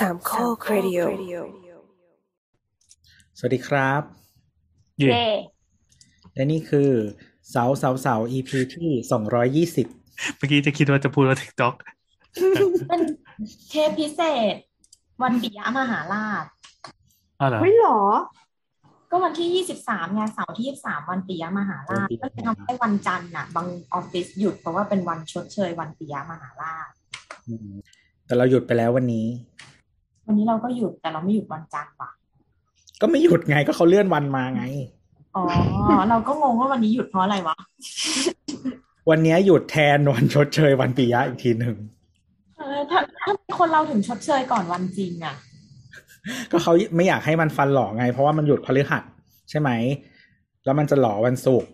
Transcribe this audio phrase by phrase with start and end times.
[0.00, 0.98] สามข้อครดิโอ
[3.38, 4.02] สวัสดีครับ
[4.98, 5.28] เย่เย่
[6.34, 6.90] และนี่คือ
[7.50, 9.86] เสาเสาเสา EP ที่สองร้อยยี่สิบ
[10.36, 11.74] เมื่อกี้จะคิดว่าจะพูดว่า TikTok
[12.88, 13.00] เป็น
[13.68, 14.20] เทปพิเศ
[14.52, 14.54] ษ
[15.22, 16.44] วันปิยมหาราช
[17.40, 18.00] อ้าวเหรอไม่หรอ
[19.10, 26.90] ก็วันที่ยี่สิบสามไงเสาร์ที่ยี่สามวันปิยมหาราชก็เลยทำให้วันจันทร์น่ะ บางออฟฟิศหยุดเพราะว่าเป็นวันชดเชยวันปิยมหาราช
[27.46, 27.70] อืม
[28.26, 29.26] แต่เราหยุดไปแล้ววันนี้
[30.26, 32.10] วันนี้เราก็หยุดแต่เราไม่หยุดวันจันทร์ว่ะ
[33.00, 34.64] ก็ไม่หยุดไงก็เขาเลื่อนวันมาไง
[35.36, 35.44] อ๋อ
[36.10, 37.56] เราก็งงว่าวันนี้หยุดเพราะอะไรวะ
[39.10, 41.76] วันนี้หยุดแทนวันชดเชยวันปียะอีกทีหนึ่ง
[42.58, 45.36] เออถ้าถ้าคนเราถึงชดเชยก่อนวันจริงอะ
[46.50, 49.02] ก็เขาไม่อยากให้มันฟันหล่อไง เพราะว่ามันหยุดพฤหัส
[49.50, 49.70] ใช่ไหม
[50.64, 51.70] แล้วมันจะหล่อวันศุกร์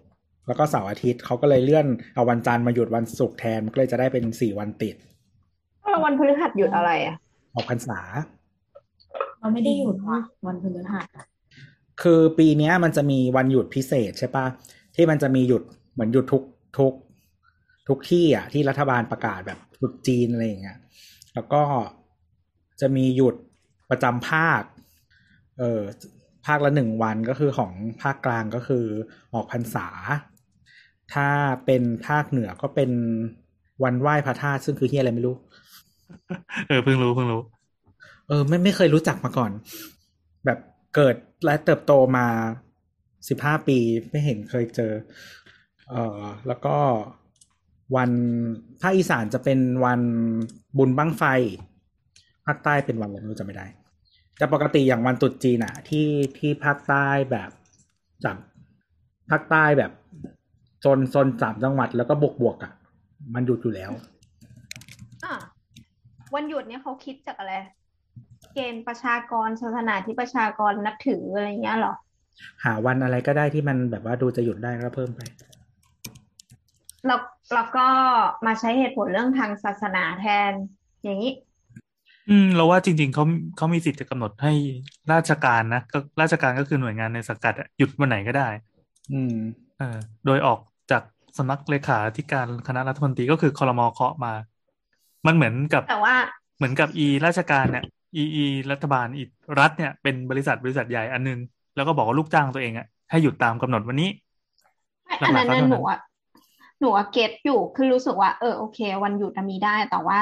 [0.47, 4.97] แล้วก็เสาร์อาทิตย์เขาก็เลยเลื่อนเอาวันจันทร์มาหยุดวันศุกร์แทนมันก็เลยจะได้เป็นสี่วันติด
[6.05, 7.17] วันพฤหัสหยุดอะไรอะ
[7.55, 7.99] ออกพรรษา
[9.43, 11.27] เราไม่ได้หยุดว่ะวันพฤหัสอะ
[12.03, 14.47] คือปีเนี้ย มันจะมีวันหยุดพิเศษใช่ปะ
[14.97, 15.63] ที่มันจะมีหยุด
[15.93, 16.43] เหมือนหยุดทุก
[16.79, 16.93] ทุก
[17.89, 20.79] ทุกที่อะ ที่รัฐบาลประกาศแบบหยุดจีนอะไรอย่างเงี้ย
[21.35, 21.63] แล้วก็
[22.81, 23.35] จะมีหยุด
[23.91, 24.63] ประจำภาค
[25.59, 25.81] เออ
[26.47, 28.85] ภาคละหนึ่งวันก็คือของภาคกลางก็คือ
[29.35, 29.89] ออกพรรษา
[31.15, 31.29] ถ้า
[31.67, 32.91] เป็นภาคเหนือก็เป็น
[33.85, 35.37] วันไหว้พระธาตุซึ่งคือเฮียอะไรไม่รู้
[36.69, 39.51] เออเพิ่งรู้เพิ่งรู้เออไม่ไม่เคยรู้จักมาก่อน
[40.45, 40.59] แบบ
[40.95, 42.27] เกิดและเติบโตมา
[43.29, 43.79] สิบห้าปี
[44.11, 44.93] ไม่เห็นเคยเจอ
[45.91, 46.77] เออแล้วก็
[47.97, 48.11] วัน
[48.83, 50.01] ภาคอีสานจะเป็นวัน
[50.79, 51.25] บุญบั้งไฟ
[52.47, 53.67] ภาคใต้เป็นวันอะไรไม่รู้จำไม่ได้
[54.39, 56.09] แต่ปกติอย่างวันตรุษจีนอะที่
[56.39, 57.51] ที่ภาคใต้แบบ
[58.25, 58.37] จาก
[59.31, 59.93] ภาคใต้แบบ
[60.81, 62.73] โซนโซนสามจังหวัดแล้วก็บวกบวกอะ
[63.35, 63.93] มันหยุดอยู่แล้ว
[65.25, 65.35] อะ
[66.35, 67.53] วันหยุดเนี่ยเขาคิดจากอะไร
[68.53, 71.95] เกณฑ์ประชากรศาสนาที่ประชากรนับถืออะไรเงี้ยเหรอ
[72.65, 75.21] หาวันอะไรก็ได้ที่มันแบบว่าดูจะหยุดได้ก็เพิ่มไป
[77.07, 77.21] แล้ว
[77.55, 77.87] แล้วก็
[78.47, 80.53] มาใช้เหตุผลเรื่องทางศาสนาแทน
[81.05, 81.33] อย่างนี้
[82.29, 83.25] อืม เราว่าจริง ๆเขา
[83.57, 84.53] เขามีสิทธิ์จะกำหนดให้
[85.13, 88.49] ราชการนะก็ราชการก็คือหน่วยงานในสังกัดอะหยุดวันไหนก็ได้
[89.13, 89.35] อืม
[89.79, 89.97] เออ
[90.27, 90.59] โดยออก
[90.91, 91.03] จาก
[91.39, 94.33] สำนักเลขาธิการคณะรัฐมนตรีก็คือคอรมอเคาะมา
[95.27, 96.17] มันเหมือนกับแต่ว่า
[96.57, 97.85] เหมือนกับอีราชการเนี่ย
[98.17, 99.25] อีอีรัฐบาลอี
[99.61, 101.39] รัฐเนี่ยเป็นบริษัทบริษัทใหญ่อันนึง
[101.77, 104.11] แล้วก็บอกว่าลูกจ้างตัวเองอะให้หยุดตามกำหนดวันนี้
[105.21, 105.99] อันนั้นหลักๆก็น่ะเท่านั้นหนูอะ
[106.81, 110.21] หนูอะเก็ตอยู่คือรู้สึกว่าเออโอเค วันหยุดอะมีได้ แต่ว่า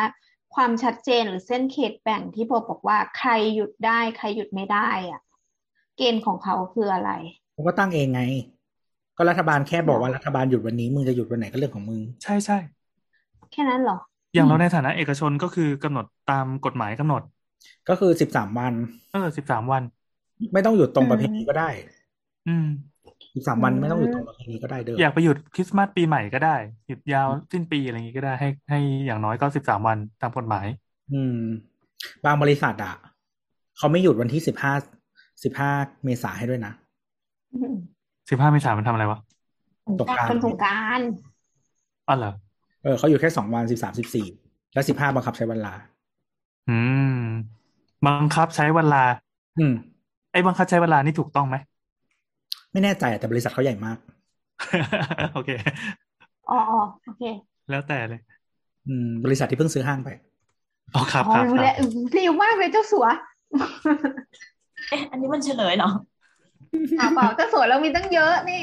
[0.54, 5.20] ความชัดเจนหรือเส้นเขตแบ่งที่บอกบอกว่าใครหยุดได้ ใครหยุดไม่ได้อะ
[5.96, 7.10] เกณฑ์ของเขาคืออะไร
[7.54, 8.22] ผมก็ตั้งเองไง
[9.16, 12.58] ก็รัฐบาลแค่บอกว่ารัฐบาลหยุดวันนี้มึงจะหยุดวันไหนก็เรื่องของมึง ใช่ใช่
[13.52, 13.98] แค่นั้นเหรอ
[14.34, 17.22] อย่างเราในฐานะเอกชนก็คือกำหนดตามกฎหมายกำหนด
[17.88, 18.72] ก็คือสิบสามวัน
[19.12, 19.82] เออสิบสามวัน
[20.52, 21.68] ไม่ต้องหยุดตรงอืมประเพณีก็ได้
[22.48, 22.66] อืม
[23.34, 26.56] สิบสามวันไม่ต้องหยุดตรงประเพณีก็ได้เด้ออยากไปหยุดคริสต์มาสปีใหม่ก็ได้
[26.88, 30.66] หยุดยาวสิ้นปีอะไรอย่างงี้ก็ได้ให้ให้อย่างน้อยก็สิบสามวันตามกฎหมาย
[31.12, 31.38] อืม
[32.24, 32.94] บางบริษัทอะ
[33.78, 34.72] เขาไม่หยุดวันที่สิบห้า
[35.42, 35.70] สิบห้า
[36.04, 36.72] เมษาให้ด้วยนะ
[37.52, 37.74] อืม
[38.30, 39.18] สิบห้าเมษายนมันทำอะไรวะ
[40.00, 41.00] ตกกลางคนสงกราร
[42.08, 42.32] อ๋อเหรอ
[42.82, 44.26] เออเขาอยู่แค่สองวันสิบสามสิบสี่
[44.74, 45.74] และสิบห้าบังคับใช้เวลา
[46.70, 46.76] อื
[47.14, 47.60] ม
[48.06, 49.02] บังคับใช้เวลา
[49.58, 49.72] อืม
[50.32, 51.56] ไอ้บังคับใช้เวลานี่ถูกต้องไหม
[52.72, 53.98] ไม่แน่ใจแต่บริษัทเขาใหญ่มาก
[55.32, 55.50] โอเค
[56.48, 57.22] อ๋ออ๋อโอเค
[57.70, 58.20] แล้วแต่เลย
[58.86, 60.10] อืม บริษัทที่เพิ่งซื้อห้างไป
[60.94, 61.70] อ๋อครับอ๋อครับรู้คแล้รัวบ
[62.12, 63.06] เร็วมากเลยเจ้าสัว
[64.88, 65.88] เอ๊ะอันนี้มันเฉลยเหรอ
[66.94, 68.62] เปล่าเปล่าเจ้าสัวเรามีตั้งเยอะนี่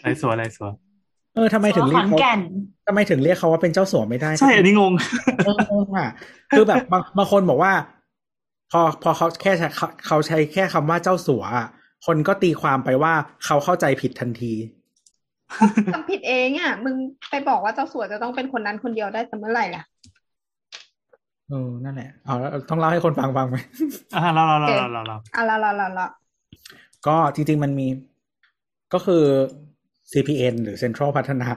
[0.00, 0.68] อะไรสัวอะไรสัว
[1.36, 2.40] เออทำไมถึงขเรียอกนเขาแก่น
[2.86, 4.92] ทำไมถึงเรียกเขาว่าเป็นเจ้าสัวไม่ได้ ใช่ อันนี้งง
[5.46, 6.06] เออเออว่ะ
[6.50, 7.72] คือแบบบางบางคนบอกว่า
[8.72, 11.66] พอพอเขาแค่ใช้เขาเขาใช้แค่คำว่าเจ้าสัวอะ
[12.06, 13.12] คนก็ตีความไปว่า
[13.44, 14.52] เขาเข้าใจผิดทันที
[15.94, 16.96] ทำผิดเองอะ มึง
[17.30, 19.82] ไปบอกว่าเจ้าสัวจะต้องเป็นคนนั้นคนเดียวได้แต่เมื่อไหร่ล่ะ
[21.48, 23.56] เออนั่นแหละเอาแล้วต้องเล่าให้คนฟังฟังไหม
[24.16, 26.06] อ่าเราเราเราโอเคเราเราเราอะละละละละ
[27.06, 27.86] ก็จริง ๆ มันมี
[28.92, 29.24] ก็คือ
[30.12, 31.48] CPN หรือ Central พัฒนา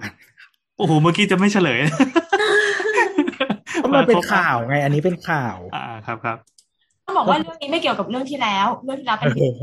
[0.77, 1.79] โอ้โห เมื่อกี้จะไม่เฉลย
[3.73, 6.37] เพราะมันเป็นข่าวไง อันนี้เป็นข่าว อ่าครับครับ
[7.05, 9.53] ต้องบอกว่าเรื่องนี้ไม่เกี่ยวกับเรื่องที่แล้ว เรื่องที่แล้วเป็นเออ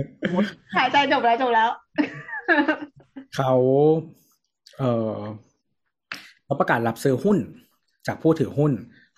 [0.77, 1.69] หายใจจบแล้วจบแล้ว
[3.37, 3.53] เขา
[4.79, 5.12] เออ
[6.44, 7.38] เขาประกาศรับซื้อหุ้น
[8.06, 8.73] จากผู้ถือหุ้น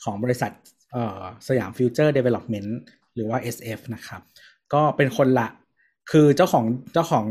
[0.04, 0.52] ของบริษัท
[0.92, 2.78] เอ่อสยามฟิวเจอร์เดเวล็อปเมนต์
[3.14, 4.20] หรือว่า SF นะครับ
[4.74, 5.48] ก็เป็นคนละ
[6.10, 7.24] คือเจ้าของเจ้าของ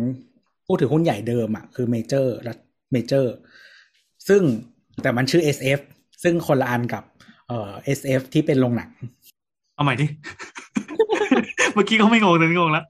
[0.67, 2.53] ผู้ถือหุ้นใหญ่เดิมอะคือเมเจอร์และ
[2.91, 3.33] เมเจอร์
[4.27, 4.41] ซึ่ง
[5.01, 5.79] แต่มันชื่อ SF
[6.23, 7.03] ซึ่งคนละอันกับ
[7.47, 8.89] เอ่อ SF ที่เป็นโรงหนัง
[9.75, 10.05] เอาใหม่ดิ
[11.73, 12.85] เมื่อกี้ก็ไม่งงแต่นี่งงแล้ว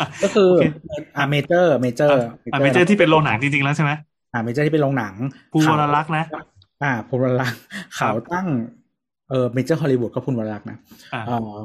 [0.00, 0.64] อะก็คือโอเค
[1.16, 2.20] อ่าเมเจอร์เมเจอร์
[2.52, 3.92] อะเมเจอร์ที่เป็นโรงหนังจริงๆแล้วใช่ไหม
[4.32, 5.14] อ่าเมเจอร์ที่เป็นโรงหนัง
[5.52, 6.24] พูลวรลักษณ์นะ
[6.82, 7.60] อ่าพูลวรลักษณ์
[7.96, 8.46] เขาตั้ง
[9.30, 10.78] เออเมเจอร์ฮอลลีวูดก็พูลวรลักษณ์นะ
[11.14, 11.60] อ่าเออ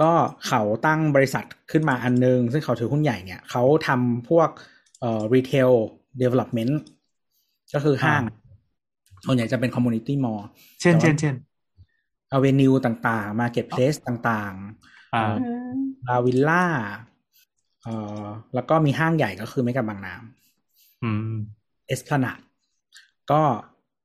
[0.00, 0.12] ก็
[0.46, 4.48] เขาตั้งบริษัทขึ้นมาอันนึง ซึ่งเขาถือหุ้นใหญ่เนี่ย เขาทำพวก
[5.04, 6.80] เอ่อ retail development
[7.74, 8.22] ก็คือห้าง
[9.24, 10.40] ส่วนใหญ่จะเป็น community mall
[10.80, 11.34] เช่นแต่ว่าเช่นเช่น
[12.32, 15.78] อเวนิวต่างๆมาร์เก็ตเพลสต่างๆอ่าอืม
[16.08, 16.64] ลาวิลล่า
[17.82, 18.24] เอ่อ
[18.54, 20.14] แล้วก็มีห้างใหญ่ก็คือเมกะบางนา
[21.02, 21.32] อืม
[21.86, 22.38] เอสพลานาด
[23.30, 23.42] ก็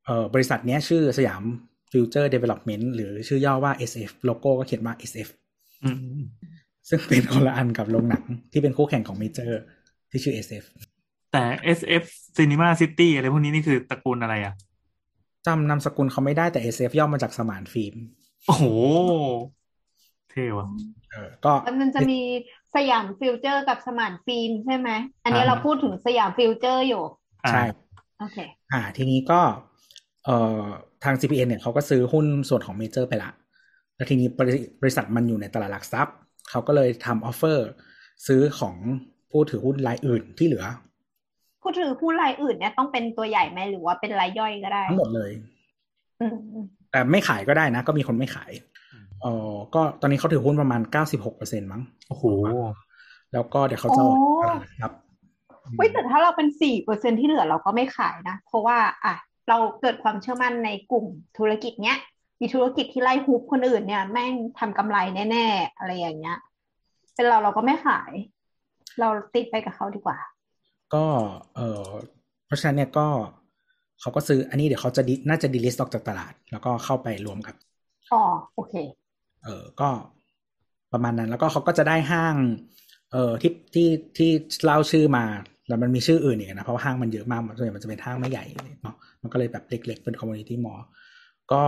[0.06, 1.44] เอ่อบริษัทเนี้ยชื่อสยาม
[1.92, 5.30] ฟิวเจอร์เดเวล็อปเมนต์หรือชื่อย่อว่า SF โลโก้ก็เขียนว่า SF
[5.84, 6.26] อืมอืม
[6.90, 9.62] ซึ่งเป็นคนละอันกับโรงหนังที่เป็นคู่แข่งของเมเจอร์
[10.12, 10.66] ที่ชื่อ SF
[11.32, 11.44] แต่
[11.78, 12.04] SF
[12.38, 14.54] Cinema City อะไรพวกนี้นี่คือตระกูลอะไรอะ
[15.46, 17.96] จำนามสกุลเขาไม่ได้แต่ SF ย่อมาจากสมานฟิล์ม
[18.48, 18.66] โอ้โห
[20.32, 20.68] เท่ว่ะ
[21.12, 22.20] เออก็แล้วมันจะมี
[22.76, 24.90] สยามฟิวเจอร์กับสมานฟิล์มใช่ไหม
[25.24, 27.04] อันนี้อ่า เราพูดถึงสยามฟิวเจอร์อยู่
[27.46, 27.64] อ่าใช่
[28.20, 28.38] โอเค
[28.72, 29.40] อ่า ทีนี้ก็
[30.26, 30.64] เอ่อ
[31.04, 33.32] ทาง CPN เนี่ยเขาก็ซื้อหุ้นส่วนของเมเจอร์ไปละ
[33.96, 36.16] แล้วทีนี้บริบริษัทมันอยู่ในตลาดหลักทรัพย์
[36.50, 37.68] เขาก็เลยทำ offer
[38.28, 38.76] ซื้อของ
[39.32, 40.66] ผู้ถือหุ้นรายอื่นที่เหลือ
[41.70, 45.32] ผู้ถือหุ้นรายอื่นเนี่ยต้องเป็นตัวใหญ่ไหมหรือว่าเป็นรายย่อยก็ได้ทั้งหมดเลย
[46.22, 46.38] อืม
[46.92, 48.52] แต่ไม่ขายก็ได้นะ ก็มีคนไม่ขาย
[49.22, 50.82] เอ่อก็ตอนนี้เขาถือหุ้นประมาณ
[51.26, 52.24] 96%มั้งโอ้โห
[53.34, 55.00] แล้วก็เดี๋ยวเขาจะออกตลาดหลักทรัพย์
[55.78, 59.14] เว้ยแต่ถ้าเราเป็นสี่เปอร์เซ็นที่เหลือเราก็ไม่ขายนะ เพราะว่า อะ
[59.50, 61.06] เราเกิดความเชื่อมั่นในกลุ่ม
[61.38, 61.98] ธุรกิจเนี้ย
[62.42, 64.98] มีธุรกิจที่ไล่ฮุบคนอื่นเนี่ย แม่งทำกำไร
[65.32, 66.38] แน่ ๆ อะไรอย่างเงี้ย
[67.16, 68.12] เป็นเราเราก็ไม่ขาย
[69.00, 70.18] เราติดไปกับเขาดีกว่า
[70.94, 71.06] ก็
[71.56, 71.84] เออ
[72.46, 73.08] เพราะฉะนั้นเนี่ยก็
[74.02, 77.56] เขาก็ซื้ออันนี้เดี๋ยวเขาจะดิน่าจะดีลิสต์ออกจากตลาด แล้วก็เข้าไปรวมกับ
[78.12, 78.22] อ๋อ
[78.54, 78.74] โอเค
[79.44, 79.90] เออก็
[80.94, 82.36] ประมาณนั้น แล้วก็เขาก็จะได้ห้าง
[83.12, 83.88] เออที่ที่
[84.18, 84.30] ที่
[84.66, 85.26] เล่าชื่อมา
[85.68, 88.46] แล้วมันมีชื่ออื่นอีกนะ เพราะว่าห้างมันเยอะมากส่วนใหญ่มันจะเป็นห้างไม่ใหญ่
[88.82, 90.80] เนาะมันก็เลยแบบเล็ก ๆ เป็น community mall
[91.52, 91.64] ก็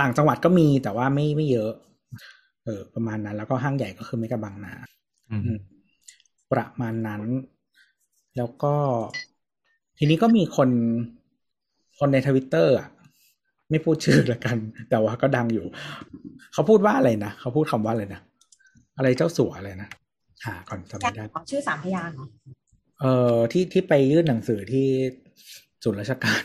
[0.00, 1.72] ต่างจังหวัดก็มีแต่ว่าไม่ไม่เยอะ
[2.64, 4.74] เออ ประมาณนั้น แล้วก็ห้างใหญ่ก็คือเมกะบางนา
[5.30, 5.58] อืมอืม
[6.52, 7.22] ประมาณนั้น
[8.36, 8.74] แล้วก็
[9.98, 10.70] ทีนี้ก็มีคน
[11.98, 12.88] คนในทวิตเตอร์อะ
[13.70, 14.56] ไม่พูดชื่อละกัน
[14.90, 15.66] แต่ว่าก็ดังอยู่
[16.52, 18.20] เขาพูดว่าอะไรนะ เขาพูดคำว่าอะไรนะ
[18.96, 19.88] อะไรเจ้าสัวอะไรนะ
[20.44, 22.26] หาก่อนจำแจ็ไม่คได้ขอชื่อสามพยางค์เหรอ
[23.00, 24.86] เอ่อที่ที่ไปยื่นหนังสือที่
[25.82, 26.42] ศูนย์ราชการ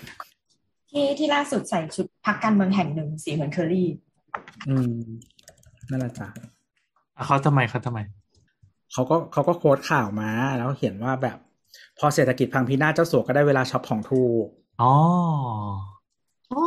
[0.91, 3.89] ที่ที่ล่าสุดใส่ชุดพักการเมืองแห่งหนึ่งสีเหมือนเคอรี่
[4.69, 4.95] อืม
[5.89, 6.27] นั่นแหละจ้ะ
[7.15, 7.99] อะเขาทำไมเขาทำไม
[8.93, 11.37] เขาก็เขาก็โค้ดข่าวมา แล้วเขียนว่าแบบ
[11.99, 14.45] พอเศรษฐกิจพังพินาศเจ้าสัวก็ได้เวลาช็อปของถูก
[14.81, 14.93] อ๋อ
[16.51, 16.63] อ๋อ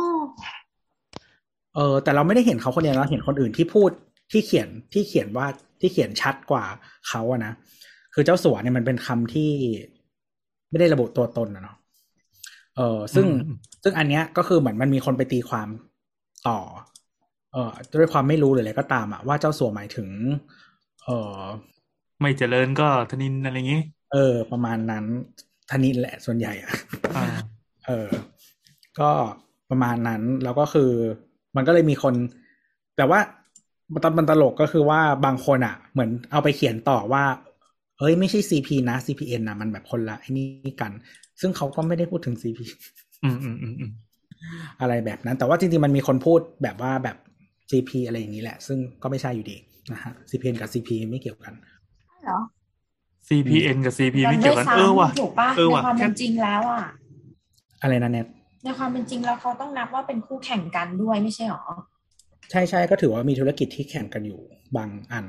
[1.75, 3.89] เออแต่เราไม่ได้เห็นเขาคนเดียวเราเห็นคนอื่นที่พูด
[4.31, 5.47] ที่เขียนที่เขียนว่า
[5.81, 6.65] ที่เขียนชัดกว่า
[7.07, 7.53] เขาอะนะ
[8.13, 9.51] คือเจ้าสัวเนี่ยมันเป็นคำที่
[10.69, 11.77] ไม่ได้ระบุตัวตนนะเนาะ
[12.75, 15.67] เออซึ่งอืมซึ่งอันเนี้ยก็คือเหมือนมันมีคนไปตีความ
[16.47, 16.59] ต่อ
[17.53, 20.07] เอ่อด้วยความไม่รู้หรืออะไรก็ตามอะว่าเจ้าสัวหมายถึง
[21.05, 21.39] เออ
[22.21, 23.81] ไม่เจริญก็ธนินอะไรอย่างงี้
[24.13, 25.05] เออ ประมาณนั้น
[25.69, 26.71] ธนินแหละส่วนใหญ่อะ
[27.15, 27.25] อ่า
[27.87, 28.07] เออ
[28.99, 29.09] ก็
[29.69, 30.91] ประมาณนั้นแล้วก็คือ
[31.55, 32.13] มันก็เลยมีคน
[32.97, 33.19] แต่ว่า
[34.03, 37.23] ตอนมันตลกก็คือว่าบางคนอะเหมือนเอาไปเขียนต่อว่า
[37.99, 40.91] เฮ้ยไม่ใช่ CP นะ CPN นะมันแบบคนละไอ้นี่กัน
[41.41, 42.59] ซึ่งเขาก็ไม่ได้พูดถึง CP
[43.23, 43.91] อืมอืมอืมอืม
[44.81, 47.17] อะไรแบบนั้น แต่ว่าจริงๆมันมีคนพูดแบบว่าแบบ
[47.69, 49.57] CP อะไรอย่างนี้แหละ ซึ่งก็ไม่ใช่อยู่ดี
[49.91, 51.53] นะฮะ CPN กับ CP ไม่เกี่ยวกัน
[52.23, 52.39] เหรอ
[53.27, 56.83] CPN กับ CP มัไม่นเกี่ด้ยววยกันซ้เออว่ะำถูกปะเออในว่ะความแค่เป็นจริงแล้วอะ
[57.81, 58.25] อะไรนะเน็ต
[58.63, 61.63] ในความเป็นจริงแล้วเขาต้องนับว่าเป็นคู่แข่งกันด้วยไม่ใช่หรอ
[62.51, 64.39] ใช่ใช่ก็ถือว่ามีธุรกิจที่แข่งกันอยู่
[64.75, 65.25] บางอัน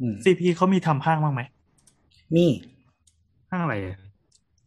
[0.00, 1.40] อืม CP เขามีทำห้างบ้างไหม
[2.34, 2.46] มี
[3.50, 3.96] ห้างอะไรอะ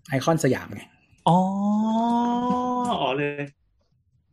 [0.09, 0.81] ไอคอนสยามไง
[1.27, 1.37] อ๋อ
[3.01, 3.43] อ๋อเลย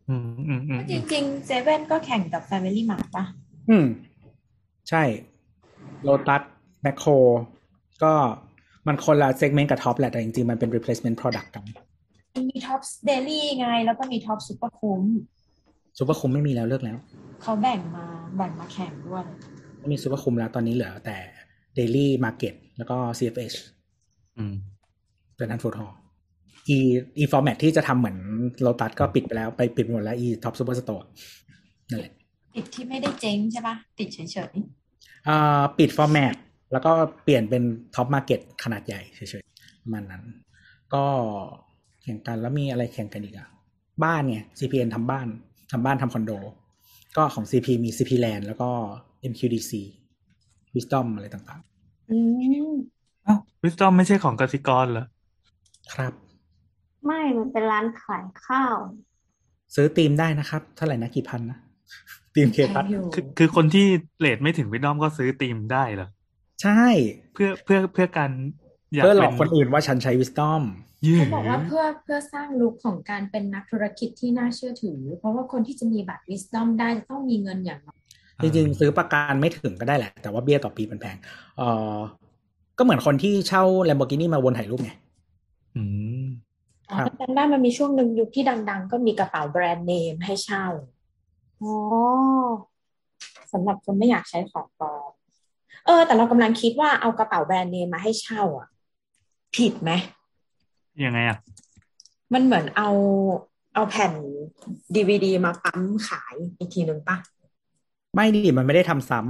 [0.09, 3.25] อืมอืมอืมจอืมริงๆเซเว่นก็แข่งกับ Family Mart ปะ
[3.69, 3.87] อืม
[4.89, 5.03] ใช่
[6.03, 6.43] โ ลตัส
[6.83, 7.11] แมคโคร
[8.03, 8.13] ก็
[8.87, 11.65] มันคนละ segment กับท็อปแหละ แต่จริงๆ มันเป็น replacement product กัน
[12.35, 15.03] มันมีท็อปเดลี่ไง แล้วก็มีท็อปซูเปอร์คุ้ม
[15.99, 16.97] ซูเปอร์คุ้มไม่มีแล้วเลิกแล้ว
[17.43, 18.05] เขาแบ่งมา
[18.37, 19.25] แบ่งมาแข่งด้วย
[19.79, 21.17] ไม่มีซูเปอร์คุ้มแล้วตอนนี้เหลือแต่
[21.79, 23.57] Daily Market แล้วก็ CFH
[24.37, 24.55] อืม
[25.37, 25.93] เป็นนั้นฟู้ดฮอลล์
[26.69, 26.79] อี
[27.19, 28.19] อี format ที่จะทำเหมือน
[28.63, 31.07] โ o ตัสก็ปิดไปแล้วไปปิดหมดแล้ว อีท็อปซูเปอร์สโตร์
[31.91, 32.13] นั่นแหละ
[32.55, 34.53] ปิดที่ไม่ได้เจ๊งใช่ปะปิดเฉย
[35.29, 36.35] อ่าปิด format
[36.73, 36.93] แล้วก็
[37.25, 37.63] เปลี่ยนเป็น
[37.95, 40.23] ท็อปมาร์เก็ตขนาดใหญ่เฉยๆประมาณนั้น
[40.95, 41.05] ก็
[42.03, 43.49] แข่งกันแล้วมีอะไรแข่งกันอีกอะ
[44.05, 45.27] บ้านเนี่ย CPN ทำบ้าน
[45.73, 46.33] ทำบ้านทำคอนโด
[47.17, 48.71] ก็ของ CP มี CP Land แล้วก็
[49.31, 49.73] MQDC
[50.75, 51.61] wisdom อะไรต่าง
[52.11, 52.17] อื
[52.73, 52.75] ม
[53.27, 56.13] อ้าววิสตอมไม่ใช่ของกสิกรเหรอๆครับ
[57.07, 58.77] ไม่มันเป็นร้านขายข้าว
[59.75, 61.59] ซื้อตีมได้นะครับ เท่าไหร่นะกี่พันนะ
[62.35, 63.87] ตีมเคพัทอยู่คือคือคนที่
[64.19, 66.09] เลทไม่ถึงวิสตอมก็ซื้อตีมได้เหรอ
[66.63, 66.85] ใช่
[67.33, 68.31] เพื่อเพื่อเพื่อการ
[68.95, 70.63] อยากเพื่อหลเป็อกนคนอื่นว่าฉันใช้ wisdom
[71.07, 77.99] ยืเขาบอกว่าเพื่อเพื่อสร้างลุคของการเป็นนักธุรกิจที่น่าเชื่อถือ เพราะว่าคนที่จะมีบัตร wisdom ได้จะต้องมีเงินอย่างน้อย
[78.43, 81.17] จริงๆ ซื้อประกันไม่ถึงก็ได้แหละ แต่ว่าเบี้ยต่อปีมันแพง
[81.57, 81.63] เอ
[81.97, 81.99] อ
[82.79, 84.93] ก็เหมือนคนที่เช่า Lamborghini มาวนถ่ายรูปไง
[85.77, 85.83] อื
[86.25, 86.27] ม
[86.91, 90.65] อ๋อครับจำได้มันมีช่วงหนึ่งยุคที่ดัง ๆ ก็มีกระเป๋าแบรนด์เนมให้เช่า
[91.63, 91.75] อ๋อ
[93.53, 95.08] สำหรับคนไม่อยากใช้ของปลอม
[95.89, 98.69] เออ แต่เรากำลังคิดว่าเอากระเป๋าแบรนด์เนมมาให้เช่าอะ
[99.57, 99.91] ผิดไหม
[101.05, 101.39] ยังไงอะ
[102.33, 102.91] มันเหมือนเอา
[103.75, 104.13] เอาแผ่น
[104.95, 107.17] ดีวดีมาปั๊มขายอีกทีหนึ่งปะ
[108.15, 109.21] ไม่ดิมันไม่ได้ทำซ้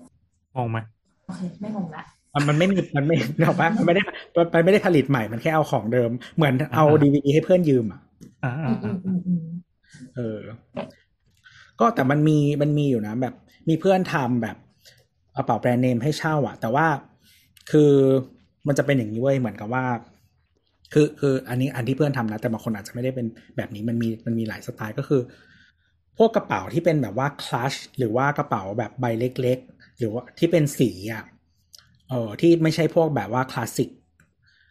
[0.00, 0.78] ำงงไหม
[1.26, 2.02] โอเคไม่งงละ
[2.34, 4.02] มันมันไม่มีมันไม่เนกอะปะมันไม่ได้
[4.54, 8.00] มันไม่ได้ผลิตใหม่มันแค่เอาของเดิม เหมือนเอาดีวดีให้เพื่อนยืมอะ
[8.44, 9.44] อ่าอือ่ามอืมอืมอืม
[10.16, 10.36] เออ
[11.80, 13.34] ก็แต่มันมีมันมีอยู่นะแบบ
[13.68, 14.56] มีเพื่อนทำแบบ
[15.36, 16.86] กระเป๋าแบรนด์เนมให้เช่าอะแต่ว่า
[17.70, 17.92] คือ
[18.66, 19.84] มันจะเป็นอย่างนี้เว้ยเหมือนกับว่า
[20.92, 23.26] คือคืออันนี้อันที่เพื่อนทำนะแต่บางคนอาจจะไม่ได้เป็น
[23.56, 25.20] แบบนี้มันมีมันมีหลายสไตล์ก็คือ
[26.18, 31.24] พวกกระเป๋าที่เป็นแบบว่าคลัชหรือว่ากระเป๋าแบบใบเล็ก ๆ หรือว่าที่เป็นสีอะ
[32.10, 33.90] เออที่ไม่ใช่พวกแบบว่าคลาสสิก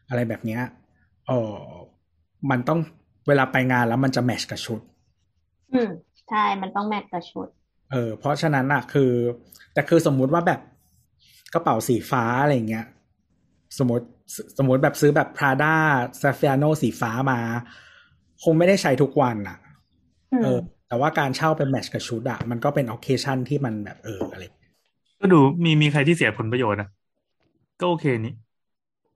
[0.10, 0.62] อะไรแบบเนี้ย
[1.28, 1.58] เออ
[2.50, 2.80] มันต้อง
[3.28, 4.80] เวลาไปงานแล้วมันจะแมชกับชุด
[5.72, 5.88] อืม
[6.28, 7.48] ใช่ มันต้องแมทกับชุด
[7.94, 9.12] เออเพราะฉะนั้นอะคือ
[9.74, 10.60] แต่คือสมมุติว่าแบบ
[11.54, 12.86] กระเป๋าสีฟ้าอะไรเงี้ย
[13.80, 14.06] สมมติ
[14.58, 15.74] สมมติแบบซื้อแบบ Prada
[16.22, 17.40] s a f i a n o สีฟ้ามา
[18.44, 19.58] คงไม่ได้ใช้ทุกวันอะ
[20.32, 20.58] อืเอมอ
[20.88, 24.44] แต่ว่าการเช่าเป็นแมทชกับชุดอะมันก็เป็น occasion ที่มันแบบเอออะไร
[25.20, 25.36] ก็ดู
[25.66, 26.88] มีมีใครที่เสียผลประโยชน์นะ
[27.80, 28.32] ก็โอเคนี่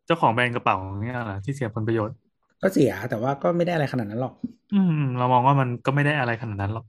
[0.05, 2.17] เจ้าของแบรนด์กระเป๋าเนี่ยเหรอที่เสียผลประโยชน์
[2.61, 4.33] ก็เสียแต่ว่าก็ไม่ได้อะไรขนาดนั้นหรอก
[4.71, 6.85] อืมอืมเรามองว่ามันก็ไม่ได้อะไรขนาดนั้นหรอก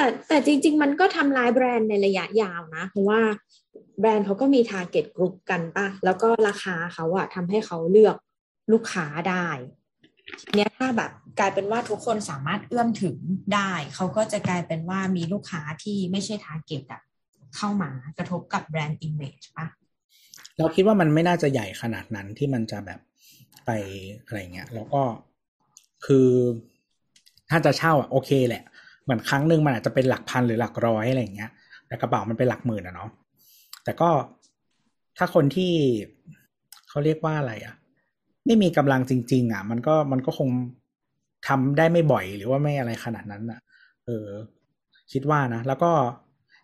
[0.00, 3.20] แต่แต่จริง ๆ มันก็ทำลายแบรนด์ในระยะยาวนะ เพราะว่า
[4.00, 8.16] แบรนด์เขาก็มี target กลุ่มกันป่ะแล้วก็ราคาเขาอะทำให้เขาเลือก
[8.72, 9.48] ลูกค้าได้
[10.40, 13.16] ทีเนี้ยถ้าแบบกลายเป็นว่าทุกคนสามารถเอื้อมถึง
[13.54, 17.02] ได้ เขาก็จะกลายเป็นว่ามีลูกค้าที่ไม่ใช่ target อะ
[17.56, 19.66] เข้ามากระทบกับ brand image ป่ะ
[20.58, 23.00] เราคิดว่ามันไม่น่าจะใหญ่ขนาดนั้นที่มันจะแบบ
[23.66, 23.70] ไป
[24.24, 25.02] อะไรเงี้ย แล้วก็
[26.06, 26.28] คือ
[27.50, 28.62] ถ้าจะเช่าอะโอเคแหละ
[29.10, 31.50] มือนครั้งหนึ่งมันอาจจะเป็นหลักพันหรือหลักร้อยอะไรเงี้ย
[31.86, 33.10] แต่กระเป๋ามันเป็นหลักหมื่นอะเนาะ
[33.84, 34.10] แต่ก็
[35.16, 35.72] ถ้าคนที่
[36.88, 37.74] เขาเรียกว่าอะไรอะ
[38.46, 40.48] ไม่มีกำลังจริง ๆ อะ มันก็มันก็คง
[41.48, 43.60] ทำได้ไม่บ่อยหรือว่าไม่อะไรขนาดนั้นอะ
[44.06, 44.26] เออ
[45.12, 45.92] คิดว่านะ แล้วก็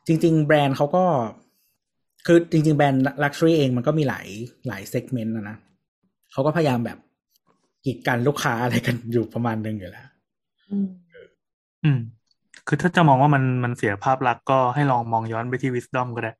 [0.07, 1.05] จริง ๆ แบรนด์เขาก็
[2.26, 4.26] คือจริง ๆ แบรนด์ลักชัวรี่เองมันก็มีหลาย
[4.69, 5.57] หลายเซกเมนต์นะนะ
[6.33, 6.99] เขาก็พยายามแบบ
[7.85, 10.07] กีดกันลูกค้าอะไรกันอยู่ประมาณนึงอยู่แล้ว
[10.71, 10.87] อืม
[11.85, 12.00] อืม
[12.66, 16.32] คือถ้าจะมองว่ามันมันเสียภาพลักษณ์ก็ให้ลองมองย้อนไปที่ Wisdom ก็ได้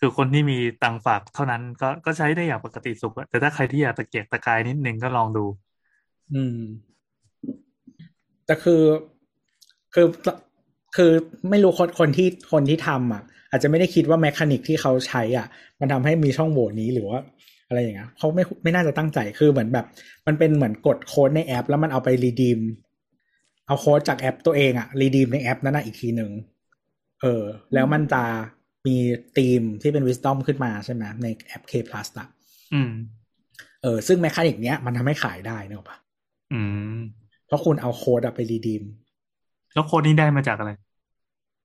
[0.00, 5.44] คือคนที่มีตังฝากเท่านั้นก็ก็ใช้ได้อย่างปกติสุขแต่ถ้าใครที่อยากตะเกียกตะกายนิดนึงก็ลองดู
[6.34, 6.58] อืม
[8.46, 8.82] แต่คือ
[9.94, 10.06] คือ
[10.96, 11.10] คือ
[11.50, 15.46] ไม่รู้คนคนที่คนที่ทำอะ อาจจะไม่ได้คิดว่า mechanic ที่เขาใช้ อะ
[15.80, 17.20] มันทำให้มีช่องโหว่นี้หรือว่า
[17.68, 19.86] อะไรอย่างเงี้ยเขาไม่ไม่น่าจะตั้งใจคือเหมือนแบบ
[20.26, 22.60] มันเป็นเหมือนกดโค้ดในแอป แล้วมันเอาไป redeem
[23.70, 26.30] เอาโค้ดจากแอปตัวเองอะ redeem ในแอปนั้นนะอีกทีหนึ่ง
[27.22, 28.22] เออ แล้วมันจะ
[28.86, 28.96] มี
[29.36, 32.28] ธีมที่เป็น Wisdom ขึ้นมาใช่ไหมในแอป K Plus อะ
[32.74, 32.90] อืม
[33.82, 35.96] เออ ซึ่ง mechanic เนี้ยมันทำให้ขายได้เนกอะปะ
[36.52, 36.60] อื
[36.96, 36.98] ม
[37.46, 38.82] เพราะคุณเอาโค้ดอะไป redeem
[39.74, 40.70] แล้วโค้ดนี้ได้มาจากอะไร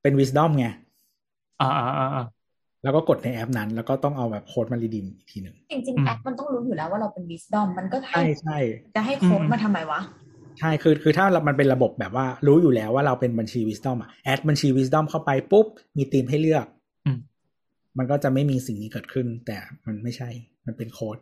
[0.01, 0.67] เป็น Wisdom ไง
[1.61, 2.25] อ่าอ่าอ่าอ่า
[2.83, 8.57] แล้วก็กดในแอปนั้น แล้วก็ต้องเอาแบบโค้ดมารีดีมอีกทีหนึ่งจริงอืๆมแอปมันต้องรู้อยู่แล้วว่าเราเป็น wisdom มันก็ให้ใช่ใช่
[8.95, 10.01] จะให้โค้ดอืมมาทำไมวะ
[10.59, 15.65] ใช่คือคือถ้ามันเป็นระบบแบบว่ารู้อยู่แล้วว่าเราเป็นบัญชี Wisdom อะแอดบัญชี Wisdom เข้าไปปุ๊บ
[15.97, 16.65] มีธีมให้เลือก
[17.05, 17.17] อืม
[17.97, 20.29] มันก็จะไม่มีสิ่งนี้เกิดขึ้น แต่มันไม่ใช่
[20.65, 21.17] มันเป็นโค้ด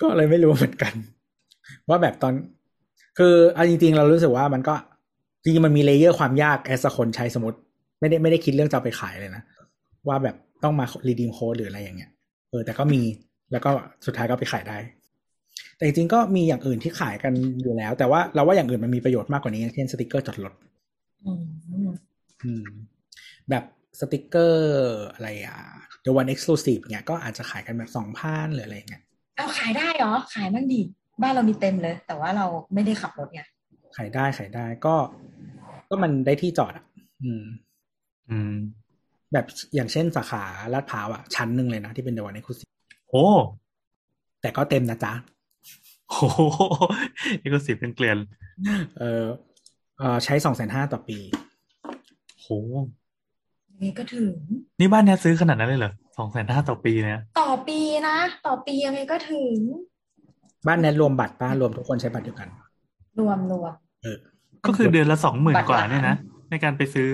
[0.00, 0.94] ก็เลยไม่รู้เหมือนกัน
[1.88, 2.34] ว่าแบบตอน
[3.18, 4.74] คือเอาจริงๆ เรารู้สึกว่ามันก็
[5.42, 7.58] จริงๆมันมี layer ความยาก as คนใช้สมมติ
[8.00, 9.42] ไม่ได้ไม่ได้คิดเรื่องจะเอาไปขายเลยนะ
[10.08, 12.10] ว่าแบบต้องมา redeem โค้ดหรืออะไรอย่างเงี้ย
[12.50, 13.02] เออแต่ก็มี
[13.52, 13.70] แล้วก็
[14.06, 14.78] สุดท้ายก็ไปขายได้
[15.82, 20.52] แต่จริงๆก็มีอย่างอื่นที่ขายกันอยู่แล้ว แต่ว่าเราว่าอย่างอื่นมันมีประโยชน์มากกว่านี้เช่นสติกเกอร์จอดรถ
[21.24, 21.42] อืม
[22.44, 22.66] อืม
[23.50, 23.64] แบบ
[24.00, 25.58] สติกเกอร์อะไรอะ
[26.04, 29.02] The One Exclusive เนี่ยก็อาจจะขายกันแบบสองพันหรืออะไรอย่างเงี้ย
[29.36, 30.80] เอาขายได้เหรอ ขายมั่งดี
[31.22, 33.42] บ้านเรามีเต็มเลย แต่ว่าเราไม่ได้ขับรถไง
[33.96, 34.94] ขายได้ขายได้ก็
[35.90, 36.84] ก็มันได้ที่จอดอะ
[37.22, 37.44] อืม
[38.30, 38.54] อืม
[39.32, 40.42] แบบอย่างเช่นสาขา
[40.74, 42.68] ลาดพร้าวอะชั้นหนึ่งเลยนะที่เป็นเดวันเอ็กซ์คลูซีฟ
[43.10, 43.26] โอ้
[44.40, 45.12] แต่ก็เต็มนะจ๊ะ
[46.12, 46.20] โห
[47.40, 48.18] เอกสิบเป็นเกลียน
[48.98, 49.26] เออ
[49.98, 51.18] เออใช้สองแสนห้าต่อปี
[52.40, 52.46] โห
[53.82, 54.32] นี่ก็ถึง
[54.80, 57.78] นี่บ้านเนี้ยซื้อขนาดนั้นเลยเหรอสองแสนห้าต่อปีเนี่ย ต่อปี
[58.08, 58.16] นะ
[58.46, 59.56] ต่อปียังไงก็ถึง
[60.66, 62.48] บ้านแนทรวมบัตรป้ารวมทุกคนใช้บัตรเดียวกัน
[63.18, 64.18] รวมรวมเออ
[64.66, 66.16] ก็คือเดือนละสองหมื่นบัตรกว่าละเนี่ยนะ
[66.50, 67.08] ในการไปซื้อ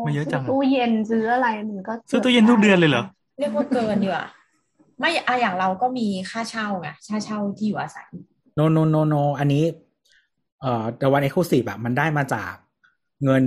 [0.00, 3.04] ไม่เยอะจังซื้ตู้เย็นซื้ออะไรมันก็ ซื้อตู้เย็นทุกเดือนเลยเหรอ
[3.38, 4.24] เรียกว่าเกินดีกว่า
[5.02, 8.08] ไม่อะอย่างเราก็มีค่าเช่าไงค่าเช่าที่อยู่อาศัย
[8.54, 9.64] โนโนโนโนอันนี้
[10.60, 12.52] เอ่อ The One Exclusive อะมันได้มาจาก
[13.24, 13.44] เงิน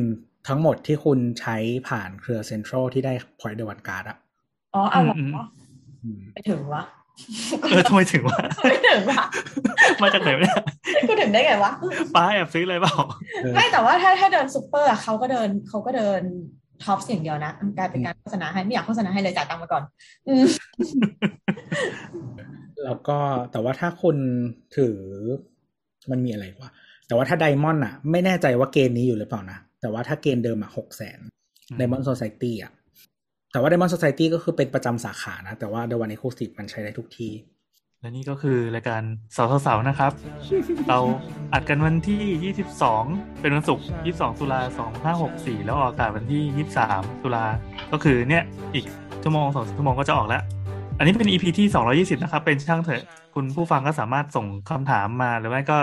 [0.48, 1.56] ทั้งหมดที่คุณใช้
[1.88, 4.18] ผ่านเครือเซ็นทรัลที่ได้ Point The One Card อะ
[4.74, 5.38] อ๋อเอาเหรอืมอ
[6.04, 6.84] อืมไปถึงวะ
[7.72, 9.24] เออทำไมถึงว่าไม่ถึงวะ
[10.02, 10.58] มาจากไหนวะเนี่ย
[11.08, 11.72] กูถึงได้ไงวะ
[12.16, 12.96] ป้าแอบซื้ออะไรเปล่า
[13.44, 16.22] เออไม่แต่ว่าถ้าถ้าเดินซูเปอร์อะเขาก็เดินเขาก็เดิน
[16.84, 19.84] ท็อปอย่างเดียวนะมันกลายเป็นการโฆษณาให้ไม่อยากโฆษณาให้เลยจ่ายตังค์มาก่อน
[20.28, 20.46] อืม
[22.84, 23.18] แล้วก็
[23.52, 24.18] แต่ว่าถ้าคุณ
[24.78, 24.98] ถือ
[26.12, 26.72] มันมีอะไรวะ
[27.08, 31.20] แต่ว่าถ้า Diamond อะไม่แน่ใจว่าเกณฑ์นี้อยู่หรือเปล่านะ แต่ว่าถ้าเกณฑ์เดิมอะหกแสน
[31.70, 32.72] อืมไดมอนด์โซซ i ตี้อะ
[33.52, 37.32] แต่ว่าไดมอนด์โซซ i ตี้ก็คือเป็นประจำสาขานะ แต่ว่า The One Exclusive มันใช้ได้ทุกที่
[38.02, 39.02] และนี่ก็คือรายการ
[39.36, 40.12] สาวสาวๆนะครับ
[40.90, 41.00] เรา
[41.54, 42.54] อัดกันวันที่
[42.94, 44.60] 22 เป็นวันศุกร์22 ตุลา
[45.24, 47.46] 2564 แล้วออกอากาศวันที่ 23 ตุลา
[47.92, 48.86] ก็คือเนี่ยอีก
[49.24, 50.44] ชั่วโมงสองชั่วโมงก็จะออกแล้ว
[50.98, 51.68] อันนี้เป็น EP ที่
[52.16, 53.04] 220 นะครับ เป็นช่างเถอะ
[53.36, 55.78] คุณผู้ฟังก็สามารถส่งคำถามมาหรือไม่ก็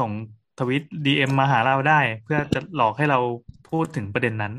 [0.00, 0.10] ส่ง
[0.58, 3.18] ทวิต DM มาหาเราได้ เพื่อจะหลอกให้เรา
[3.70, 4.52] พูดถึงประเด็นนั้น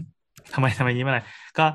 [0.54, 1.20] ทำไมทำไมยิ้มอะไร
[1.58, 1.66] ก็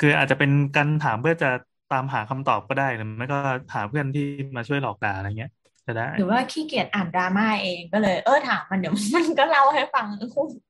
[0.00, 1.50] คืออาจจะเป็นการถามเพื่อจะ
[1.92, 3.38] ตามหาคำตอบก็ได้หรือไม่ก็
[3.74, 5.52] หาเพื่อนที่มาช่วยหลอกด่าอะไรเงี้ย
[5.86, 10.06] จะได้หรือว่าขี้เกียจอ่านดราม่าเองก็เลย เออถามมันเดี๋ยวมันก็เล่าให้ฟัง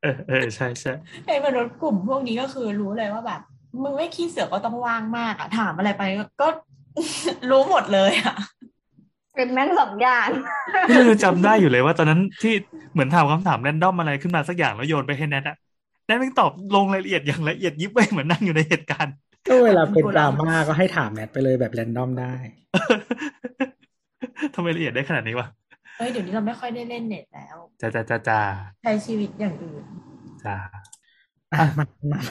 [0.03, 0.93] เออเออใช่ใช่
[1.27, 3.41] ไอ้มนุษย์กลุ่มพวกนี้ก็คือรู้เลยว่าแบบ
[3.83, 6.49] มึงไม่ขี้เสือกก็ต้องว่างมากอะถามอะไรไปก็ก็
[7.51, 8.37] รู้หมดเลยอะ
[9.37, 10.29] เป็นแม่งสองอย่าง
[10.89, 12.55] นี่คือจำได้อยู่เลยว่าตอนนั้นที่
[12.93, 15.57] เหมือนถามคำถามแรนดอมอะไรขึ้นมาสักอย่างแล้วโยนไปให้แนทอะ
[16.07, 19.15] แนทไม่ตอบลงรายละเอียดอย่างละเอียดยิบไปเหมือนนั่งอยู่ในเหตุการณ์
[19.47, 22.35] ก็เวลาเป็นดราม่าก็ให้ถามแนทไปเลยแบบแรนดอมได้
[24.55, 25.49] ทำไมละเอียดได้ขนาดนี้วะ
[25.99, 28.41] เฮ้ยเดี๋ยวนี้เราไม่ค่อยได้เล่นเน็ตแล้วจ้าจ้าจ้าจ้า
[28.83, 29.85] ใช้ชีวิตอย่างอื่น
[30.45, 30.57] จ้า
[31.53, 32.23] อะมันมัน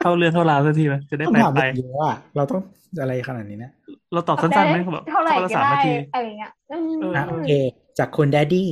[0.00, 2.60] เข้าเรื่องเข้าราวสักทีไหมจะได้ต้องไปถามไปเยอะอะเราต้อง
[3.00, 3.72] อะไรขนาดนี้เนี่ย
[4.12, 7.50] เราตอบสั้นๆไหมแบบเท่าไหร่ข้อละก็สามได้นาทีอะไรเงี้ยอืมเอออะโอเค
[7.98, 8.68] จากคุณแดดดี้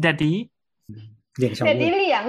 [0.00, 0.36] แดดดี้
[1.38, 2.24] เลี้ยงชาวเดี๋ยวเวนี้อร์เหลียง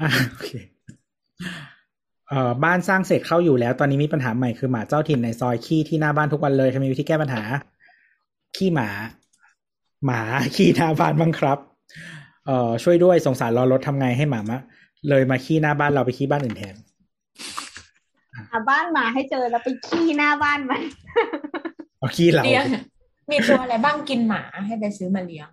[0.00, 0.50] อะโอเค
[2.28, 7.42] เอ่อบ้านสร้างเสร็จเข้าอยู่แล้ว ตอนนี้มีปัญหาใหม่คือหมาเจ้าถิ่นในซอยขี้ที่หน้าบ้านทุกวันเลยจะมีวิธีแก้ปัญหา
[8.56, 8.88] ขี้หมา
[10.06, 10.20] หมา
[10.56, 11.58] ขี้หน้าบ้านบ้างครับ
[12.46, 14.60] เอ่อช่วยด้วยสงสารรอรถทำไงให้หมามะ
[15.08, 16.74] เลยมาขี้หน้าบ้านเราไปขี้บ้านอื่นแทน
[18.50, 20.82] หาบ้านหมาให้เจอแล้วไปขี้หน้าบ้านมัน
[21.98, 22.64] เอาขี้เราเลี้ยง
[23.30, 25.48] มีตัวอะไรบ้างกินหมาให้ไปซื้อมาเลี้ยง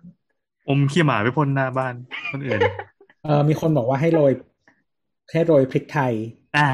[0.68, 1.94] อมขี้หมาไปพ่นหน้าบ้าน
[2.30, 2.60] คนอื่น
[3.24, 4.32] เออมีคนบอกว่าให้โรย
[5.30, 6.12] ให้โรยพริกไทย
[6.56, 6.68] อ่า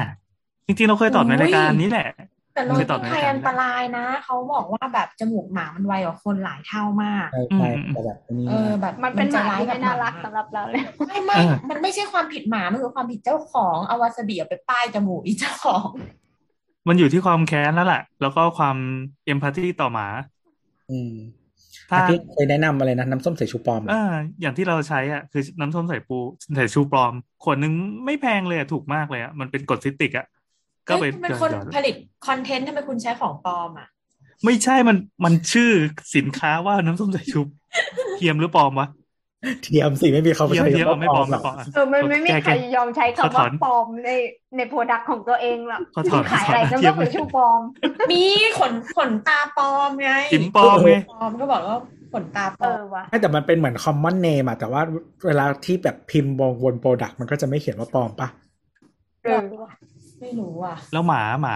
[0.67, 2.09] จริงๆ เราเคยตอบในรายการนี้แหละ
[2.53, 15.89] แต่โรเคยยตอบพริในกไทรายยการอันตรายนะ เขาบอกว่าแบบจมูกหมามันไวกว่าคนหลายเท่ามากใช่ใช่อืมแต่แบบอันนี้เออแบบมันเป็นหจะมาร้ายที่กับไม่หน่ามารักสำหรับเราเลยไม่ไม่เออมันไม่ใช่ความผิดหมา มันคือความผิดเจ้าของเอาวาซาบิเอาไปป้ายจมูกอีเจ้าของ
[16.87, 18.77] มันอยู่ที่ความแค้นแล้วแหละแล้วก็ความ
[19.25, 20.07] เอมพัตตีต่อหมา
[20.91, 21.40] อืมถ้าอา
[22.09, 26.17] ทิตย์เคยแนะนำอะไรนะน้ำส้มสายชูปลอมเหรอเอออย่างที่เราใช้อะคือน้ำส้มสายปู
[26.57, 27.73] สายชูปลอม ขวดหนึ่ง
[28.05, 30.25] ไม่แพงเลยอะถูกมากเลยอะมันเป็นกรดซิตริกอะ
[30.87, 31.95] ก็ไปเฮ้ยคุณเป็นคนหยอดผลิต
[32.27, 33.87] คอนเทนต์ทำไมคุณใช้ของปลอมอะ
[34.45, 35.71] ไม่ใช่มันมันชื่อ
[36.15, 37.41] สินค้าว่าน้ำส้มสายชู
[38.17, 38.87] เทียมหรือปลอมวะ
[39.63, 44.09] เทียมสิไม่มีเขาไปเทียมใช้เทียมคำเอาไม่ปลอมหรไม่อกปลอมอะเออมันไม่มีแก้ใครแก้ยอมใช้ขอคำถอว่านปลอมใน
[44.57, 47.61] ในโปรดักต์ของตัวเองหรอกขอถอนขายอะไรขอถอนก็เทียต้อมงเป็นชื่อปลอม
[48.11, 48.23] มี
[48.59, 51.77] ขนขนตาปลอมไงจิ๋มปลอมไงปลอมก็บอกว่า
[52.13, 54.81] ขนตาปลเอออมว่ะไม่แต่มันเป็นเหมือน common name อะแต่ว่า
[55.27, 58.29] เวลาที่แบบพิมพ์บนบน product มันก็จะไม่เขียนว่าปลอมปะ
[59.23, 59.71] เออว่ะ
[60.21, 61.55] ไม่รู้อะ แล้วหมาหมา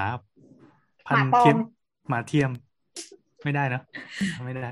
[1.08, 1.58] พันหมาปลอมเทียม
[2.10, 2.50] หมาเทียม
[3.44, 3.82] ไม่ได้นะ
[4.46, 4.72] ไม่ได้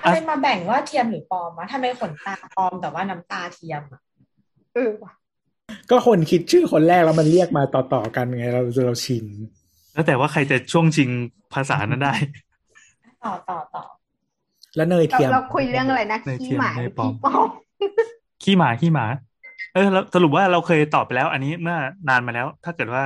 [0.00, 4.00] ทำไมมาแบ่งว่าเทียมหรือปลอมวะทำไมขนตาปลอมแต่ว่าน้ำตาเทียมอะ
[4.74, 5.12] เออว่ะ
[5.90, 9.24] ก็คนคิดชื่อคนแรกแล้วมันเรียกมาต่อๆกันไงเราเราชิน
[9.92, 11.10] แล้วแต่ว่าใครจะช่วงชิง
[11.54, 12.14] ภาษานั้นได้
[13.24, 13.84] ต่อต่อต่อ
[14.76, 17.48] แล้วเนยเราเทียมเราคุยเรื่องอะไรนะในเทีขี้ยมหมาในหรือปลอมขี้ปลอม
[18.42, 19.06] ขี้หมาขี้หมา
[19.74, 23.04] เออแล้วสรุปว่าเราเคยตอบไปแล้ว อันนี้เมื่อนานมาแล้ว ถ้าเกิดว่า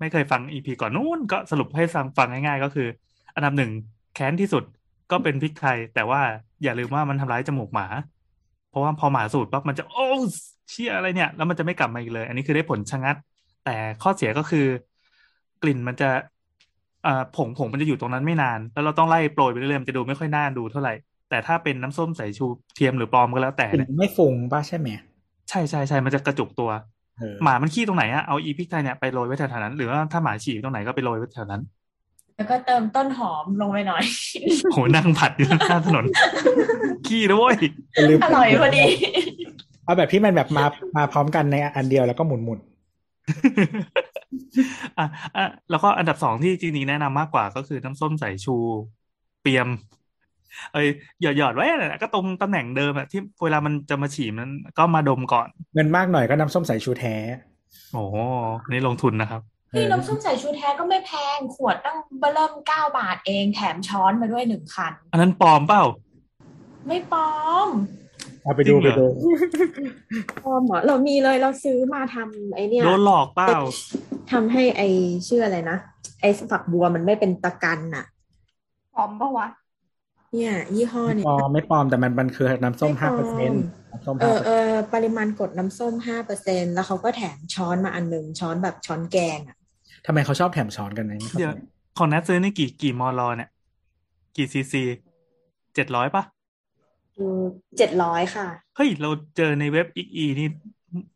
[0.00, 2.88] ไม่เคยฟังอีพีก่อนนู้นก็สรุปให้ฟังฟังง่ายๆก็คือ
[3.34, 3.70] อันดับหนึ่ง
[4.14, 4.64] แค้นที่สุด
[5.10, 6.20] ก็เป็นพริกไทย แต่ว่า
[6.62, 7.86] อย่าลืมว่ามันทำร้ายจมูกหมา
[8.72, 10.02] พราะว่าพอหมาสูดปั๊บมันจะโอ้
[10.70, 13.16] เชี่ยอะไรเนี่ย แล้วมันจะไม่กลับมาอีกเลย อันนี้คือได้ผลชะงัด
[13.64, 14.66] แต่ข้อเสียก็คือ
[15.62, 16.10] กลิ่นมันจะ
[17.06, 20.92] อ่าผงผงมันจะอยู่ตรงนั้นไม่นาน แล้วเราต้องไล่โปรยไปเรื่อยๆมันจะดูไม่ค่อยน่าดูเท่าไหร่
[21.28, 24.88] แต่ถ้าเป็นน้ำส้มสายชูเทียมหรือปลอมก็แล้วแต่กลิ่เนี่ยนไม่ฟุ้งป่ะใช่ไหม
[25.48, 26.70] ใช่ใช่ใช่มันจะกระจุกตัว
[27.16, 31.62] เออหมามันขี้ตรงไหนอะเอาอีพริกไทยเนี่ยไปโรยไว้แถวๆนั้น หรือว่าถ้าหมาฉี่ตรงไหนก็ไปโรยไว้แถวนั้น
[32.36, 34.02] แล้วก็เติมต้นหอมลงไปหน่อย
[34.72, 36.04] โหนั่งผัดอยู่ข้างถนน
[37.06, 37.54] ขี้ด้วย
[37.94, 38.84] อย่าลืมอร่อยพอดี
[39.84, 40.64] เอาแบบที่มันแบบมา
[40.96, 42.58] มาพร้อมกันในอันเดียวแล้วก็หมุนหมุน
[44.98, 48.56] อะอะแล้วก็อันดับสองที่จริงๆแนะนำมากกว่าก็คือน้ำส้มสายชู
[49.42, 49.68] เปียม
[50.72, 50.88] เอ้ย
[51.22, 57.14] หยอดหยอดไว้นั่นแหละก็ตรงตำแหน่งเดิมอะที่เวลามันจะมาฉี่มันก็มาดมก่อน เงินมากหน่อยก็น้ำส้มสายชูแท้
[57.92, 58.16] โอ้โห
[58.62, 65.84] อันนี่ลงทุนนะครับเอ นี่อน้ำส้มสายชูแท้ก็ไม่แพง ขวดตั้งเบอร์เริ่มเก้าบาทเองแถมช้อนมาด้วยหนึ่งคัน อันนั้นปลอมเปล่า
[66.86, 67.30] ไม่ปลอ
[67.66, 67.68] ม
[68.42, 69.08] เอาไปดูจริไปงเหรดูอ
[70.42, 73.56] พอหมอเรามีเลยเราซื้อมาทำไอเนี่ยโดนหลอกเปล่า
[74.32, 74.82] ทำให้ไอ
[75.28, 75.78] ชื่ออะไรนะ
[76.20, 78.04] ไอฝักบัวมันไม่เป็นตะกันน่ะ
[78.94, 79.48] หอมปะวะ
[80.32, 89.56] เนี่ย ยี่ห้อไม่เนี่ยปลอมไม่ปลอมแต่มันมันคือน้ำส้มไม่ห้าปลเปอร์อเซ็นมต์น้ำส้มเอห้าอเปอร์เอเซ็นต์อปริมาณกรดน้ำส้มห้าเปอร์เซ็นแล้วเขาก็แถมช้อนมาอันหนึ่งช้อนแบบช้อนแกงอะ
[90.06, 91.58] ทำไมเขาชอบแถมช้อนกันนะไม่เข้าเดี๋ยวใจ
[91.98, 93.50] ของนัทซื้อนี่กี่กี่มอลเนี่ย
[94.36, 94.82] กี่ซีซี
[95.74, 96.22] เจ็ดร้อยปะ
[97.14, 97.36] คือ
[97.78, 100.48] เจ็ดร้อยค่ะ เฮ้ย เราเจอในเว็บอีกอีนี่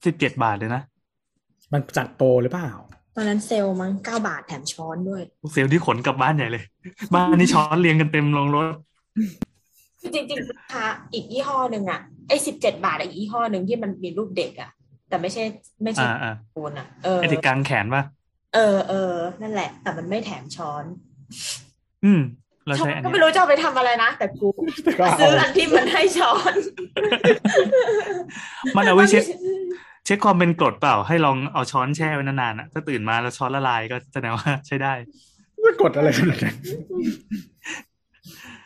[0.07, 0.83] สิบเจ็ดบาทเลยนะ
[1.73, 2.71] มันจัดโปรหรือเปล่า
[3.17, 5.23] ตอนนั้นเซลล์มั้งเก้าบาทแถมช้อนด้วย
[5.53, 6.65] เซลล์ที่ขนกลับบ้านใหญ่เลย
[7.15, 8.67] บ้านนี่ช้อนเรียงกันเต็มลงรถ
[10.01, 14.71] คือจริงๆราคาอีกยี่ห้อหนึ่งอะไอ้สิบเจ็ดบาทอีกยี่ห้อหนึ่งที่มันมีรูปเด็กอะ
[15.09, 15.43] แต่ไม่ใช่
[15.83, 18.03] ไม่ใช่อ่าอ่าโคนอะเออไอเด็กกลางแขนปะ
[18.55, 20.85] เออเออนั่นแหละ แต่มันไม่แถมช้อน
[22.05, 22.21] อืม
[22.67, 24.49] เราช้อใช้นอันก็เนี้ไม่ยรู้จะเอาไปทำอะไรนะ แต่กู
[25.01, 26.55] ก็เอาซื้ออันที่มันให้ช้อน
[28.77, 29.25] มันเอาไว้เช็ค
[30.05, 34.93] เช็คความเป็นกรดเปล่า ให้ลองเอาช้อนแช่ไว้นานๆอะถ้าตื่นมาแล้วช้อนละลายก็แสดงว่าใช้ได้
[35.63, 36.57] ไม่กดอะไรขนาดนั้น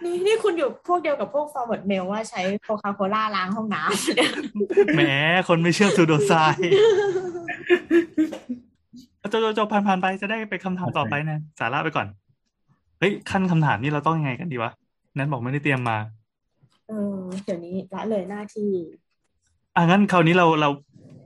[0.05, 4.31] นี่นี่คุณอยู่พวกเดียวกับพวก forward mail ว่าใช้โคคาโคล่าล้างห้องน้ำเนี่ย
[4.95, 5.03] แหม
[5.49, 6.55] คนไม่เชื่อซูโดไซจ
[8.39, 8.74] บ
[9.33, 12.07] จบจบผ่านผ่านไปจะได้ไปคำถามต่อไปนะ สาระไปก่อน
[12.99, 14.73] เฮ้ย ขั้นคำถามนี่เราต้องยังไงกันดีวะ
[15.17, 15.99] นั้นบอกไม่ได้เตรียมมา
[16.89, 18.71] เออเดี๋ยวนี้ละเลยหน้าที่
[19.77, 20.71] อะงั้นคราวนี้เราเรา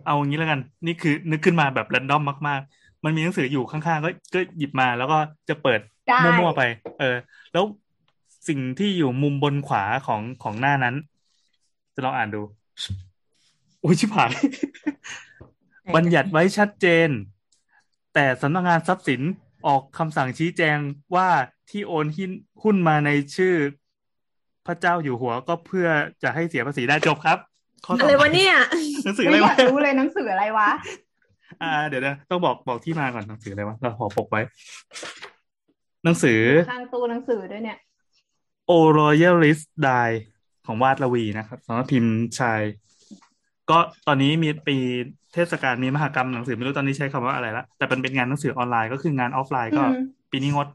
[0.06, 5.80] เอาอย่างนี้แล้วกัน นี่คือนึกขึ้นมาแบบแรนดอมมากๆ มันมีหนังสืออยู่ข้างๆก็ก็หยิบมาแล้วก็จะเปิด
[6.24, 6.62] มั่วๆไป
[7.00, 7.16] เออ
[7.52, 7.64] แล้ว
[8.48, 10.94] สิ่งที่อยู่มุมบนขวาของของหน้านั้น
[11.94, 12.42] จะลองอ่านดู
[13.82, 14.32] อุ้ยชิบหาย
[15.94, 17.08] บัญญัติไว้ชัดเจน
[18.20, 19.20] แต่สำนักงานทรัพย์สิน
[19.66, 20.78] ออกคำสั่งชี้แจง
[21.14, 21.28] ว่า
[21.70, 23.54] ที่โอนหุ้นหุ้นมาในชื่อ
[24.66, 25.88] พระเจ้าอยู่หัวก็เพื่อ
[26.22, 27.38] จะให้เสียภาษีได้จบครับ
[27.85, 28.54] ข้อต่อะไรอไปวะเนี่ย
[29.04, 30.70] หนังสือไม่อะไระอยวากรู้เลยหนังสืออะไรวะ
[31.62, 34.40] อ่า เดี๋ยวนะต้องบอกบอกที่มาก่อนหนังสืออะไรวะเราขอปกไว้
[36.04, 37.78] หนังสือข้างตู้หนังสือด้วยเนี่ย
[38.70, 40.14] O Royalist Die
[40.66, 42.61] ของวาดลวีนะครับสำนักพิมพ์ชาย
[43.70, 44.76] ก็ตอนนี้มีปี
[45.34, 50.68] เทศกาลมีมหกรรมหนังสือไม่รู้ตอนนี้ใช้คำว่าอะไรละแต่เป็นเป็นงานหนังสือออนไลน์ก็คืองานออฟไลน์ก็อืมปีนี้งด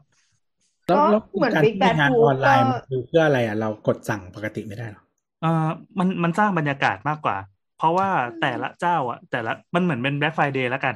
[0.86, 5.02] แล้วแล้วเหมือนการ Big ที่ Bad งาน Wolf ออนไลน์ก็มันคือเพื่ออะไรอะเรากดสั่งปกติไม่ได้หรอ
[5.42, 5.66] เอ่อ
[5.98, 7.36] มันมันสร้างบรรยากาศมากกว่า
[7.78, 8.08] เพราะว่า
[8.40, 10.94] แต่ละเจ้าอะ แต่ละมันเหมือนเป็น Black Friday แล้วกัน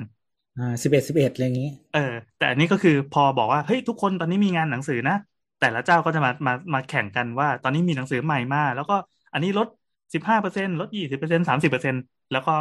[0.58, 5.16] อ่าสิบเอ็ดสิบเอ็ดอะไรอย่างงี้เออ แต่อันนี้ก็คือพอบอกว่าเฮ้ยทุกคนตอนนี้มีงานหนังสือนะ
[5.60, 8.96] แต่ละเจ้าก็จะมามามาแข่งกันว่า ตอนนี้มีหนังสือใหม่มาแล้วก็
[9.32, 9.68] อันนี้ลด
[10.14, 11.94] สิบห้าเปอร์เซ็นลดยี่สิบเปอร์เซ็นสามสิบเปอร์เซ็น
[12.32, 12.54] แล้วก็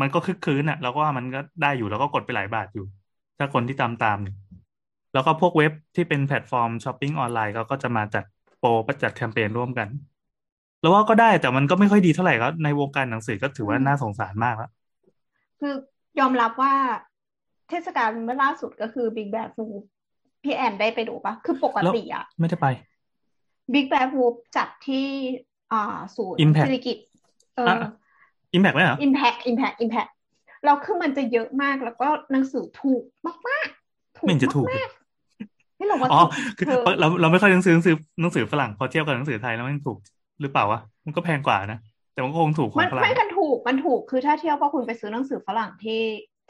[0.00, 2.86] มันก็ครึกครื้นอะ แล้วก็ว่ามันก็ได้อยู่แล้วก็กดไปหลายบาทอยู่
[3.38, 4.36] ถ้าคนที่ตามตามเนี่ย
[5.14, 8.24] แล้วก็พวกเว็บที่เป็นแพลตฟอร์มช้อปปิ้งออนไลน์เขาก็จะมาจัด
[8.58, 9.88] โปรประจัดแคมเปญร่วมกัน
[10.80, 14.70] แล้วว่าก็ได้แต่มันก็ไม่ค่อยดีเท่าไหร่ก็ในวงการหนังสือก็ถือว่าน่าสงสารมากแล้ว
[15.60, 15.74] คือ
[16.20, 16.74] ยอมรับว่า
[17.68, 19.84] เทศกาลเมื่อล่าสุดก็คือ Big Bad Wolf
[20.42, 22.66] พี่แอนได้ไปดูปะคือปกติอะไม่ได้ไป
[23.74, 25.06] Big Bad Wolf จัดที่
[25.72, 26.98] อ่าศูนย์ Impact ศิริกิต
[27.56, 27.82] เออ
[28.52, 30.10] อะอิมแพกไหมเหรอ Impact Impact Impact
[30.64, 33.02] เราคือมันจะเยอะมากแล้วก็หนังสือถูก
[33.48, 39.98] มากๆถูกไม่เห็นจะถูกมากๆนี่เราว่าอ๋อถูกคือเธอเราเราไม่ค่อยหนังสือหนังสือหนังสือฝรั่งพอเทียบกับหนังสือไทยแล้วมันถูก
[40.40, 41.78] หรือเปล่าวะมันก็แพงกว่านะ
[42.12, 46.02] แต่มันก็คงถูกขอมันงฝรั่งไม่มันถูกมันถูกคือถ้าเทียบว่าคุณไปซื้อหนังสือฝรั่งที่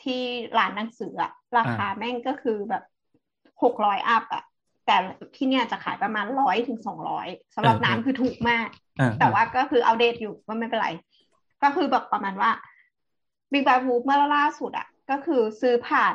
[0.03, 0.21] ที่
[0.59, 2.83] ร้านหนังสืออะราคาแม่งก็คือแบบ
[3.63, 4.43] หกร้อย up อะ
[4.87, 4.97] แต่
[5.37, 10.89] ที่เนี่ยจะขายประมาณร้อยถึงสองร้อยสำหรับน้ำคือถูกมากเออแต่ว่าก็คือ outdate อยู่ก็ไม่เป็นไร
[11.63, 12.51] ก็คือแบบประมาณว่า
[13.53, 16.15] Big Bad Wolf เมื่อล่าสุดอะก็คือซื้อผ่าน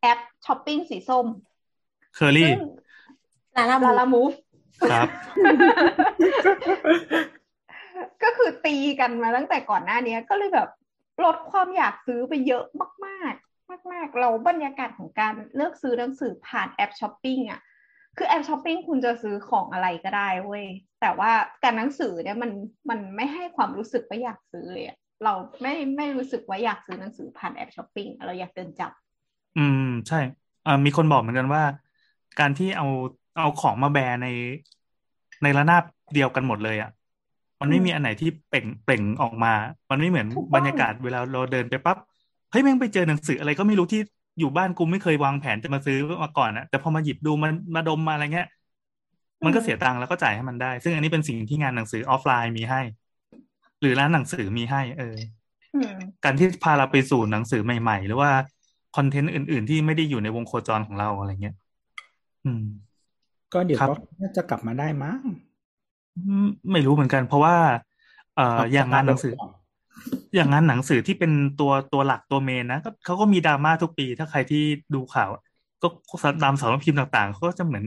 [0.00, 1.26] แอปช้อปปิ้งสีส้ม
[2.14, 2.60] เคอรี่ซึ่ง
[3.56, 4.32] ลาลาลาลามูฟ
[4.90, 5.08] ครับ
[8.22, 10.68] ก็คือตีกันมาตั้งแต่ก่อนหน้านี้ก็เลยแบบ
[11.24, 12.64] ลดความอยากซื้อไปเยอะ
[13.06, 17.60] มาก ๆ มาก ๆ เราบรรยากาศของการเลือกซื้อหนังสือผ่านแอปช้อปปิ้งอะ
[18.16, 20.64] คือแอปช้อปปิ้งคุณจะซื้อของอะไรก็ได้เว้ย
[21.00, 21.30] แต่ว่า
[21.62, 22.50] การหนังสือเนี่ยมัน
[22.90, 28.92] มันไม่ให้ความรู้สึกว่าอยากซื้อเลยอะเราไม่ไม่รู้สึกว่าอยากซื้อหนังสือผ่านแอปช้อปปิ้งเราอยากเดินจับ
[29.58, 30.20] อืมใช่
[30.66, 31.62] อ่ามีคนบอกเหมือนกันว่า
[32.40, 32.88] การที่เอา
[33.38, 34.28] เอาของมาแบร์ใน
[35.42, 36.90] ในระนาบเดียวกันหมดเลยอะ
[37.60, 39.52] มันไม่มีอันไหนที่เปล่งเปล่งออกมา
[39.90, 41.96] มันไม่เหมือนถูกต้องบรรยากาศเวลาเราเดินไปปั๊บ
[42.50, 44.00] เฮ้ยแม่งไปเจอหนังสืออะไรก็ไม่รู้ที่
[44.38, 48.48] อยู่บ้านกูไม่เคยวางแผนจะมาซื้อมาก่อนอะแต่พอมาหยิบดูมันมาดมมาอะไรเงี้ย
[49.44, 52.80] มันก็เสียตังค์แล้วก็จ่ายให้มันได้ ซึ่งอันนี้เป็นสิ่งที่งานหนังสือออฟไลน์มีให้
[53.80, 55.16] หรือร้านหนังสือมีให้ เออ
[55.74, 55.92] อืม
[56.24, 58.30] การที่พาเราไปสู่หนังสือใหม่ ๆ หรือว่า
[58.96, 61.54] คอนเทนต์อื่น ๆ ที่ไม่ได้อยู่ในวงโคจรของเราอะไรเงี้ย
[62.44, 62.64] อืม
[63.52, 65.20] ก็เดี๋ยวครับก็น่าจะกลับมาได้มั้ง
[66.16, 67.56] อืมไม่รู้เหมือนกัน เพราะว่า
[68.36, 69.32] เอ่ออย่างงานหนังสือ
[70.34, 74.64] อย่างงานหนังสือที่เป็นตัวตัวหลักตัวเมนนะก็เขาก็มีดราม่าทุกปี ถ้าใครที่
[74.94, 75.30] ดูข่าว
[75.82, 75.88] ก็
[76.42, 77.84] ตามสารพิมพ์ต่างๆเขาก็จะเหมือน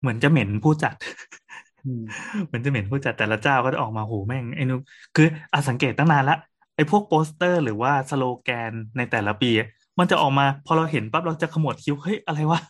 [0.00, 0.94] เหมือนจะเหม็นผู้จัด
[1.84, 2.02] อืม
[2.46, 4.80] เหมือนจะเหม็นผู้จัดแต่ละเจ้าก็จะออกมาโหแม่งไอ้นูน
[5.16, 6.36] คืออาสังเกตตั้งนานละ
[6.76, 12.60] ไอ้พวกโปสเตอร์หรือว่าสโลแกนในแต่ละปีอะมันจะออกมาพอเราเห็นปั๊บเราจะขมวดคิ้วเฮ้ยอะไรวะ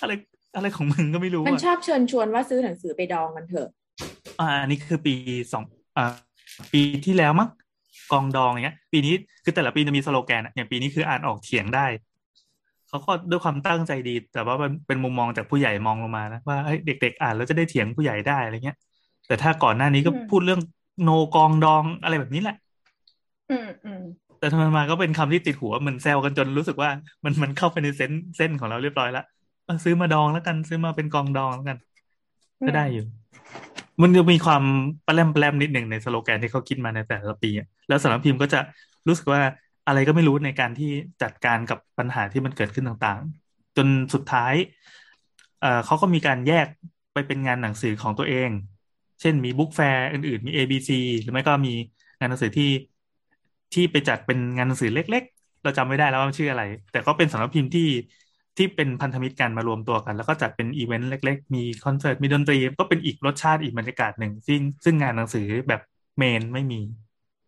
[0.00, 0.12] อะไร
[0.56, 3.68] อะไรของมึงก็ไม่รู้มันอะชอบเชิญชวนว่าซื้อหนังสือไปดองกันเถอะ
[4.40, 5.14] อ่าอันนี้คือปี
[5.52, 5.64] สอง
[5.96, 6.04] อ่า
[6.72, 7.48] ปีที่แล้วมั้ง
[8.12, 11.86] กองดองอย่างเงี้ย ปีนี้คือแต่ละปีจะมีสโลแกนอะอย่างปีนี้คืออ่านออกเถียงได้
[12.88, 18.76] เขาก็ด้วยความตั้งใจดี แต่ว่ามันเป็นมุมมองจากผู้ใหญ่มองลงมานะว่าเฮ้ยเด็กๆ อ่านแล้วจะได้เถียงผู้ใหญ่ได้อะไรเงี้ย
[19.26, 20.60] แต่ถ้าก่อนหน้านี้ก็อืมพูดเรื่อง
[21.02, 22.56] โนกองดองอะไรแบบนี้แหละ
[23.50, 24.02] อืมอืม
[24.38, 26.90] แต่ทำไมมาก็เป็นคำที่ติดหัวเหมือนแซวกันจนรู้สึกว่า
[27.24, 29.24] มันมันเข้าไปในเส้นเส้นของเราเรียบร้อยแล้ว
[29.64, 31.78] เออซื้อมาดองแล้วกัน ซื้อมาเป็นกองดองแล้วกัน
[32.66, 33.04] ก็ได้อยู่
[34.02, 37.50] มันจะมีความปแปลาแรมนิดหนึ่งในสโลแกนที่เขาคิดมาในแต่ละปี
[37.88, 38.60] แล้วสำนักพิมพ์ก็จะ
[39.08, 39.42] รู้สึกว่า
[39.86, 40.90] อะไรก็ไม่รู้ในการที่
[41.22, 44.54] จัดการกับปัญหาที่มันเกิดขึ้นต่างๆ จนสุดท้าย
[45.60, 46.66] เเขาก็มีการแยก
[47.12, 48.50] ไปเป็นงานหนังสือของตัวเอง
[49.20, 51.74] เช่นมี book fair อื่นๆ มี ABC หรือไม่ก็มี
[52.18, 52.70] งานหนังสือที่
[53.74, 57.88] ที่ไปจัดเป็นงานหนังสือเล็ก ๆ เราจำไม่ได้แล้วว่ามันชื่ออะไร แต่ก็เป็นสำนักพิมพ์ที่
[58.58, 65.80] ที่เป็นพันธมิตรกันมารวมตัวกัน แล้วก็จัดเป็นอีเวนต์เล็ก ๆ มีคอนเสิร์ตมีดนตรี ก็เป็นอีกรสชาติอีกบรรยากาศหนึ่งซึ่งซึ่งงานหนังสือแบบ
[66.18, 66.80] main ไม่มี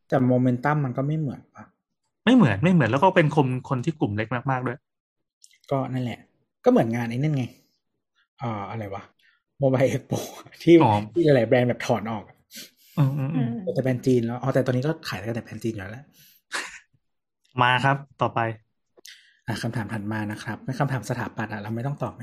[0.08, 1.64] แต่โมเมนตัมมันก็ไม่เหมือนปะ
[2.24, 4.78] ไม่เหมือนไม่เหมือนแล้วก็เป็นคนคนที่กลุ่มเล็กมากๆด้วย
[5.70, 6.18] ก็นั่นแหละ
[6.64, 7.44] ก็เหมือนงานไอ้นั่นไง
[8.42, 9.02] อ่าอะไรวะ
[9.60, 10.12] Mobile Expo
[10.62, 12.24] ที่อ๋อที่หลายๆแบรนด์แบบถอนออก
[12.96, 16.04] อืมอืมอือืมมแต่แบรนด์จีนแล้วอ๋อแต่ตอนนี้ก็ขายกันแต่แบรนด์จีนอยู่แล้ว
[17.60, 18.38] มาครับต่อไป
[19.50, 22.22] อะคำถามถัดมานะครับไม่คำถามสถาปัตย์อะเราไม่ต้องตอบไหม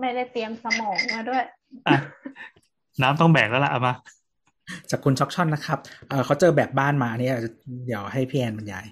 [0.00, 1.42] ไม่ได้เตรียมสมองมาด้วย
[1.88, 1.96] อะ
[3.02, 3.94] น้ำต้องแบกแล้วล่ะเอามา
[4.90, 5.78] จากคุณช็อกช่อนนะครับ
[6.08, 7.34] เออเขาเจอแบบบ้านมาเนี่ย
[7.86, 8.86] เดี๋ยวให้พี่แอนบรรยาย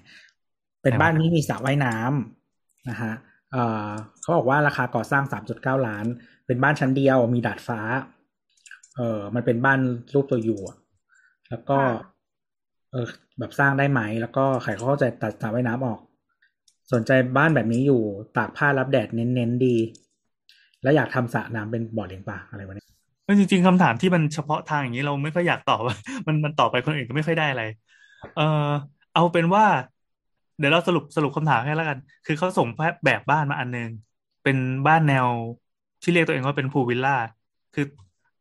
[0.81, 3.13] เป็นไหนวะบ้านที่มีสระว่ายน้ำนะฮะ
[3.51, 3.89] เออ
[4.21, 5.23] เขาบอกว่าราคาก่อสร้าง
[5.55, 6.05] 3.9 ล้าน
[6.47, 7.79] เป็นบ้านชั้นเดียว มีดาดฟ้า
[8.95, 9.79] เออมันเป็นบ้าน
[10.13, 10.77] รูปตัวยูอะ
[11.49, 11.89] แล้วก็ค่ะ
[12.91, 13.05] เออ
[13.39, 15.99] แบบสร้างได้ไหม แล้วก็ใครเขาเข้าใจตัดสระว่ายน้ำออก
[16.93, 18.01] สนใจบ้านแบบนี้อยู่
[18.37, 19.75] ตากผ้ารับแดดเน้นๆดี
[20.83, 22.87] แล้วอยากทำสระน้ำเป็นบ่อเลี้ยงปลาอะไรวะเนี่ย
[23.39, 25.81] จริงๆคำถามที่มันเฉพาะทางอย่างนี้เราไม่ค่อยอยากตอบ
[26.27, 27.63] มันมันตอบไปคนอื่นก็ไม่ค่อยได้อะไร
[28.35, 28.69] เออ
[29.13, 29.65] เอาเป็นว่า
[30.57, 32.67] เดี๋ยวเราสรุปสรุปคำถามให้แล้วกัน คือเขาส่ง
[33.05, 33.89] แบบบ้านมาอันนึง
[34.43, 35.27] เป็นบ้านแนว
[36.03, 37.15] ที่เรียกตัวเองว่าเป็นพูลวิลล่า
[37.75, 37.85] คือ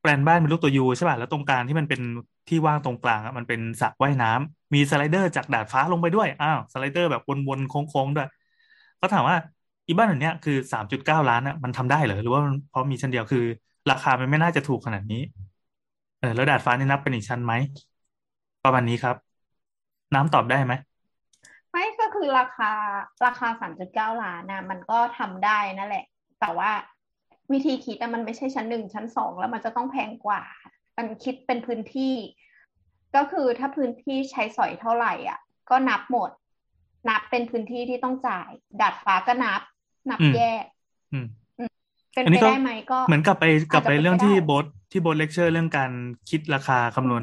[0.01, 2.01] แปลนบ้านเป็นรูปตัวยูใช่ป่ะแล้วตรงกลางที่มันเป็น
[2.49, 8.27] ที่ว่างตรงกลางอะมันเป็นสระว่ายน้ำมีสไลเดอร์จากดาดฟ้าลงไปด้วยอ้าวสไลเดอร์แบบวนๆโค้งๆด้วย
[8.99, 9.37] เขาถามว่า
[9.87, 13.41] อีบ้านแบบเนี้ยคือสามจุดเก้าล้านอะมันทำได้เหรอหรือว่าเพราะมีชั้นเดียวคือ
[13.91, 15.23] ราคามันไม่น่าจะถูกขนาดนี้
[16.19, 17.53] เออแล้วดาดฟ้านี่นับเป็นอีกชั้นไหม
[18.65, 19.17] ประมาณนี้ครับ
[20.15, 20.73] น้ำตอบได้ไหม
[21.71, 22.71] ไม่ก็คือราคา
[23.27, 26.05] ราคาสามจุดเก้าล้านนะมันก็ทำได้นั่นแหละ
[26.41, 26.71] แต่ว่า
[27.53, 30.43] วิธีคิดอะมันไม่ใช่ชั้นหนึ่งชั้นสองแล้วมันจะต้องแพงกว่า
[30.99, 32.15] มันคิดเป็นพื้นที่
[33.17, 35.39] ก็คือถ้าพื้นที่ใช้สอยเท่าไหร่อะ
[35.71, 36.31] ก็นับหมด
[37.09, 38.49] นับเป็นพื้นที่ที่ต้องจ่าย
[38.81, 39.61] ดาดฟ้าก็นับ
[40.11, 40.65] นับอืมแยก
[41.13, 41.27] อืม
[42.15, 45.91] เป็นอันไปนี้ก็ได้ไหมก็เหมือนกลับไปกลับไปอาจจะเป็นเรื่องไปที่ได้โบสที่โบทเลคเชอร์เรื่องการ
[46.31, 47.23] คิดราคาคำนวณ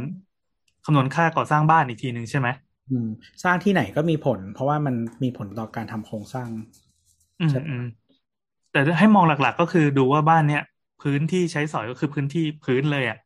[0.85, 2.47] คำนวณค่าก่อสร้างบ้านอีกทีหนึ่งใช่ไหม
[2.89, 3.07] อืม
[3.43, 6.49] สร้างที่ไหนก็มีผล เพราะว่ามันมีผลต่อการทำโครงสร้าง
[7.39, 7.85] อืมใช่อืม
[8.71, 10.63] แต่ให้มองหลักๆ ก็คือดูว่าบ้านเนี้ย
[11.01, 13.17] พื้นที่ใช้สอยก็คือพื้นที่พื้นเลยอะ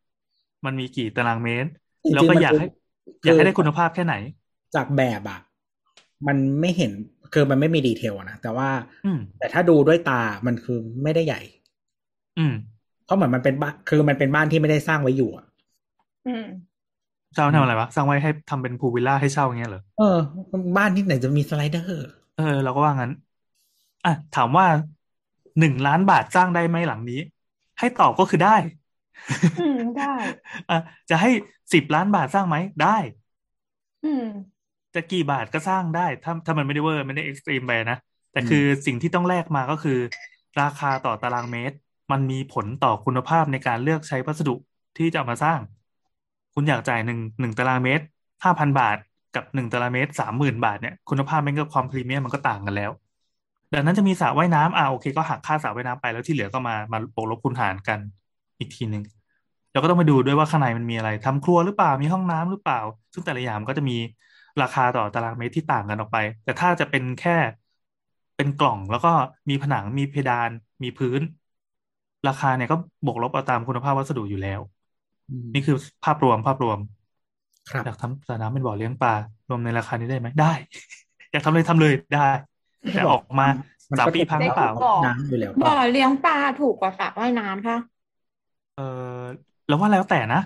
[0.67, 1.69] มันมีกี่ตารางเมตร
[2.03, 2.65] จริงๆแล้วก็มันอยากคือให้
[3.23, 4.13] อยากให้ได้คือคุณภาพแค่ไหน
[4.75, 5.39] จากแบบอะ
[6.27, 6.91] มันไม่เห็น
[7.33, 8.69] คือมันไม่มี detail อะนะแต่ว่า
[9.03, 11.41] อืมแต่ถ้าดูด้วยตามันคือไม่ได้ใหญ่
[12.37, 12.53] อืม
[13.05, 15.45] เพราะเหมือนมันเป็นบ้านคือมันเป็นบ้านที่ไม่ได้สร้างไว้อยู่อะ
[16.25, 16.43] อืม
[17.37, 20.17] สร้างไว้ทำอะไรวะสร้างไว้ให้ทำเป็น pool villa ให้เช่าอย่างเงี้ยเหรอเออ
[20.77, 23.11] บ้านที่ไหนจะมี sliderเออ เราก็ว่างั้น
[24.03, 24.65] อะถามว่า
[25.57, 27.15] หนึ่งล้านบาทสร้างได้ไหมหลังนี้
[27.79, 28.49] ให้ตอบก็คือได้
[29.57, 30.03] อืมได้
[30.69, 30.75] อะ
[31.09, 31.29] จะให้
[31.73, 32.97] สิบล้านบาทสร้างไหมได้
[34.03, 34.23] อืม
[34.95, 37.97] จะกี่บาทก็สร้างได้ถ้าถ้ามันไม่ได้เวอร์ไม่ได้ extreme ไปนะ
[38.31, 39.99] แต่คือสิ่งที่ต้องแลกมาก็คือ
[40.61, 41.75] ราคาต่อตารางเมตร
[42.11, 44.55] มันมีผลต่อคุณภาพในการเลือกใช้วัสดุ
[44.97, 45.59] ที่จะเอามาสร้าง
[46.53, 48.03] คุณอยากจ่ายหนึ่งหนึ่งตารางเมตร
[48.43, 48.97] ห้าพันบาท
[49.35, 52.91] กับหนึ่งตารางเมตรสามหมื่นบาทเนี่ยคุณภาพมันก็ความพรีเมียมมันก็ต่างกันแล้ว
[53.73, 57.99] ดังนั้นจะมีสระว่ายน้ำอ่าโอเค ก็หักค่าสระว่ายน้ำไปแล้วที่เหลือก็มามาบวกลบคูณหารกัน
[58.59, 59.03] อีกทีหนึ่ง
[59.71, 62.79] แล้วก็ต้องมาดูด้วยว่าข้างในมันมีอะไรทำครัวหรือเปล่ามีห้องน้ำหรือเปล่า
[63.13, 63.97] ซึ่งแต่ละอย่างมันก็จะมี
[64.61, 67.37] ราคาต่อตารางเมตรที่ต่างกันออกไป แต่ถ้าจะเป็นแค่
[68.35, 69.11] เป็นกล่องแล้วก็
[69.49, 70.49] มีผนังมีเพดาน
[70.83, 71.21] มีพื้น
[72.27, 74.59] ราคาเนี่ยก็บวกลบเอาตามคุณภาพวัสดุอยู่แล้ว
[75.53, 76.79] นี่คือภาพรวมภาพรวม
[77.69, 79.13] ครับอยากทำสระน้ำเป็นบ่อเลี้ยงปลา
[79.49, 80.53] รวมในราคานี้ได้ไหมได้
[81.31, 82.27] อยากทำเลยทำเลยได้
[82.93, 83.47] แต่ออกมา
[83.89, 87.77] มันสามก็ปีพังหรือเปล่าบอกน้ำอยู่แล้วบ่ป่ะอเลี้ยงปลาถูกกว่าสระว่ายน้ำค่ะ
[88.75, 88.83] เออ
[89.67, 90.39] เราว่าแล้วแต่นะ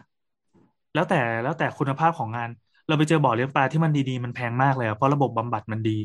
[0.94, 2.50] แล้วแต่แล้วแต่คุณภาพของงาน
[2.88, 5.98] เราไปเจอบ่อเลี้ยงปลาที่มันดีๆ มันแพงมากเลยอะเพราะระบบบำบัดมันดี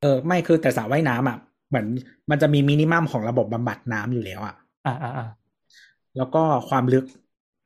[0.00, 1.36] เออไม่คือแต่สระว่ายน้ำอะ
[1.68, 1.86] เหมือน
[2.30, 4.54] มันจะมีมินิมัมของระบบบำบัดน้ำอยู่แล้วอะ
[4.86, 5.26] อ่าอ่าอ่า
[6.16, 7.04] แล้วก็ความลึก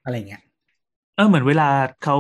[0.05, 0.43] อะไรเงี้ย
[1.15, 1.69] เออเหมือนเวลา
[2.01, 2.17] เขา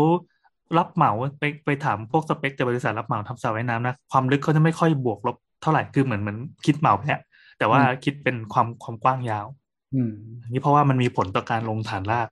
[0.76, 7.20] รับเหมาไปไปถามพวกสเปคจากบริษัทรับเหมาทำสระว่ายน้ำนะความลึกเขาจะไม่ค่อยบวกลบเท่าไหร่คือเหมือนเหมือนคิดเหมาไปแล้ว
[7.58, 9.46] แต่ว่าอืมคิดเป็นความความกว้างยาว
[9.94, 12.28] อืมอันนี้เพราะว่ามันมีผลต่อการลงฐานราก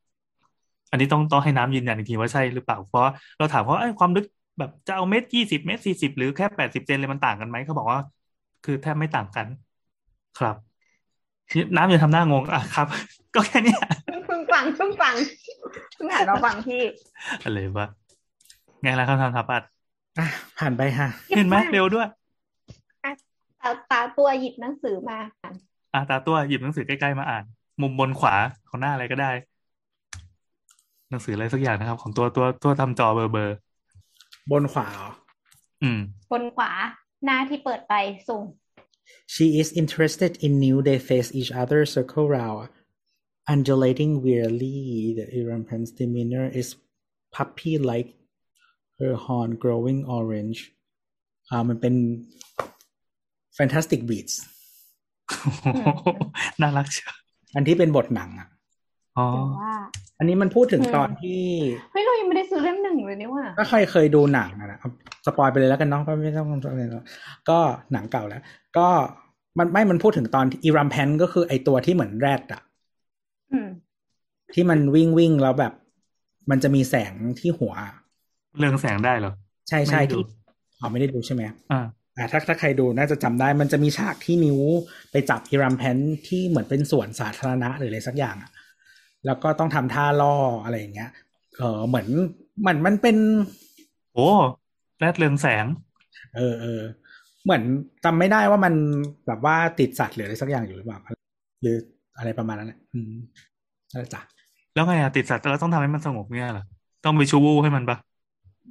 [0.91, 4.27] อันนี้ต้องต้องให้น้ำยืนยันอีกทีว่าใช่หรือเปล่า เพราะเราถามเขาไอ้ยความลึก
[4.59, 8.01] แบบจะเอาเมตรยี่สิบเมตรสี่สิบหรือแค่แปดสิบเซนเลยมันต่างกันไหมเขาบอกว่า
[8.65, 9.47] คือแทบไม่ต่างกัน
[10.39, 10.57] ครับ
[11.53, 12.87] นี่น้ำอย่าทำหน้างงอะครับ
[13.35, 13.81] ก็แค่เนี้ย
[14.27, 15.15] เพิ่งฟังเพิ่งฟัง
[15.95, 16.83] เพิ่งอ่านมาฟังพี่
[17.43, 17.87] อะไรวะ
[18.83, 19.63] ไงล่ะคำถามถาปัด
[20.19, 20.27] อะ
[20.59, 22.09] ผ่านไปค่ะ เห็นไหมเร็วด้วย
[23.61, 25.19] ตาตาตัวหยิบหนังสือมา
[25.95, 27.45] อ่านอะตาตัวหยิบหนังสือใกล้ๆมาอ่าน
[27.83, 28.35] มุมบนขวา
[28.69, 29.31] ของหน้าอะไรก็ได้
[31.11, 33.57] หนังสืออะไรสักอย่างนะครับ ของตัวตัวตัวทำจอเบอร์เบอร์
[34.51, 35.11] บนขวาเหรอ
[35.83, 36.01] อืม
[36.33, 36.71] บนขวา
[37.25, 37.95] หน้าที่เปิดไป
[38.29, 38.43] ส่ง
[39.35, 42.69] She is interested in new they face each other circle round
[43.53, 44.77] undulating weirdly
[45.19, 46.69] the Irampan's demeanor is
[47.37, 48.09] puppy like
[48.99, 50.61] her horn growing orange
[51.51, 51.95] อ่ามันเป็น
[53.59, 54.35] fantastic beats
[56.63, 57.13] น่ารักเชียว
[57.55, 58.49] อันที่เป็นบทหนังอะ
[59.19, 59.73] อ๋อแต่ว่า
[60.19, 61.41] อันนี้มันพูดถึงอืมตอนที่
[61.91, 64.91] เฮ้ยเรายังไม่ได้ซื้อเล่มหนึ่งเลยนี่ว่าถ้าใครเคยดูหนังอะนะเอา
[65.27, 67.05] สปอยไปเลยแล้วกันเนาะก็ไม่ต้องอะไรหรอก
[67.49, 67.59] ก็
[67.93, 68.43] หนังเก่าแล้ว
[68.79, 68.87] ก็
[69.59, 72.63] มันไม่มันพูดถึงตอนอีรัมแพนก็คือไอตัวที่เหมือนแรดอะ
[73.53, 73.69] อืม
[74.55, 75.73] ที่มันวิ่งวิ่งแล้วแบบ
[76.51, 77.75] มันจะมีแสงที่หัว
[78.59, 79.33] เรื่องแสงได้เหรอ
[79.69, 80.23] ใช่ใช่ไม่ได้ดูที่
[80.81, 81.81] อ๋อไม่ได้ดูใช่ไหมอ่า
[82.17, 84.61] อ่าถ้าถ้าใครดูน่าจะจำได้มันจะมีฉากที่นิ้ว
[85.11, 85.97] ไปจับอีรัมแพน
[86.29, 88.51] ที่เหมือนเป็นสวนสาธารณะหรืออะไรสักอย่างอะ
[89.27, 91.11] แล้วก็ต้องทำท่าล่ออะไรอย่างเงี้ย
[91.57, 92.07] เออเหมือน
[92.61, 93.17] เหมือนมันเป็น
[94.15, 94.29] โอ้
[94.99, 95.67] แรดเรืองแสง
[96.37, 96.83] เออเออ
[97.45, 97.63] เหมือน
[98.05, 98.75] จำไม่ได้ว่ามัน
[99.27, 100.99] แบบว่าติดสัตว์หรืออะไรสักอย่างอยู่หรือเปล่า
[101.63, 101.77] หรือ
[102.19, 103.13] อะไรประมาณนั้นแหละอืม
[103.93, 104.21] นั่นแหละจ้ะ
[104.75, 106.65] แล้วไงอะติดสัตว์แล้วต้องทำให้มันสงบเนี่ยเหรอ
[107.05, 107.97] ต้องไปชูวูให้มันปะ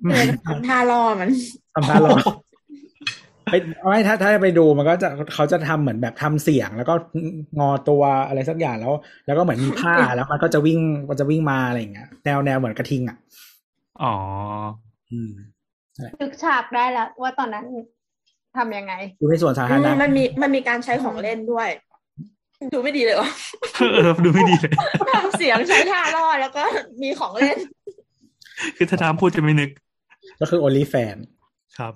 [0.03, 1.29] เออทำท่าล่อมัน
[1.75, 2.15] ทำท่ารอ
[3.51, 3.55] ไป
[3.87, 6.93] ไม่ถ้าถ้าไปดูมันก็จะเขาจะทำเหมือนแบบทำเสียง แล้วก็
[7.59, 8.93] งอตัวอะไรสักอย่างแล้ว
[9.25, 13.17] แล้วก็เหมือนมีผ้าแล้วมันก็จะวิ่งมันจะวิ่งมาอะไรอย่างเงี้ยแนวแนวเหมือนกระทิงอะ
[14.03, 14.15] อ๋อ
[15.11, 15.31] อืม
[16.21, 17.65] นึกฉากได้แล้วว่าตอนนั้น
[18.57, 21.69] ทำยังไงอยู่ในสวนสาธารณะมันมีมันมีการใช้ของเล่นด้วย
[22.73, 23.29] ดูไม่ดีเลยวะ
[23.75, 24.73] เออดูไม่ดีเลย
[25.11, 26.63] ทำเสียงใช้ท่าล่อแล้วก็
[27.01, 27.57] มีของเล่น
[28.77, 29.69] คือถ้าน้ำพูดจะไม่นึก
[30.39, 31.17] ก็คือ only fan
[31.77, 31.93] ครับ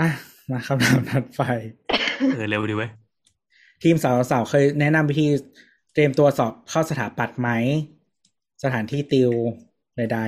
[0.00, 0.08] อะ
[0.52, 1.42] มาคำถามถัดไป
[2.34, 2.90] เออเร็วดีเว้ย
[3.82, 5.26] ทีมสาวๆเคยแนะนำวิธี
[5.94, 7.48] เตรียมตัวสอบเข้าสถาปัตย์ไหม
[8.64, 9.32] สถานที่ติว
[9.96, 10.18] ใด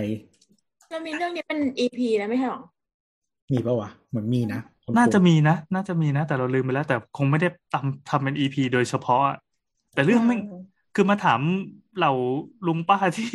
[0.91, 9.37] เรามีเรื่องนี้เป็น EP แล้วไม่ใช่หรอๆมีปะวะ เหมือนมีนะคุณครูน่าจะมีนะ น่าจะมีนะ แต่เราลืมไปแล้ว แต่คงไม่ได้ทำทำเป็นอีพีโดยเฉพาะอะ
[9.95, 10.41] แต่เรื่องไม่ง
[10.95, 11.41] คือมาถาม
[11.99, 12.13] เหล่า
[12.67, 13.31] ลุงป้าที่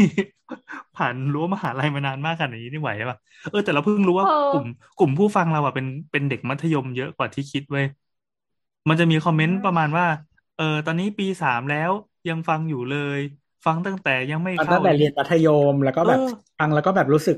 [0.98, 3.18] ผ่านรั้วมหาลัยมานานมากขนาดนี้นี่ไหวปะ
[3.52, 4.68] เออแต่เราเพิ่งรู้ว่าเออกลุ่ม
[5.00, 7.86] กลุ่มผู้ฟังเราอะเป็นเป็นเด็กมัธยมเยอะกว่าที่คิดเว้ย
[8.90, 10.06] มันจะมีคอมเมนต์ประมาณว่า
[10.58, 11.92] เออ ตอนนี้ปีสามแล้ว
[12.30, 13.20] ยังฟังอยู่เลย
[13.66, 16.30] ฟังตั้งแต่ยังไม่ฟังเข้าตั้งแต่เรียนมัธยมแล้วก็แบบเออ
[16.60, 17.38] ฟังแล้วก็แบบรู้สึก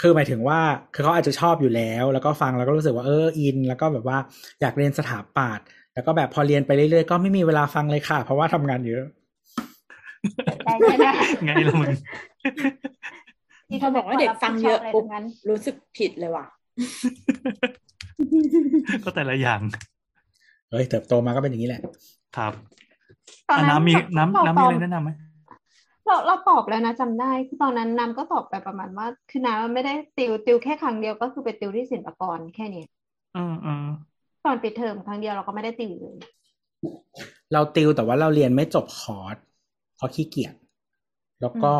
[0.00, 0.60] คือหมายถึงว่า
[0.94, 4.18] คือเขาอาจจะชอบอยู่แล้ว แล้วก็ฟังแล้วก็รู้สึกว่าเอออิน แล้วก็แบบว่า
[4.60, 9.02] อยากเรียนสถาปัตย์แล้วก็แบบพอเรียนไปเรื่อยๆก็ไม่มีเวลาฟังเลยค่ะ เพราะว่าทำงานเยอะ
[10.64, 11.12] ได้ได้ได้
[11.44, 11.92] ไงล่ะมึง
[13.68, 16.46] ที่พอบอกว่าเด็กฟังเยอะอะไรปุ๊บทั้งนั้นรู้สึกผิดเลยว่ะ
[19.04, 19.60] ก็แต่ละอย่าง
[20.70, 21.82] เฮ้ยเติบโตมาก็เป็นอย่างนี้แหละ
[22.36, 22.52] ครับ
[23.50, 25.10] ตอนอะนั้นน้ำมีแบบน้ำเราน้ำมีตออะบไรแนะนำไหม
[26.06, 32.84] เราเราตอบแล้วนะจำได้คือตอนนั้นน้ำก็ตอบไปประมาณว่า คือน้ำไม่ได้ติวติวแค่ครั้งเดียวก็คือไปติวที่ศิลปากรแค่นี้
[33.34, 33.86] เออเออ
[34.44, 36.16] ตอนปิดเทอมครั้งเดียวเราก็ไม่ได้ติวเลย
[37.52, 39.36] เราติวแต่ว่าเราเรียนไม่จบคอร์ส
[39.96, 40.54] เพราะขี้เกียจ
[41.40, 41.72] แล้วก็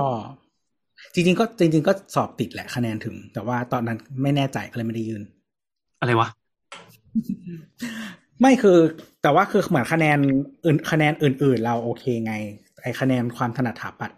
[1.15, 5.23] จริง ๆ ก็จริง ๆ ก็สอบติดแหละคะแนนถึง แต่ว่าตอนนั้นไม่แน่ใจก็เลยไม่ได้ยืน
[6.01, 6.29] อะไรวะ
[8.41, 8.79] ไม่คือ
[9.23, 10.19] แต่ว่าคือเหมือนคะแนน
[10.65, 12.35] อื่นคะแนนอื่น ๆ เราโอเคไง
[12.83, 14.11] ไอคะแนนความถนัดถาปัด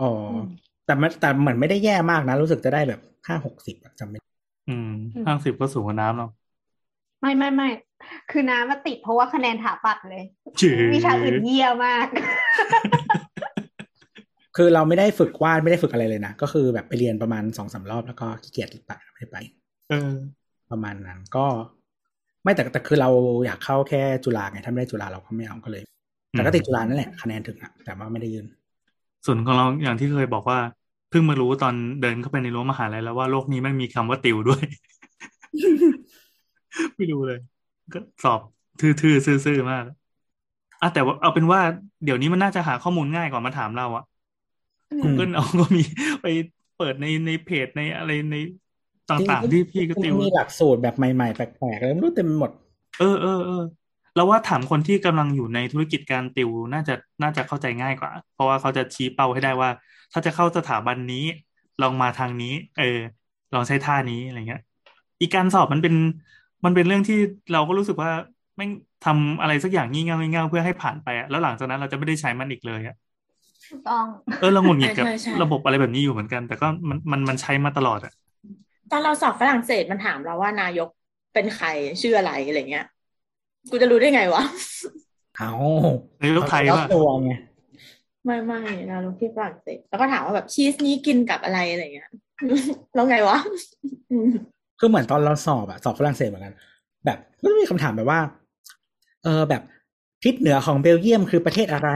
[0.00, 0.10] อ๋ออ
[0.86, 4.18] แต่มันแต่เหมือนไม่ได้แย่มากนะ รู้สึกจะได้แบบห้าหกสิบจำไม่
[4.68, 4.90] อืม
[5.26, 6.30] ห้าสิบก็สูงกว่าน้ำเนาะ
[7.20, 7.68] ไม่ไม่ไม่
[8.30, 10.24] คือน้ำมาติดเพราะว่าคะแนนถาปัดเลย
[10.58, 12.06] เจ๋วิชาอื่นเยี่ยมาก
[14.56, 19.36] คือเราไม่ได้ฝึกวาดไม่ได้ฝึกอะไรเลยนะก็คือแบบไปเรียนประมาณสองสามรอบแล้วก็ขี้เกียจไปไม่ได้ไป
[19.90, 20.12] เออ
[20.70, 21.46] ประมาณนั้นก็
[22.44, 23.10] ไม่แต่แต่คือเรา
[23.46, 25.82] อยากเข้าแค่จุฬาไงถ้าไม่ได้จุฬาเราก็ไม่เอาก็เลย
[26.30, 28.46] แต่ก็ติดจุฬานั่นแหละคะแนนถึงอะแต่ว่าไม่ได้ยืน
[29.26, 30.58] ส่วนของเราอย่างที่เคยบอกว่า
[31.10, 34.62] เพิ่งมารู้ตอนเดินเข้าไปในรั้วมหาลัยแล้วว่าโลกนี้มันมีคำว่าติวด้วย
[36.96, 37.38] ไม่รู้เลย
[37.92, 38.40] ก็สอบ
[38.80, 39.84] ทื่อๆซื่อๆมาก
[40.80, 41.60] อะแต่ว่าเอาเป็นว่า
[42.04, 44.04] เดี๋ยวนี้มันน่าจะหาข้อมูลง่ายกว่ามาถามเราอะ
[44.90, 45.82] อืม Google เอาก็มี
[46.22, 46.26] ไป
[46.78, 48.36] เปิดในในเพจในอะไรใน
[49.10, 52.50] ต่างๆที่พี่ก็ติวมีหลักสูตรแบบใหม่ๆ แปลกๆอะไรไม่รู้เต็มไปหมด
[52.98, 53.62] เออเออเออ
[54.16, 59.70] เราว่าถามคนที่กำลังอยู่ในธุรกิจการติวน่าจะน่าจะเข้าใจง่ายกว่า เพราะว่าเขาจะชี้เป้าให้ได้ว่า
[60.12, 61.24] ถ้าจะเข้าสถาบันนี้
[61.82, 62.98] ลองมาทางนี้ เออ
[63.54, 64.62] ลองใช้ท่านี้อะไรเงี้ย
[65.20, 65.94] อีกการสอบมันเป็น
[66.64, 67.18] มันเป็นเรื่องที่
[67.52, 68.10] เราก็รู้สึกว่า
[68.56, 68.70] ไม่ง
[69.04, 72.96] ทำอะไรสักอย่างงี่เง่างี่เง่าเพื่อให้ผ่านไปอะแล้วหลังจากนั้นเราจะไม่ได้ใช้มันอีกเลยอะ
[73.70, 74.04] ถูกต้อง
[74.40, 78.12] เออเราหงุดหงิดกับใช่ใช่ระบบอะไรแบบนี้อยู่เหมือนกัน แต่ก็มันมันมันใช้มาตลอดอะ
[78.90, 80.88] ตอนเราสอบฝรั่งเศสมันถามเราว่านายก
[81.34, 81.66] เป็นใคร
[82.02, 82.86] ชื่ออะไรอะไรเงี้ย
[83.70, 84.42] กูจะรู้ได้ไงวะ
[85.36, 85.50] เอา
[86.20, 87.30] ในโลกไทยแล้วว่าตัวไง
[88.24, 92.10] ไม่ไม่นายกที่ฝรั่งเศสแล้วก็ถามว่าแบบชีสนี้กินกับอะไรอะไรเงี้ย
[92.94, 93.38] แล้วไงวะ
[94.10, 94.30] อืม
[94.80, 96.54] คือเหมือนตอนเราสอบอะสอบฝรั่งเศสเหมือนกัน
[97.04, 98.20] แบบก็มีคำถามแบบว่า
[99.24, 99.62] เออแบบ
[100.24, 101.90] ทิศเหนือของเบลเยียมคือประเทศอะไร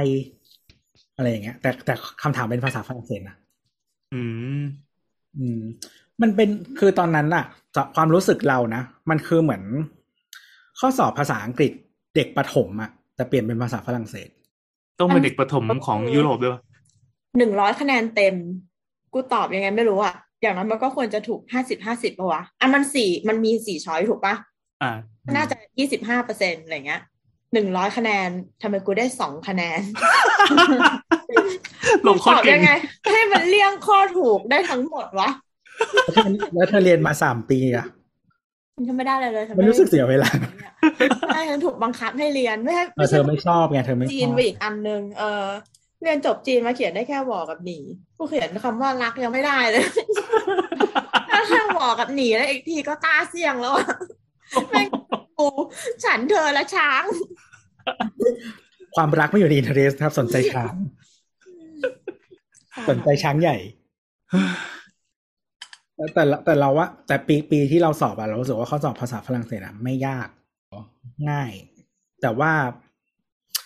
[1.16, 3.36] อะไรอย่างเงี้ย แต่แต่คำถามเป็นภาษาฝรั่งเศสนะ
[4.14, 4.22] อื
[4.60, 4.62] ม
[5.38, 5.60] อืม
[6.22, 7.44] มันเป็นคือตอนนั้นอะ
[7.76, 9.62] จากความรู้สึกเรานะมันคือเหมือน
[10.78, 11.72] ข้อสอบภาษาอังกฤษ
[12.14, 14.28] เด็กประถมอะแต่เปลี่ยนเป็นภาษาฝรั่งเศส
[14.98, 16.62] ต้องเป็นเด็กประถมของยุโรปด้วยวะ
[17.38, 18.34] หนึ่งร้อยคะแนนเต็ม
[19.12, 20.14] กูตอบยังไงไม่รู้อะ
[20.44, 24.34] อย่างนั้นมันก็ควรจะถูกห้าสิบห้าสิบปะวะอะมันสี่มันมีสี่ช้อยถูกปะ
[24.82, 24.92] อ่า
[25.36, 27.02] น่าจะยี่สิบห้าเปอร์เซ็นอะไรเงี้ย
[27.52, 28.28] หนึ่งร้อยคะแนน
[28.62, 29.80] ทำไมกูได้สองคะแนน
[32.06, 32.70] ลงข้อตอบเก่ยังงไง
[33.12, 35.28] ให้มันเลี่ยงข้อถูกได้ทั้งหมดวะ
[36.54, 37.86] แล้วเธอเรียนมาสามปีอะ
[38.76, 40.30] มันก็ไม่ได้เลยเลยมันรู้สึกเสียเวลา
[41.34, 45.44] ใช่ฉันถูกบังคับให้เรียนไม่ให้เออเธอไม่ชอบไงเธอไม่ชจีนอบไปอีกอันนึงเออ
[46.04, 47.78] เรียนจบจีนมาเขียนได้แค่วอกับหนี
[48.16, 49.84] กูเขียนคำว่ารักยังไม่ได้เลย
[51.30, 53.88] ถ้าแค่วอกับหนีแล้วอีกทีก็ตาเสี่ยงแล้วอะ
[54.70, 54.88] แม่ง
[55.38, 55.48] กู
[56.04, 57.04] ฉันเธอและช้าง
[58.94, 60.74] ความรักไม่อยู่ในอินเทอร์เนครับ สนใจช้าง
[62.90, 63.56] สนใจช้างใหญ่
[65.96, 70.28] แต่แต่ละแต่เราว่าแต่ปีปีที่เราสอบอะเรารู้สึกว่าข้อสอบภาษาฝรั่งเศสอะไม่ยาก
[71.28, 71.50] ง่าย
[72.22, 72.52] แต่ว่า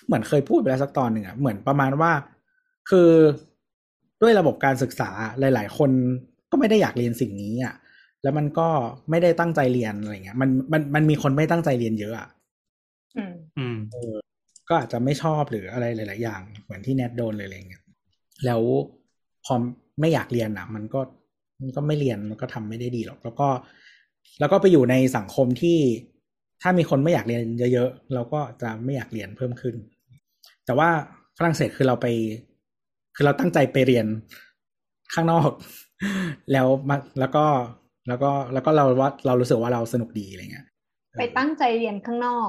[0.09, 2.13] เหมือนเคยพูดไปแล้วสักตอนหนึ่งอะเหมือนประมาณว่า
[2.91, 3.11] คือ
[4.23, 5.91] ด้วยระบบการศึกษาหลาย ๆ คน
[6.51, 7.75] ก็ไม่ได้อยากเรียนสิ่งนี้อะ
[8.23, 8.69] แล้วมันก็
[9.11, 12.29] ไม่ได้ตั้งใจเรียนอะไรเงี้ย มันมันมันมีคนไม่ตั้งใจเรียนเยอะอะ
[13.17, 13.77] อืมอืม
[14.69, 17.83] ก็อาจจะไม่ชอบหรืออะไรหลาย ๆ อย่าง เหมือนที่แนทโดนเลยอะไรเงี้ย
[18.45, 18.63] แล้ว
[19.45, 19.55] พอ
[20.01, 21.01] ไม่อยากเรียนอะ มันก็
[21.61, 23.49] มันก็ไม่เรียนมันก็ทำไม่ได้ดีหรอก แล้วก็
[24.41, 25.79] แล้วก็ไปอยู่ในสังคมที่
[26.63, 27.43] ถ้ามีคนไม่อยากเรียน
[27.73, 29.75] เยอะ ๆ เราก็จะไม่อยากเรียนเพิ่มขึ้น
[30.69, 30.91] แต่ว่า
[31.39, 32.07] ฝรั่งเศสคือเราไป
[33.15, 34.07] คือเราตั้งใจไปเรียน
[35.15, 35.51] ข้างนอก
[36.53, 37.45] แล้วมาแล้วก็
[38.09, 40.67] แล้วก็แล้วก็เราว่าเรารู้สึกว่าเราสนุกดีอะไรเงี้ย
[41.19, 42.49] ไปตั้งใจเรียนข้างนอก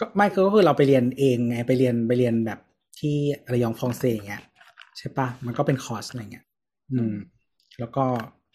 [0.00, 2.58] ก็ไม่คือก็คือเราไปเรียนเองไงไปเรียนไปเรียนแบบ
[3.00, 3.16] ที่
[3.52, 4.42] ระยองฟองเซอย่างเงี้ย
[4.98, 6.44] ใช่ปะมันก็เป็นคอร์สอะไรเงี้ย
[6.92, 7.14] อืม
[7.78, 8.04] แล้วก็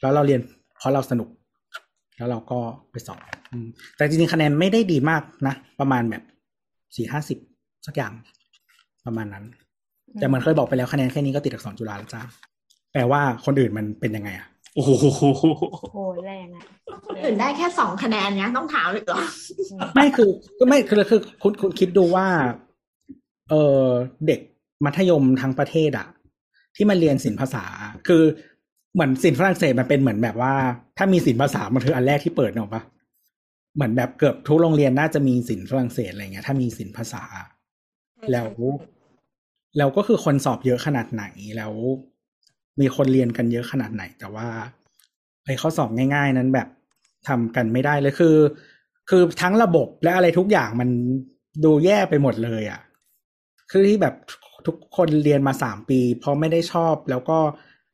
[0.02, 0.42] แล้วเราเรียน
[0.78, 1.30] เพราะเราสนุก
[2.18, 2.60] แล้วเราก็
[2.92, 3.20] ไปสอบ
[3.52, 3.68] อืม
[3.98, 6.24] แต่จริงๆคะแนนไม่ได้ดีมากนะ ประมาณแบบ
[6.96, 7.40] สี่ห้าสิบ
[7.86, 8.14] สักอย่าง
[9.06, 9.46] ประมาณนั้น
[10.20, 12.22] แต่เหมันเคยบอกไปแล้วคะแนนแค่นี้ก็ติดอักษรจุฬาแล้วจ้า
[12.94, 14.92] แปลว่าคนอื่นมันเป็นยังไงอะโอ้โห
[15.94, 16.64] โอ้ยแรงอะ
[17.24, 19.20] อื่นได้แค่สองคะแนนเนี้ยต้องถามเลยเหรอ
[19.94, 20.30] ไม่คือ
[20.60, 22.28] ก็ไม่คือคือคุณคุณคิดดูว่า
[23.50, 23.86] เออ
[24.28, 24.40] เด็ก
[24.86, 26.08] มัธยมทั้งประเทศอะ
[26.76, 27.66] ที่มาเรียนศิลปภาษา
[28.08, 28.24] คือ
[28.94, 30.54] เหมือนศิลป์ฝรั่งเศสมันเป็นเหมือนแบบว่า
[30.98, 32.84] ถ้ามีศิลป์ภาษามันคืออันแรกที่เปิดเนอะปะ
[33.76, 37.24] เหมือนแบบเกือบทุกโรงเรียนน่าจะมีศิลป์ฝรั่งเศสอะไรเงี้ยถ้ามีศิลป์ภาษา
[38.32, 38.50] แล้ว
[39.78, 41.24] แล้วก็คือคนสอบเยอะขนาดไหน
[41.58, 41.74] แล้ว
[42.82, 44.48] มีคนเรียนกันเยอะขนาดไหน แต่ว่า
[45.46, 46.68] ไอ้ข้อสอบง่าย ๆ นั้นแบบ
[47.28, 48.38] ทำกันไม่ได้เลยคือ
[49.10, 50.90] คือทั้งระบบและอะไรทุกอย่างมัน
[51.64, 52.82] ดูแย่ไปหมดเลยอะ่ะ
[53.72, 54.16] คือที่แบบ
[54.66, 57.38] ทุกคนเรียนมาสามปี เพราะไม่ได้ชอบแล้วก็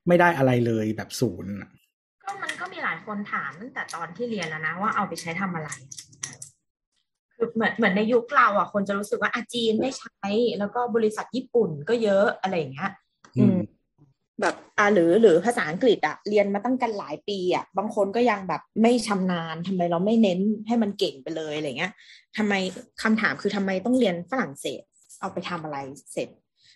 [0.08, 1.70] ไม่ได้อะไรเลยแบบศูนย์อะ
[2.24, 6.11] ก็มันก็มีหลายคนถามตั้งแต่ตอนที่เรียนแล้วนะว่าเอาไปใช้ทำอะไรคือ
[7.56, 10.28] เหมือนเหมือนในยุคเราอะคนจะรู้สึกว่าอาจีนไม่ใช้
[10.60, 12.92] แล้วก็บริษัทญี่ปุ่นก็เยอะอะไรอย่างเงี้ย
[13.40, 13.58] อืม
[14.42, 21.92] แบบอ่าหรือหรือภาษาอังกฤษอะเรียนมาตั้งกันหลายปีอะบางคนก็ยังแบบไม่ชำนาญทำไมเราไม่เน้นให้มันเก่งไปเลยอะไรเงี้ย
[22.38, 22.54] ทำไม
[23.04, 24.82] คำถามคือทำไมต้องเรียนฝรั่งเศส
[25.20, 25.78] เอาไปทำอะไร
[26.14, 26.30] เสร็จ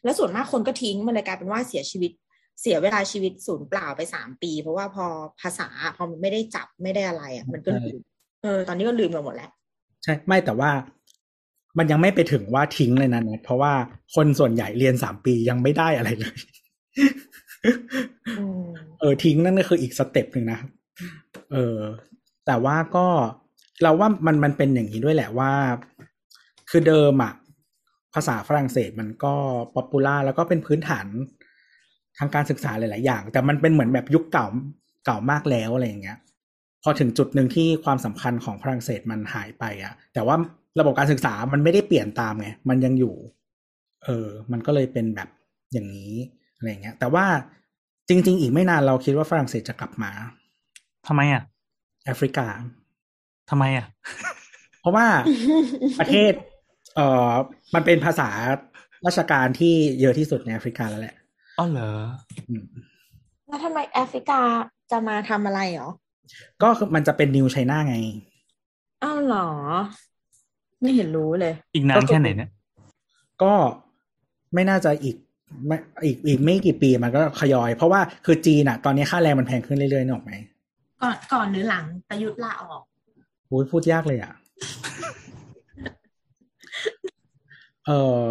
[0.04, 2.12] แล้วส่วนมากคนก็ทิ้งมันเลยกลายเป็นว่าเสียชีวิต
[2.62, 5.06] เสียเวลาชีวิตศูนย์เปล่าไปสามปี เพราะว่าพอ
[5.42, 8.02] ภาษาพอมันไม่ได้จับไม่ได้อะไรอะมันก็ลืม
[8.44, 9.52] เออตอนนี้ก็ลืมไปหมดแล้ว
[10.06, 10.72] ใช่ไม่แต่ว่า
[11.78, 13.74] มันยังไม่ไปถึงว่าทิ้งเลยนะเนี่ยเพราะว่า
[14.16, 16.36] คนส่วนใหญ่เรียนสามปียังไม่ได้อะไรเลย
[18.40, 20.60] อืมเออทิ้งนั่นก็คืออีกสเต็ปหนึ่งนะ
[21.52, 21.80] เออ
[22.46, 23.08] แต่ว่าก็
[23.84, 25.52] เราว่ามันมันเป็นอย่างนี้ด้วยแหละว่า
[26.70, 27.34] คือเดิมอะ
[28.14, 29.34] ภาษาฝรั่งเศสมันก็
[29.76, 31.06] popular แล้วก็เป็นพื้นฐาน
[32.18, 34.48] ทางการศึกษาหลาย ๆ อย่าง แต่มันเป็นเหมือนแบบยุคเก่า
[35.06, 36.18] เก่ามากแล้วอะไรอย่างเงี้ย
[36.88, 40.36] พอถึงจุดหนึ่งที่ความสำคัญของฝรั่งเศสมันหายไปอะแต่ว่า
[40.80, 43.16] ระบบการศึกษามันไม่ได้เปลี่ยนตามไงมันยังอยู่
[44.06, 45.30] เออ มันก็เลยเป็นแบบ
[45.74, 46.14] อย่างนี้
[46.56, 47.26] อะไรอย่างเงี้ย แต่ว่า
[48.10, 50.12] จริง ๆ อีกไม่นานเราคิดว่าฝรั่งเศสจะกลับมา
[51.08, 51.44] ทำไมอะ
[52.06, 52.48] แอฟริกา
[53.50, 53.88] ทำไมอะ
[54.82, 55.06] เพราะว่า
[56.00, 56.34] ประเทศ
[56.96, 57.32] เอ่อ
[57.76, 58.30] มันเป็นภาษา
[59.06, 61.16] ราชการที่เยอะที่สุดในแอฟริกาแล้วแหละ
[61.60, 61.92] อ๋อเหรอ
[62.50, 62.66] อืม
[63.48, 64.40] แล้วทำไมแอฟริกา
[64.92, 65.90] จะมาทำอะไรหรอ
[66.62, 67.96] ก็คือมันจะเป็นนิวไชน่าไง
[69.04, 69.50] อ้าวเหรอ
[70.82, 72.50] ไม่เห็นรู้เลย อีกนานแค่ไหนเนี่ย
[73.44, 73.54] ก็
[74.54, 75.16] ไม่น่าจะอีก
[75.68, 80.34] ไม่อีกอีกไม่กี่ปีมันก็ขยอย เพราะว่าคือจีนอะตอนนี้ค่าแรงมันแพงขึ้นเรื่อยๆนึกออกไหม
[81.02, 82.82] ก่อนก่อนหรือหลังประยุทธ์ลาออก
[83.50, 84.34] พูดพูดยากเลยอะ
[87.88, 88.22] เออ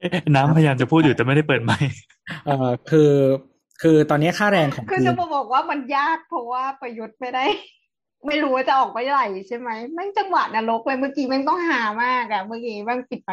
[0.00, 1.90] เอ๊ะน้ำพยายามจะพูดอยู่แต่ไม่ได้เปิดไมค์
[2.46, 3.10] เออคือ
[3.82, 7.44] คือตอนนี้ค่าแรงของคือจีจะนมาบอกว่ามันยากเพราะว่าประยุทธ์ไม่ได้
[8.26, 13.30] ไม่รู้ว่าจะออกไปไหนใช่ไหมแม่งจังหวะนรกเลยเมื่อกี้แม่งต้องหามากอะเมื่อกี้แม่งปิดไป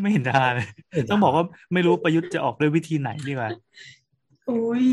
[0.00, 0.68] ไม่เห็นท่าเลย
[1.10, 3.50] ต้องบอกว่าไม่รู้ประยุทธ์จะออกด้วยวิธีไหนดีกว่า
[4.48, 4.86] อุ้ย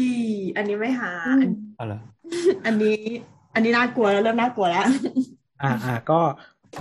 [0.57, 1.11] อันนี้ไม่หา
[1.80, 1.99] อ๋อเหรอ
[2.66, 2.97] อันนี้
[3.53, 4.86] อันนี้น่ากลัวแล้วเริ่มน่ากลัวแล้ว
[5.63, 6.20] อ่าอ่าก็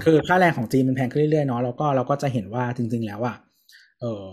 [0.05, 3.37] คือค่าแรงของจีนมันแพงขึ้นเรื่อยๆเนาะแล้วก็เราก็จะเห็นว่าจริง ๆ แล้วอะ
[4.01, 4.25] เออ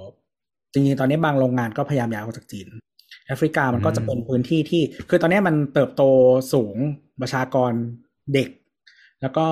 [0.74, 2.68] จริงๆตอนนี้บางโรงงานก็พยายามย้ายออกจากจีน
[3.28, 6.04] แอฟริกามันก็จะเป็นพื้นที่ที่ คือตอนนี้มันเติบโต
[6.54, 6.76] สูง
[7.22, 7.72] ประชากร
[8.34, 8.50] เด็ก
[9.22, 9.46] แล้วก็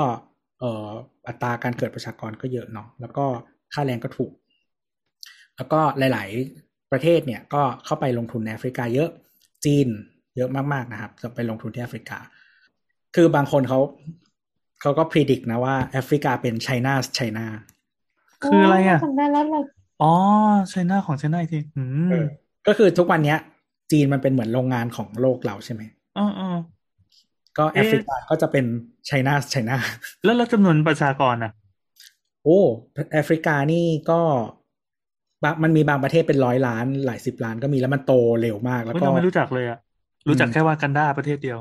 [0.60, 0.90] เอ่อ
[1.28, 3.26] อัตราการเกิดประชากรก็เยอะเนาะแล้วก็
[3.74, 4.32] ค่าแรงก็ถูก
[5.56, 6.30] แล้วก็หลาย
[6.62, 9.10] ๆ ประเทศเนี่ยก็เข้าไปลงทุนในแอฟริกาเยอะ
[9.66, 9.88] จีน
[10.38, 12.18] เยอะมาก ๆ นะครับจะไปลงทุนที่แอฟริกา
[13.16, 13.80] คือบางคนเขา
[14.82, 17.46] เขาก็พิจิกนะว่าแอฟริกาเป็นไชน่าไชน่า
[18.46, 19.64] คืออะไรอะทำได้แล้วเลย
[20.02, 20.14] อ๋อ
[20.70, 22.20] ไชน่าของไชน่าอีกทีอืม
[22.68, 23.40] ก็คือทุกวันเนี้ย
[23.92, 25.82] จีนมันเป็นเหมือนโรงงานของโลกเราใช่ไหม
[26.18, 26.50] อ๋ออ๋อ
[27.58, 28.66] ก็แอเอ๊ะฟริกาก็จะเป็น
[29.08, 29.78] ไชน่าไชน่า
[30.24, 31.52] แล้วแล้วจำนวนประชากรอะ
[32.44, 32.60] โอ้
[33.14, 34.22] แอฟริกานี่ก็
[35.44, 39.80] บางมันมีบางประเทศเป็นร้อยล้านหลายสิบล้านก็มีแล้วมันโตเร็วมาก แล้วไม่ก็เราไม่รู้จักเลยอะ
[40.30, 41.60] รู้จักแค่ว่ากันดาประเทศเดียว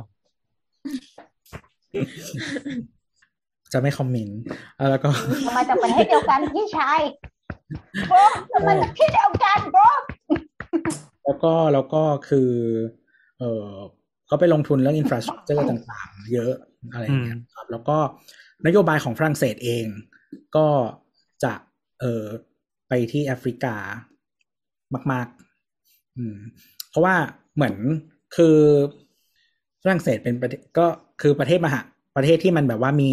[3.72, 4.40] จะไม่คอมเมนต์
[4.78, 5.08] อะแล้วก็
[5.56, 7.00] มาจากประเทศเดียวกันพี่ชาย
[8.08, 8.12] โบ
[8.52, 9.78] ทำไมประเทศเดียวกันโบ
[11.28, 12.50] แล้วก็แล้วก็คือ
[13.38, 13.70] เออ
[14.30, 16.52] ก็ไปลงทุนเรื่องอินฟราสตรักเจอร์ต่างๆ เยอะ
[16.92, 17.98] อะไรอย่างเงี้ยครับแล้วก็
[18.66, 19.86] นโยบายของฝรั่งเศสเอง
[20.56, 20.66] ก็
[21.44, 21.52] จะ
[22.00, 22.24] เออ
[22.88, 23.76] ไปที่แอฟริกา
[25.12, 25.26] มาก
[25.72, 26.36] ๆ อืม
[26.88, 27.14] เพราะว่า
[27.54, 27.74] เหมือน
[28.36, 28.56] คือ
[29.82, 30.86] ฝรั่งเศสเป็นประเทศก็
[31.20, 31.80] คือประเทศมหา
[32.16, 33.12] ประเทศที่มันแบบว่ามี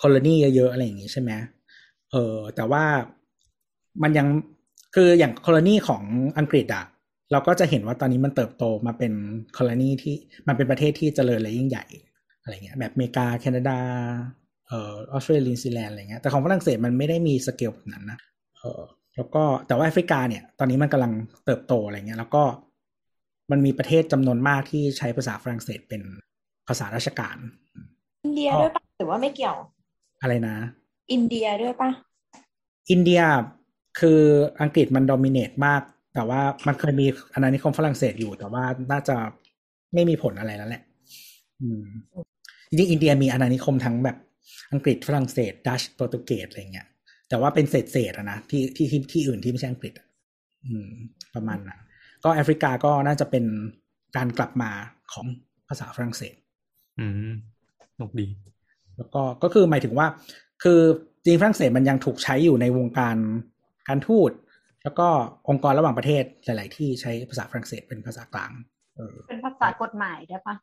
[0.00, 1.30] colony เยอะๆอะไรอย่างงี้ใช่ไหม
[2.10, 2.84] เออแต่ว่า
[4.02, 4.26] มันยัง
[4.94, 6.02] คืออย่าง colony ของ
[6.38, 6.84] อังกฤษอะ
[7.32, 9.12] เราก็จะเห็นว่าตอนนี้มันเติบโตมาเป็น
[9.56, 10.14] colony ที่
[10.48, 11.84] มันเป็นประเทศที่เจริญและยิ่งใหญ่
[12.42, 13.78] อะไรเงี้ยแบบอเมริกาแคนาดา
[14.68, 18.18] เอ่อออสเตรเลียนิวซีแลนด์อะไรเงี้ยแต่ของฝรั่งเศสมันไม่ได้มีสเกลแบบนั้นนะ
[18.56, 18.80] เออ
[19.16, 21.12] แล้วก็แต่ว่าแอฟริกาเนี่ยตอนนี้มันกำลัง
[21.44, 22.42] เติบโตอะไรเงี้ยแล้วก็
[23.50, 26.02] มันมีประเทศจำนวนมากที่ใช้ภาษาฝรั่งเศสเป็น
[26.68, 27.36] ภาษาราชการ
[28.24, 29.56] อินเดียด้วยปะหรือว่าไม่เกี่ยว
[30.20, 30.56] อะไรนะ
[31.12, 31.90] อินเดียด้วยปะ
[32.90, 33.20] อินเดีย
[34.00, 34.20] คือ
[34.60, 35.82] อังกฤษมันโดมิเนตมาก
[36.14, 39.16] แต่ว่ามันเคยมีอาณานิคมฝรั่งเศสอยู่ แต่ว่าน่าจะ
[39.94, 40.82] ไม่มีผลอะไรแล้วแหละ
[41.60, 41.84] อืม
[42.68, 44.16] จริงๆอินเดียมีอาณานิคมทั้งแบบ
[44.72, 46.86] อังกฤษฝรั่งเศสดัชโปรตุเกสอะไรเงี้ย
[47.28, 50.06] แต่ว่าเป็นเศษเศษๆอะนะที่ที่ที่ที่อื่นที่ไม่ใช่อังกฤษอะ
[50.64, 50.90] อืม
[51.34, 51.80] ประมาณนั้น
[52.24, 53.44] ก็แอฟริกาก็น่าจะเป็น
[54.16, 54.70] การกลับมา
[55.12, 55.26] ของ
[55.68, 56.34] ภาษาฝรั่งเศส
[56.98, 57.32] อืม
[57.94, 58.26] สนุกดี
[58.96, 60.06] แล้วก็ก็คือหมายถึงว่า
[60.62, 60.80] คือ
[61.24, 63.16] จริงฝรั่งเศสมันยังถูกใช้อยู่ในวงการ
[63.88, 64.30] การทูต
[64.84, 65.08] แล้วก็
[65.48, 68.52] องค์กรระหว่างประเทศหลาย ๆ ที่ใช้ภาษาฝรั่งเศสเป็นภาษากลาง
[68.96, 70.54] เออเป็นภาษากฎหมายได้ปะ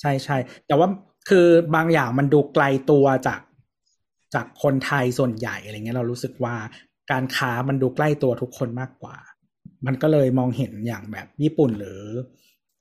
[0.00, 0.88] ใช่ใช่แต่ว่า
[1.28, 3.40] คือบางอย่างมันดูไกลตัวจาก
[4.34, 6.54] จากคนไทยส่วนใหญ่อะไรเงี้ยเรารู้สึกว่า
[7.12, 9.16] การค้ามันดูใกล้ตัวทุกคนมากกว่า
[9.86, 12.00] มันก็เลยมองเห็นอย่างแบบญี่ปุ่นหรือ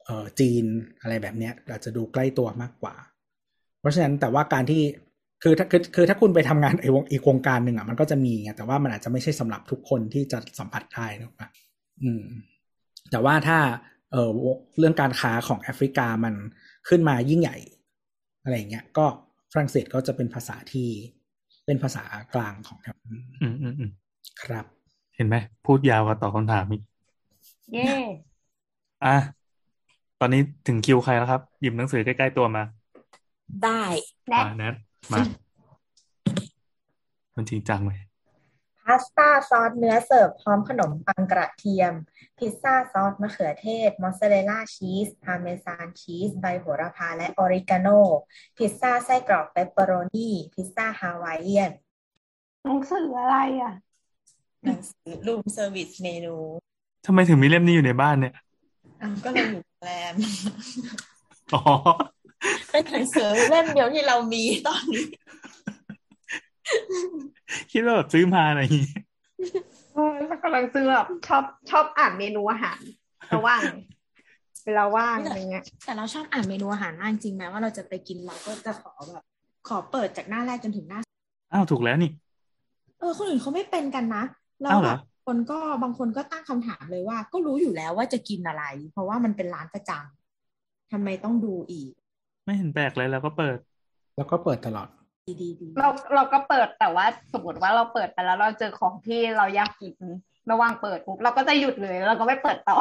[0.04, 0.66] เอ่อจีน
[1.02, 2.96] อะไรแบบเนี้ยอาจจะดูใกล้ตัวมากกว่า
[3.80, 4.84] เพราะฉะนั้นแต่ว่าการที่
[5.44, 11.48] คือถ้าคือคือถ้าคุณไปทำงานไอ้วงอีกวงการหนึ่งอะมันก็จะมีไงแต่ว่ามันอาจจะไม่ใช่สำหรับทุกคนที่จะสัมผัสได้นะปะ
[12.04, 12.24] อืม
[13.12, 13.60] แต่ว่าถ้า
[14.12, 14.30] เออ
[14.80, 16.34] เรื่องการค้าของแอฟริกามัน
[16.90, 17.58] ขึ้นมายิ่งใหญ่
[18.44, 19.06] อะไรอย่างเงี้ย ก็
[19.52, 20.90] ฝรั่งเศสก็จะเป็นภาษาที่
[21.66, 22.04] เป็นภาษา
[22.36, 23.92] กลางของแถวนั้นอืมอืมอืม
[24.44, 24.66] ครับ
[25.16, 25.36] เห็นไหม
[25.66, 26.82] พูดยาวกว่าตอบคำถามอีก
[27.74, 27.94] เย่
[29.06, 29.16] อะ
[30.20, 32.64] ตอนนี้ถึงคิวใครแล้วครับ หยิบหนังสือใกล้ ๆ ตัวมา
[33.64, 33.84] ได้
[34.30, 34.76] แนทอ่าแนท
[35.12, 35.20] มา
[37.36, 38.02] มันจริงจังเลย
[38.80, 41.94] พาสต้าซอสเนื้อเสิร์ฟพร้อมขนมปังกระเทียม
[42.38, 47.88] พิซซ่าซอสมะเขือเทศ mozzarella ชีสพาเมซานชีส ใบโหระพาและออริกาโน
[48.58, 51.72] พิซซ่าไส้กรอกเปปเปอโรนีพิซซ่าฮาวายเอียน
[52.64, 53.74] หนังสืออะไรอะ
[54.64, 56.36] หนังสือ room service menu
[57.06, 58.34] ทำไมถึงมีเล่มนี้อยู่ในบ้านเนี่ย
[59.02, 60.14] อะก็เลยอยู่โรงแรม
[61.54, 61.62] อ๋อ
[62.72, 65.06] เป็นหนังสือเล่มเดียวที่เรามีตอนนี้
[67.72, 68.92] คิดว่าแบบซื้อมาอะไรอย่างงี้
[69.94, 72.80] เออแล้วกำลังซื้อแบบชอบชอบอ่านเมนูอาหาร
[73.36, 73.64] ระหว่าง
[74.66, 79.24] เวลาว่างอะไรเงี้ย แต่เราชอบอ่านเมนูอาหารมากจริงๆแม้ว่าเราจะไปกินเราก็จะขอแบบ
[79.68, 81.00] ขอเปิดจากหน้าแรกจนถึงหน้า
[81.54, 82.12] อ้าวถูกแล้วนี่
[83.00, 84.24] เออคนอื่นเขาไม่เป็นกันนะ
[84.62, 91.92] แล้วอ้าวเหรแบอบคนก็บางคนก็ตั้งคำถามเลยว่า ก็รู้อยู่แล้วว่าจะกินอะไร เพราะว่ามันเป็นร้านประจำทำไมต้องดูอีก
[92.46, 93.58] ไม่เห็นแปลกเลยเราก็เปิด
[94.18, 94.88] แล้วก็เปิดตลอด
[95.28, 99.94] ดีดีดีเราเราก็เปิดแต่ว่าสมมติว่าเราเปิดไปแล้วเราเจอของที่เราอยากกิน
[100.52, 102.78] ระหว่างเปิดปุ๊บเราก็จะหยุดเลยเราก็ไม่เปิดต่อ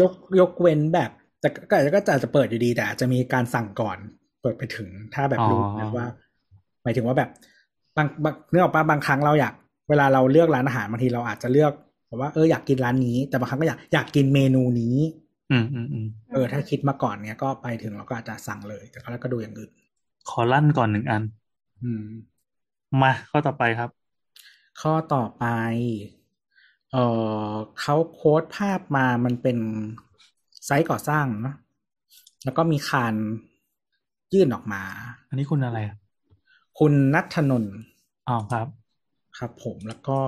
[0.00, 1.10] ยกยกเว้นแบบ
[1.40, 3.98] แต่ก็อาจจะก็อาจจะเปิดอยู่ดีแต่อาจจะมีการสั่งก่อน
[4.42, 6.06] เปิดไปถึงถ้าแบบรู้อ๋อแบบว่า
[6.82, 7.30] หมายถึงว่าแบบ
[7.96, 9.54] บางบางเนื้อออกปะบางครั้งเราอยาก
[9.88, 11.72] เวลาเราเลือกร้านอาหารบางทีเราอาจจะเลือก
[12.08, 14.96] แบบว่าเอออยากกินร้านนี้ แต่บางครั้งก็อยากอยากกินเมนูนี้
[15.52, 19.72] อืมอืมอืมเออถ้าคิดมาก่อนเนี้ยก็ไปถึงเราก็อาจจะสั่งเลย แต่ก็แล้วก็ดูอย่างอื่น
[20.28, 21.22] ขอลั่นก่อนหนึ่งอัน
[21.82, 22.02] อืม
[23.00, 23.90] มาข้อต่อไปครับ
[24.80, 25.44] ข้อต่อไป
[26.92, 26.96] เอ
[27.52, 29.58] อเขาโค้ดภาพมามันเป็น
[30.64, 31.54] ไซต์ก่อสร้างเนอะ
[32.44, 33.14] แล้วก็มีคาน
[34.32, 34.82] ยื่นออกมา
[35.28, 35.96] อันนี้คุณอะไรอะ
[36.78, 37.76] คุณนัทธนนท์
[38.26, 38.68] อ๋อครับ
[39.38, 40.18] ครับผมแล้วก็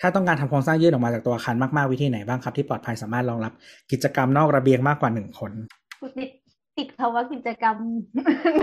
[0.00, 3.52] ถ้าต้องการทำโครงสร้างยื่นออกมาจากตัวอาคารมากๆวิธีไหนบ้างครับที่ปลอดภัยสามารถรองรับ
[3.92, 5.52] กิจกรรมนอกระเบียงมากกว่าหนึ่งคน
[6.00, 6.30] กูติด
[6.78, 7.76] ติดคำว่ากิจกรรม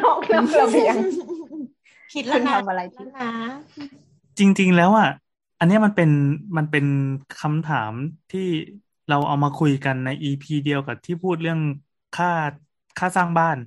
[0.01, 0.95] นอกระเบียง
[2.13, 3.31] คิดแล้วคุณนะทำอะไรคิที่ดแล้วนะ
[4.39, 5.09] จริง ๆ แล้วอะ
[5.59, 6.09] อันเนี้ยมันเป็น
[6.57, 6.85] มันเป็น
[7.41, 7.91] คำถาม
[8.31, 8.47] ที่
[9.09, 11.59] เราเอามาคุยกันใน EP เดียวกับที่พูดเรื่อง
[12.17, 12.31] ค่า
[12.99, 13.57] ค่าสร้างบ้าน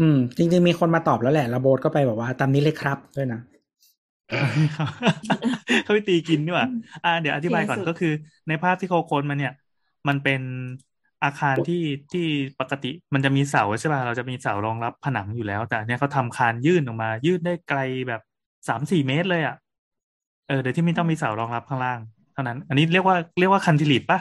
[0.00, 3.40] อืม จริง ๆ มีคนมาตอบแล้วแหละแล้วโบทก็ไปบอกว่าตามนี้เลยครับด้วยนะ
[5.84, 6.68] เขาไปตีกินดีกว่า
[7.04, 8.12] อ่า เดี๋ยวอธิบายก่อนเท่สุดก็คือ
[8.48, 9.52] ในภาพที่เขา quote มาเนี่ย
[10.08, 10.40] มันเป็น
[11.24, 12.26] อาคารที่ที่
[12.60, 18.20] ปกติมันจะมีเสาใช่ป่ะเราจะมีเสารองรับผนังอยู่แล้ว แต่อันเนี้ยเขาทำคานยื่นออกมา ยื่นได้ไกลแบบ
[18.68, 19.56] สามสี่เมตรเลยอะ
[20.48, 21.98] เออโดยที่ไม่ต้องมีเสารองรับข้างล่าง
[22.32, 24.18] เท่านั้น อันนี้เรียกว่าเรียกว่า cantilever ปะ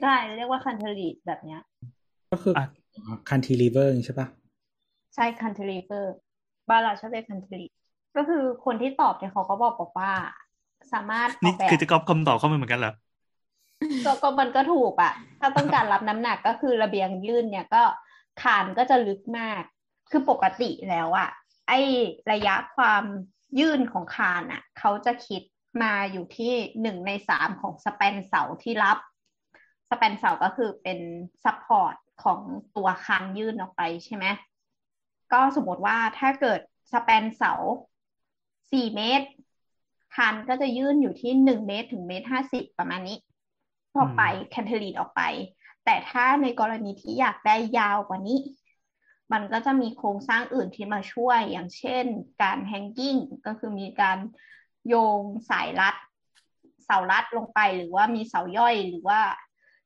[0.00, 1.60] ใช่เรียกว่า cantilever แบบเนี้ย
[2.32, 2.64] ก็คืออะ
[3.28, 4.28] cantilever ใช่ปะ
[5.14, 6.14] ใช่ cantilever
[6.68, 7.64] บ้านเราชอบเรียก cantilever
[8.16, 10.12] ก็คือคนที่ตอบเนี่ยเขาก็บอกบอกว่า
[10.92, 12.94] สามารถอนี่อกแบบคือจะก๊อปคำตอบเข้ามาเหมือนกันเหรอ
[14.04, 17.82] ก็ก็มันก็ถูกอะ ถ้าต้องการรับน้ำหนักก็คือระเบียงยื่นเนี่ยก็
[18.42, 19.62] คานก็จะลึกมาก
[20.10, 21.30] คือปกติแล้วอะ
[21.68, 21.72] ไอ้
[22.32, 23.04] ระยะความ
[23.58, 25.42] ยื่นของคานอะ เขาจะคิด
[25.82, 26.52] มาอยู่ที่
[26.82, 28.98] หนึ่งในสามของ span เสาที่รับ
[29.90, 30.98] span เสาก็คือเป็น
[31.44, 32.40] supportของ
[32.76, 34.26] ตัวคานยื่นออกไปใช่ไหม
[35.32, 36.60] ก็สมมติว่าถ้าเกิด
[36.94, 37.52] สแปนเสา
[38.72, 39.26] สี่เมตร
[40.16, 43.18] คันก็จะยื่นอยู่ที่หนึ่งเมตรถึงเมตรห้าสิบประมาณนี้
[43.96, 45.22] ออกไปแคนเทลีดออกไป
[45.84, 48.38] แต่ถ้าในกรณีที่อยากได้ยาวกว่านี้
[49.32, 52.04] มันก็จะมีโครงสร้างอื่นที่มาช่วยอย่างเช่น
[52.42, 53.16] การแฮงกิ้ง
[53.46, 54.18] ก็คือมีการ
[54.88, 55.94] โยงสายรัด
[56.84, 59.20] เสารัดลงไปหรือว่ามีเสาย่อยหรือว่า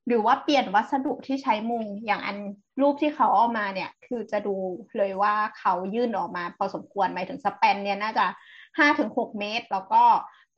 [0.06, 2.38] หรือว่าเปลี่ยนวัสดุที่ใช้มุงอย่างอัน
[2.80, 4.56] รูปที่เขาเอามาเนี่ย คือจะดู
[4.96, 8.26] เลยว่าเขายื่นออกมาพอสมควรหมายถึงสแปนเนี่ยน่าจะ
[8.78, 10.02] ห้าถึงหกเมตร แล้วก็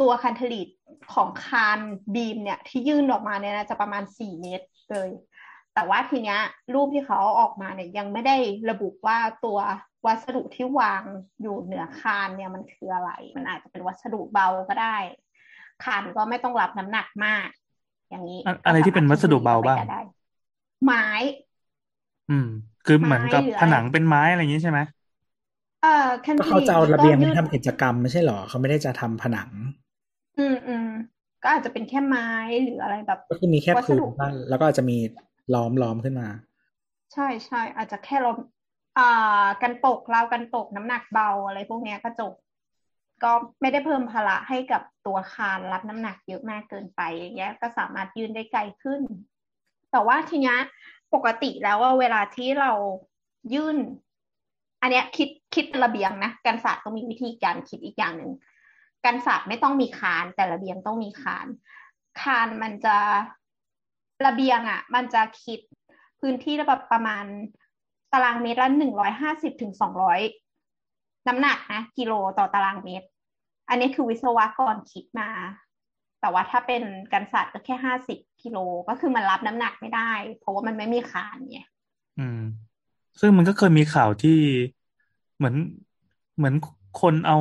[0.01, 0.69] ตัวคันเทลิด
[1.15, 1.79] ของคาน
[2.15, 5.11] บีมเนี่ยที่ยื่นออกมาเนี่ยน่าจะประมาณสี่เมตรเลย
[5.75, 6.39] แต่ว่าทีเนี้ย
[6.75, 8.37] รูปที่เขาเอาออกมาเนี่ยยังไม่ได้
[8.71, 9.59] ระบุว่าตัว
[10.07, 11.05] วัสดุที่วาง
[11.41, 14.97] อยู่เหนือคานเนี่ยมันคืออะไร มันอาจจะเป็นวัสดุเบาก็ได้
[15.85, 17.49] คานก็ไม่ต้องรับน้ำหนักมาก
[18.11, 20.01] อย่างนี้อะอะไรที่เป็นวัสดุเบาบ้างก็ได้
[20.85, 21.07] ไม้
[22.29, 22.45] อืม
[22.85, 24.81] คือเหมือนกับไม้หรืออะไรผนังเป็นไม้อะไรอย่างนี้ใช่ไหม
[25.83, 29.51] เอ่อคันก็ทีเขาจะเอาระเบียงก็ไปยืดทำกิจกรรมไม่ใช่เหรอเขาไม่ได้จะทำผนัง
[30.39, 30.89] อืมอืม
[31.43, 32.29] ก็อาจจะเป็นแค่ไม้
[32.63, 34.97] หรืออะไรแบบ ก็คือมีแค่วัสพื้นดุบ้านแล้วก็อาจจะมี
[35.55, 36.29] ล้อมล้อมขึ้นมา
[37.13, 38.37] ใช่ใช่อาจจะแค่ลม
[38.99, 42.33] อ่ากันตกราวกันตกน้ำหนักเบาอะไรพวกเนี้ยก็จบ
[43.23, 49.01] ก็ไม่ได้เพิ่มภาระให้กับตัวคานรับน้ำหนักเยอะมากเกินไปอย่างเงี้ย ก็สามารถยืนได้ไกลขึ้น
[49.93, 50.59] แต่ว่าทีเนี้ย
[51.15, 52.73] ปกติแล้วว่าเวลาที่เรา
[53.55, 53.77] ยื่น
[54.81, 58.33] อันเนี้ยคิดคิดระเบียงนะการศาสตร์ต้องมีวิธีการคิดอีกอย่างหนึ่ง
[59.05, 61.47] การศาสตร์ไม่ต้องมีคาน แต่ระเบียงต้องมีคาน
[62.21, 62.97] คานมันจะ
[64.27, 65.61] ระเบียงอะ มันจะคิด
[66.21, 67.25] พื้นที่แบบประมาณ
[68.13, 70.21] ตารางเมตรละหนึ่งร้อยห้าสิบถึงสองร้อย
[71.29, 73.07] น้ำหนักนะกิโลต่อตารางเมตร
[73.69, 75.31] อันนี้คือวิศวกรคิดมา
[76.21, 78.59] แต่ว่าถ้าเป็นการศาสตร์ก็แค่ห้าสิบกิโล
[78.89, 81.61] ก็คือมันรับน้ำหนักไม่ได้ เพราะว่ามันไม่มีคานไง
[82.19, 82.43] อืม
[83.21, 84.31] ซึ่งมันก็เคยมีข่าวที่
[85.37, 85.57] เหมือน
[86.37, 86.55] เหมือน
[86.95, 87.37] คนเอา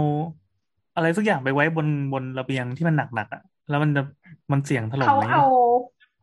[0.95, 4.01] อะไรสักอย่างไปไว้บนบนระเบียงที่มันหนักๆอะ แล้วมันจะ
[4.51, 5.41] มันเสี่ยงถล่มเขาไหมเอา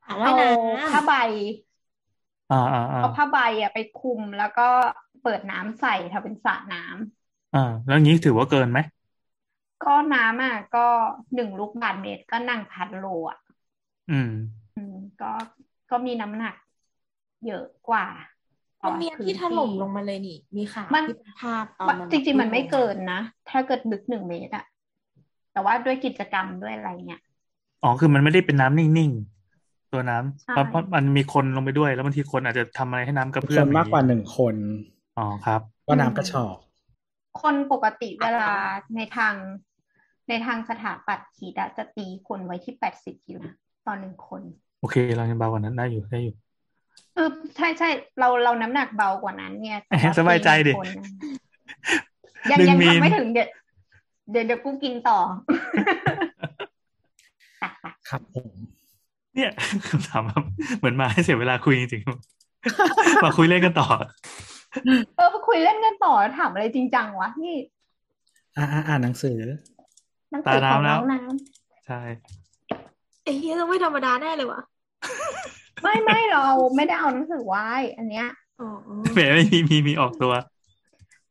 [0.02, 1.12] ถามว่าเอาน้ำผ้าใบ
[2.50, 4.68] อ่าอ่าอ่าเอาผ้าใบอะไปคลุมแล้วก็
[5.22, 8.78] เปิดน้ำใส่ทำเป็นสระน้ำอ่าแล้วอย่างนี้ถือว่าเกินไหม
[9.84, 10.86] ก็น้ำอะก็
[11.34, 13.38] หนึ่งลูกบาศก์เมตรก็นั่งพันโลอะ
[14.08, 14.28] อืม
[14.74, 15.26] อืม ก็
[15.88, 16.54] ก็มีน้ำหนัก
[17.44, 18.06] เยอะกว่า
[18.82, 23.20] ต่มัอนมีอันพื้ที่นถล่มลงมาเลยนี่ มีข่าวมันที่เป็นภาพตอนมันมันจริง ๆ มันไม่ลงาเกินนะ
[23.50, 24.64] ถ้าเกิดลึกหนึ่งเมตรอะ
[25.52, 27.22] แต่ว่าด้วยกิจกรรมด้วยอะไรเงี้ย
[27.82, 34.54] อ๋อคือมันไม่ได้เป็นน้ำนิ่งๆ ตัวน้ำใช่เพราะเพราะมันมีคนลงไปด้วย แล้วบางทีคนอาจจะทำอะไรให้น้ำกระคเพื่อมนอย่มากกว่าหนึ่งคน
[35.18, 36.56] อ๋อครับ ก็น้ำกระชอก
[37.42, 38.50] คนปกติเวลา
[38.96, 39.34] ในทาง
[40.28, 43.38] ในทางสถาปัตย์คิดอะจะตีคนไว้ที่แปดสิบกิโล
[43.86, 44.42] ต่อหนึ่งคน
[44.80, 46.34] โอเค เรายังเบากว่านั้นได้อยู่ได้อยู่
[47.14, 47.88] เออใช่ใช่
[48.18, 51.06] เราเราน้ำหนักเบากว่านั้นเนี่ยแต่ว่สบายใจดิตีคนนะ
[52.50, 53.48] ยังหนึ่งยังมีนทำไม่ถึงเดี๋ยว
[54.30, 55.18] เดี๋ยวเดี๋ยวกูกินต่อ
[57.62, 58.48] ตักตักครับผม
[59.34, 59.50] เนี่ย
[59.88, 60.44] คำถามแบบ
[60.78, 63.86] เหมือนมาให้เสียเวลาคุยจริงๆมาคุยเล่นกันต่อ
[65.16, 67.56] เออมาคุยเล่นกันต่อถามอะไรจริงจังวะนี่
[68.56, 69.38] อ่าอ่านหนังสือ
[70.30, 71.20] หนังสือของตาน้ำแล้วน้องน้
[71.86, 72.00] ใช่
[73.22, 78.28] ไอ้เฮียต้องไม่ธรรมดาแน่เลยวะำ ไม่ไม่เราไม่ได้เอาหนังสือไว้ อันเนี้ย
[78.60, 78.68] อ๋อ
[79.14, 80.32] แหมไม่มีมีมีออกตัว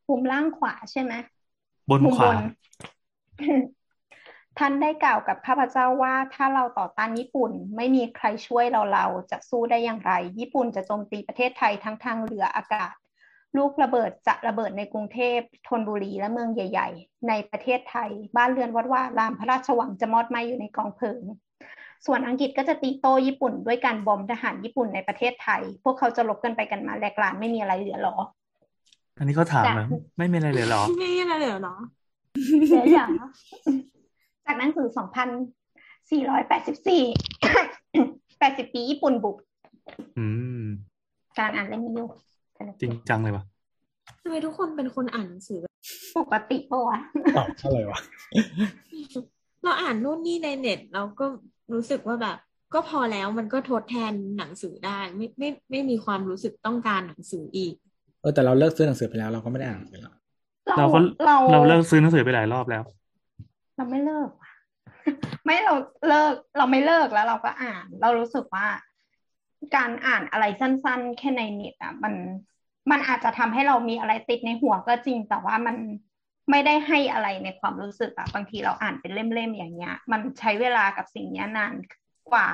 [0.08, 1.12] มุมล่างขวาใช่ไหม
[1.90, 2.42] บนมุมขบวาน
[4.58, 12.94] ท่านได้กล่าวกับข้าพเจ้าว่าถ้าเราต่อต้านญี่ปุ่น ไม่มีใครช่วยเราเราจะสู้ได้อย่างไร ญี่ปุ่นจะโจมตีประเทศไทยทั้งทางเรืออากาศ
[13.56, 15.38] ลูกระเบิดจะระเบิดในกรุงเทพ
[15.68, 21.22] ธนบุรีและเมืองใหญ่ ๆ ในประเทศไทย บ้านเรือนวัดว่ารามพระราชวังจะมอดไหม้อยู่ในกองเพลิง
[22.06, 28.16] ส่วนอังกฤษก็จะตีโต้ญี่ปุ่นด้วยการบอมทหารญี่ปุ่นในประเทศไทย พวกเขาจะลบกันไปกันมาแหลกลานไม่มีอะไรเหลือหรอ
[29.18, 29.88] อันนี้เขาถามจ้ะนะ
[30.18, 31.78] ไม่มีอะไรเลยเหรอ ไม่ใช่อะไรเหรอเนาะ
[32.68, 33.08] เสียอย่าง
[34.46, 35.00] จากหนังสือ 2,484
[38.40, 39.36] 80 ปีญี่ปุ่นบุก
[40.18, 40.26] อื
[40.62, 40.64] ม
[41.36, 42.08] กำลังอ่านเล่มนี้อยู่
[42.56, 43.44] สนุกจริงจังเลยวะ
[44.22, 45.72] ทำไมทุกคนเป็นคนอ่านหนังสือแบบ
[46.18, 46.98] ปกติปะวะ
[47.36, 47.98] ตอบเท่าไหร่วะ
[49.62, 51.24] เราอ่านนู่นนี่ในเน็ตเราก็
[51.72, 52.36] รู้สึกว่าแบบ
[52.74, 57.74] ก็พอแล้วมันก็ทดแทนหนังสือได้ไม่ไม่ไม่มีความรู้สึกต้องการหนังสืออีก
[58.20, 60.14] เออแต่เราเลิกซื้อหนังสือไปแล้วเราก็ไม่ได้อ่านหนังสือแล้ว
[60.78, 62.82] เราก็เราเราเลิกซื้อหนังสือไปหลายรอบแล้ว
[63.76, 64.50] เราไม่เลิกว่ะ
[65.44, 65.74] ไม่เรา
[66.08, 68.66] เลิกเราไม่เลิกแล้วเราก็อ่าน เรารู้สึกว่า
[69.76, 72.14] การอ่านอะไรสั้น ๆ แค่ในเน็ตอะมัน
[72.90, 75.76] มันอาจจะทำให้เรามีอะไรติดในหัวก็จริง แต่ว่ามัน
[76.50, 81.72] ไม่ได้ให้อะไรในความรู้สึกอะบางทีเราอ่านเป็นเล่มๆอย่างเงี้ย มันใช้เวลากับสิ่งเนี้ยนาน
[82.32, 82.48] กว่า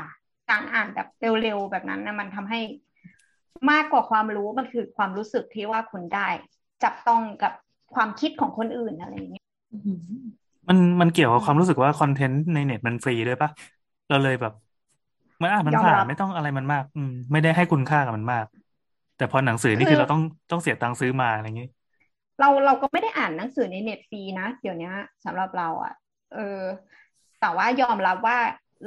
[0.51, 1.09] การอ่านแบบ
[1.43, 2.61] เร็วๆแบบนั้นนะมันทำให้
[3.71, 6.29] มากกว่าความรู้มันคือความรู้สึกที่ว่าคุณได้
[6.83, 7.53] จับต้องกับ
[7.95, 10.01] ความคิดของคนอื่นอะไรอย่างเงี้ยอื้อหือ
[10.69, 13.51] มันมันเกี่ยวกับความรู้สึกว่าคอนเทนต์ในเน็ตมันฟรีด้วยปะ
[14.09, 14.53] เราเลยแบบ
[15.43, 18.45] มันอ่านมันยอมผ่ารันบไม่ต้องอะไรมันมาก อืมไม่ได้ให้คุณค่ากับมันมาก
[19.17, 20.21] แต่พอหนังสือนี่คืคืออเราต้อง
[20.51, 21.67] ต้องเสียตังค์ซื้อมาอะไรอย่างงี้
[22.41, 24.91] เราเราก็ไม่ได้อ่านหนังสือในเน็ตฟรีนะเดี๋ยวนี้
[25.25, 25.95] สำหรับเราอะ
[26.35, 26.63] เออ
[27.41, 28.39] แต่ว่ายอมรับว่า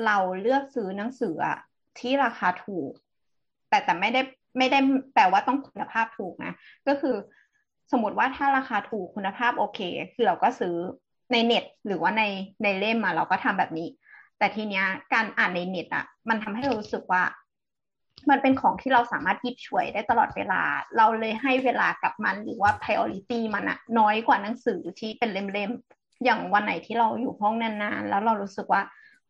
[0.06, 1.58] เราเลือกซื้อหนังสืออะ
[2.00, 2.92] ที่ราคาถูก
[3.70, 4.22] แต่แต่ไม่ได้
[4.58, 4.80] ไม่ได้
[5.14, 6.54] แปลว่าต้องคุณภาพถูกนะ
[6.88, 7.16] ก็คือ
[7.92, 9.80] สมมติว่าถ้าราคาถูกคุณภาพโอเค
[10.14, 10.76] คือเราก็ซื้อ
[11.32, 12.24] ในเน็ตหรือว่าใน
[12.64, 13.90] ในเล่มมาเราก็ทำแบบนี้
[14.38, 17.22] แต่ทีเนี้ยการอ่านในเน็ตอะมันทำให้เรารู้สึกว่า
[18.30, 20.62] มันเป็นของที่เราสามารถหยิบฉวยได้ตลอดเวลา
[20.98, 28.82] เราเลยให้เวลากับมันหรือว่า priority มันอะน้อยกว่าหนังสือที่เป็นเล่มๆ อย่างวันไหนที่เราอยู่ห้องนานๆ แล้วเรารู้สึกว่า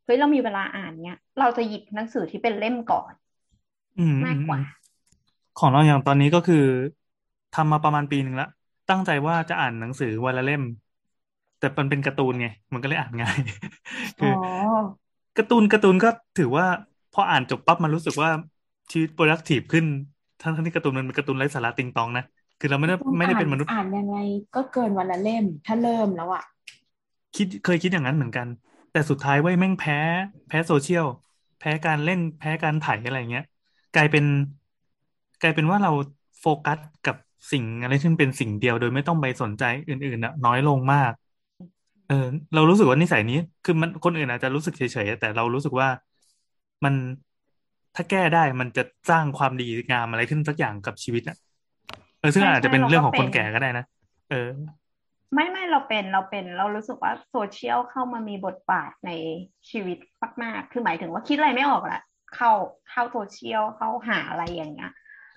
[0.03, 3.13] เฮ้ยเรามีเวลาอ่านเนี้ยเราจะหยิบหนังสือที่เป็นเล่มก่อน
[3.97, 4.59] อืมมากกว่า
[5.55, 6.55] ของเราอย่างตอนนี้ก็คือ
[7.51, 8.47] ทำมาประมาณปีหนึ่งแล้ว
[8.89, 10.61] ตั้งใจว่าจะอ่านหนังสือวันละเล่ม
[11.57, 13.37] แต่มันเป็นการ์ตูนไง มันก็เลยอ่านง่าย
[14.17, 15.01] คือ๋ออ
[15.37, 16.65] การ์ตูนการ์ตูนก็ถือว่า
[17.13, 18.29] พออ่านจบปั๊บมันรู้สึกว่า
[18.91, 19.85] ชีวิต productive ขึ้น
[20.41, 22.25] ทั้งทั้งที่การ์ตูนมันเป็นการ์ตูนไร้สาระติงตองนะ
[22.59, 24.17] คือเราไม่ได้ต้องไม่ได้อ่าเป็นมนุษย์อ่านยังไง
[24.55, 26.43] ก็เกินวันละเล่ม ถ้าเริ่มแล้วอะ
[27.35, 28.47] คิดเคยคิดอย่างนั้นเหมือนกัน
[28.91, 29.97] แต่สุดท้ายเว้ยแม่งแพ้
[30.47, 31.05] แพ้โซเชียล
[31.59, 33.45] แพ้การเล่นแพ้การถ่ายอะไรเงี้ย
[33.95, 34.25] กลายเป็น
[35.41, 35.91] กลายเป็นว่าเรา
[36.39, 37.15] โฟกัสกับ
[37.51, 41.11] สิ่งอะไรที่มันเป็นสิ่งเดียวโดยไม่ต้องไปสนใจอื่นๆน่ะน้อยลงมาก
[42.07, 45.87] เออ เรารู้สึกว่านิสัยนี้ คือมันคนอื่นอาจจะรู้สึกเฉยๆแต่เรารู้สึกว่า
[46.83, 46.93] มัน
[47.95, 51.37] ถ้าแก้ได้มันจะสร้างความดีงามอะไรขึ้นสักอย่างกับชีวิตอะ
[52.19, 53.85] เออซึ่งใช่อาจจะเป็นใช่เราเรื่องก็ของคนเป็นแก่ก็ได้นะ
[54.29, 54.47] เออ
[55.33, 59.11] ไม่ไม่เราเป็นเราเป็นเรารู้สึกว่าโซเชียลเข้ามามีบทบาทใน
[59.69, 59.97] ชีวิต
[60.43, 62.01] มากๆคือหมายถึงว่าคิดอะไรไม่ออกละ
[62.35, 62.51] เข้า
[62.89, 64.91] เข้าโซเชียลเข้าหาอะไรอย่างเงี้ย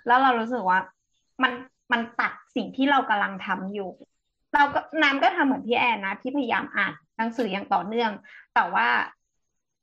[0.07, 0.79] แล้วเรารู้สึกว่า
[1.43, 1.53] มัน
[1.93, 3.91] มันตัดสิ่งที่เรากำลังทำอยู่
[4.55, 8.11] เราก็น้ำก็ทำเหมือนพี่แอนนะที่พยายามอ่านหนังสืออย่างต่อเนื่อง
[8.55, 8.87] แต่ว่า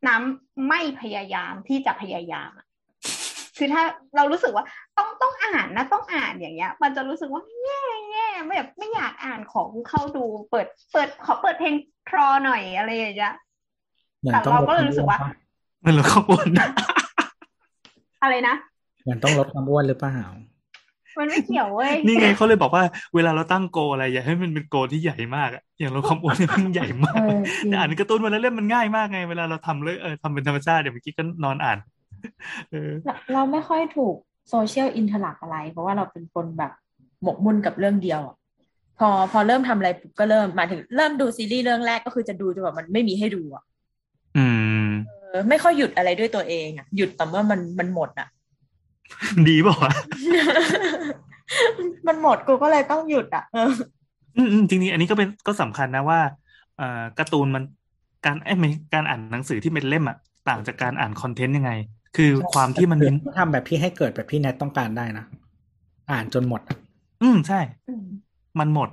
[0.08, 2.68] น้ำไม่พยายามที่จะพยายามอะ
[3.58, 3.84] คือถ้า
[4.16, 4.66] เรารู้สึกว่า
[4.98, 7.82] ต้องต้องอ่านนะต้องอ่านอย่างเงี้ย มันจะรู้สึกว่าแย่
[8.12, 11.76] แย่ไม่แบบไม่อยากอ่านของเข้าดูเปิดเปิดขอเปิดเพลง
[12.10, 13.36] คลอหน่อยอะไรอย่างเงี้ย
[14.22, 15.32] เหมือนแต่ต้องเราลดก็คเลวายมรู้สึอ้กวนว่าปะ
[15.86, 16.48] มันเหลือข้างบน
[18.24, 18.56] อะไรนะ
[19.04, 20.18] เหมือนต้องลดความอ้วนหรือเปล่า
[21.18, 22.84] มันไม่เกี่ยวเว้ย นี่ไงเขาเลยบอกว่า
[23.16, 31.78] เวลาเราตั้งโกอะไร อย่าให้มันเป็นโกที่ใหญ่มากอะอย่างเราคำอ้วนเนี่ยมันใหญ่มากเออจริงแต่อ่านการ์ตูนวันละเล่มมันง่ายมากไง เวลาเราทำเลยเออทำเป็นธรรมชาติเดี๋ยวเมื่อกี้ก็นอนอ่าน
[32.72, 34.16] เออเราเราไม่ค่อยถูก
[34.50, 36.72] social interrupt อะไร เพราะว่าเราเป็นคนแบบ
[37.24, 38.36] หมกมุ่นกับเรื่องเดียวอะ
[39.00, 43.64] พอพอเริ่มทำอะไรปุ๊บก็เริ่มหมายถึงเริ่มดูซีรีส์เรื่องแรกก็คือจะดูจนแบบมันไม่มีให้ดูอะ
[44.38, 44.46] อื
[44.86, 48.28] มเออไม่ค่อยหยุดอะไรด้วยตัวเองอะหยุดแต่เมื่อมันมันหมดอะ
[49.48, 49.94] ดีเปล่าวะ
[52.08, 53.72] มันหมดกูก็เลยต้องหยุดอะ เออ
[54.38, 56.20] อืมอืมจริงๆอันนี้ก็เป็นก็สำคัญนะว่า
[56.78, 57.64] เอ่อการ์ตูนมัน
[58.26, 60.18] การเอ้ยไม่การอ่านหนังสือที่เป็นเล่มอะ
[60.50, 61.72] ต่างจากการอ่านคอนเทนต์ยังไง
[62.18, 63.08] คือความที่มันมี
[63.40, 65.26] ทำแบบพี่ให้เกิดแบบพี่แนทต้องการได้นะ
[66.12, 66.78] อ่านจนหมดอะ
[67.22, 68.04] อืมใช่อืม
[68.60, 68.90] มันหมด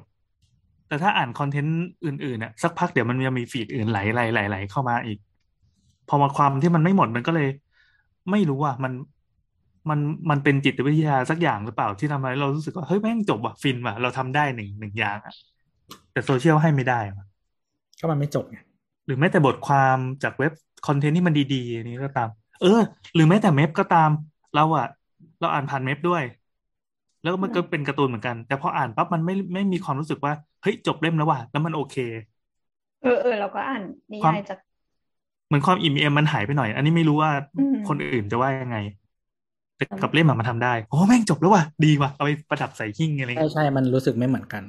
[0.88, 5.18] แต่ถ้าอ่านคอนเทนต์อื่นๆน่ะสักพักเดี๋ยวมันจะมีฟีดอื่นไหลไหลไหลไหลเข้ามาอีก
[6.08, 7.48] พอมาความที่มันไม่หมดมันก็เลย
[8.30, 8.92] ไม่รู้ว่ามัน
[9.90, 9.98] มัน
[10.30, 15.34] มันเป็นจิตวิทยาสักอย่างหรือเปล่าที่ทำให้เรารู้สึกว่าเฮ้ยแม่งจบว่ะฟินว่ะเราทำได้หนึ่งหนึ่งอย่างอะ
[16.12, 17.26] แต่โซเชียลให้ไม่ได้ว่ะ
[18.00, 18.58] ก็มันไม่จบไง
[19.06, 20.52] หรือแม้แต่บทความจากเว็บ
[20.86, 22.28] คอนเทนต์ที่มันดีๆอันนี้ก็ตาม
[22.62, 22.80] เออ
[23.14, 24.10] หรือแม้แต่เมพก็ตาม
[24.54, 24.86] เราอะ
[25.40, 26.22] เราอ่านผ่านเมพด้วย
[27.22, 31.96] แล้วมันก็เป็นการ์ตูนเหมือนกัน แต่พออ่านปั๊บมันไม่ไม่มีความรู้สึกว่าเฮ้ยจบเล่มแล้วว่ะแล้วมันโอเค
[33.02, 34.58] เออเออเราก็อ่านนิความยายจาก
[35.46, 38.76] เหมือนความอิ่มเอมมันหายไปหน่อย อันนี้ไม่รู้ว่าอืมคนอื่นจะว่ายังไง
[39.78, 44.62] แต่กับเล่มอะมันทำได้โอ้แม่งจบแล้วว่ะดีว่ะเอาไปประดับใส่หิ้งอะไรใช่เงี้ยใช่มันรู้สึกไม่เหมือนกัน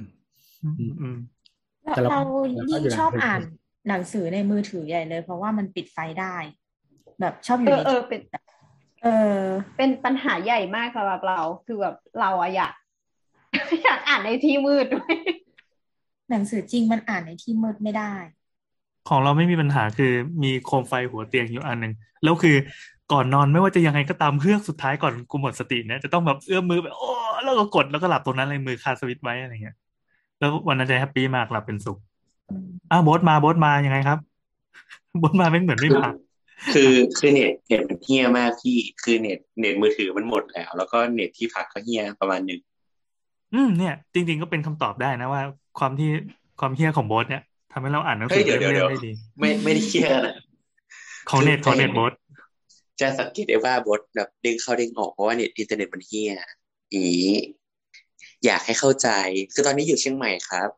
[0.63, 1.17] อืมอืม
[1.95, 2.21] แต่เราเรา
[2.55, 3.41] เราก็ยิ่งอยู่ในชอบพื้นที่อ่าน
[3.89, 6.35] หนังสือในมือถือใหญ่เลย เพราะว่ามันปิดไฟได้
[7.19, 8.21] แบบชอบอเอยู่อในเออเป็น
[9.03, 9.07] เอ
[9.37, 9.39] อ
[9.77, 12.73] เป็นปัญหาใหญ่มากสำหรับเราคือแบบเราอะอยาก
[13.83, 15.15] อยากอ่านในที่มืดด้วย
[16.29, 18.13] หนังสือจริงมันอ่านในที่มืดไม่ได้
[19.07, 21.93] ของเราไม่มีปัญหาคือมีโคมไฟหัวเตียงอยู่อันหนึ่ง
[22.23, 22.55] แล้วคือ
[23.11, 27.09] ก่อนนอนไม่ว่าจะยังไงก็ตามเฮือกสุดท้ายก่อนกูหมดสติเนี่ยจะต้องแบบเอื้อมมือแบบโอ้
[27.43, 29.75] แล้วก็กดแล้วก็หลับตรงนั้นเลยมือคาสวิตช์ไว้อะไรเงี้ย
[30.39, 31.97] แล้ววันนั้นจะ happy มากหลับเป็นสุข
[32.91, 34.19] อ้าวโบสมาโบสมายังไงครับ
[35.19, 36.07] โบสมาไม่เหมือนไม่มา
[36.73, 42.59] คือคือเน็ตเน็ตมันเหี้ยมากพี่คือเน็ตเน็ตมือถือมันหมดแล้ว แล้วก็เน็ตที่พักก็เหี้ยประมาณหนึ่ง
[43.53, 45.41] อืมเนี่ย จริง ๆก็เป็นคำตอบได้นะว่า
[45.79, 46.07] ความที่
[46.59, 47.41] ความเหี้ยของโบสเนี่ย
[47.71, 50.35] ทำให้เราอ่านหนังเฮ้ยเดี๋ยวเดี๋ยวเดี๋ยวเรื่องได้ดีไม่ไม่ได้เหี้ยนะ
[51.29, 52.13] ของเน็ตของเน็ตโบส
[52.99, 56.33] จะสังเกตได้ว่าโบสแบบเด้งเข้าเด้งออกเพราะว่าเน็ตอินเทอร์เน็ตมันเหี้ย
[56.93, 57.05] อีก
[58.45, 59.09] อยากให้เข้าใจ
[59.53, 60.69] คือตอนนี้อยู่เชียงใหม่ครับ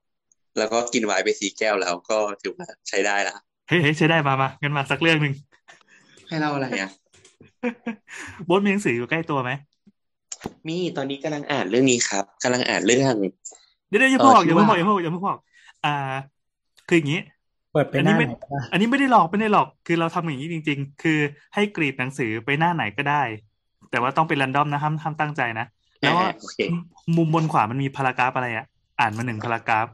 [0.58, 3.36] แล้วก็กินไวน์ไปสี่แก้วแล้วก็ถือว่าใช้ได้ละ
[3.68, 5.34] เฮ้ยเฮ้ยใช้ได้มามางั้นมาสักเรื่องหนึ่ง
[6.28, 6.90] ให้เล่าอะไรอะ
[8.46, 9.52] โบสมีหนังสืออยู่ใกล้ตัวไหม
[10.68, 13.16] มีตอนนี้กำลังอ่านเรื่องนี้ครับกำลังอ่านเรื่อง
[13.88, 15.40] เดี๋ยวเดี๋ยวอย่าเอเพิ่องบอกอย่าเพิ่งบอกที่อย่าว่าเพิ่งบอกอย่าเพิ่งบอก
[15.86, 15.90] อ่า
[16.88, 17.20] คืออย่างนี้
[17.72, 21.20] เปิดไปอันหนี้น้าไม่ไหนก็ได้อันนี้ไม่ได้หลอกไม่ได้หลอก คือเราทำอย่างนี้จริง ๆ คือ
[21.54, 23.24] ให้กรีดหนังสือไปหน้าไหนก็ได้
[23.92, 25.66] แต่ว่าต้องเป็นรันดอมนะห้ามห้ามตั้งใจนะ
[26.00, 26.58] แล้วว่าอ่าโอเค
[27.18, 28.66] มุมบนขวามันมีพารากราฟอะไรอะ
[29.00, 29.88] อ่านมาหนึ่งพารากราฟ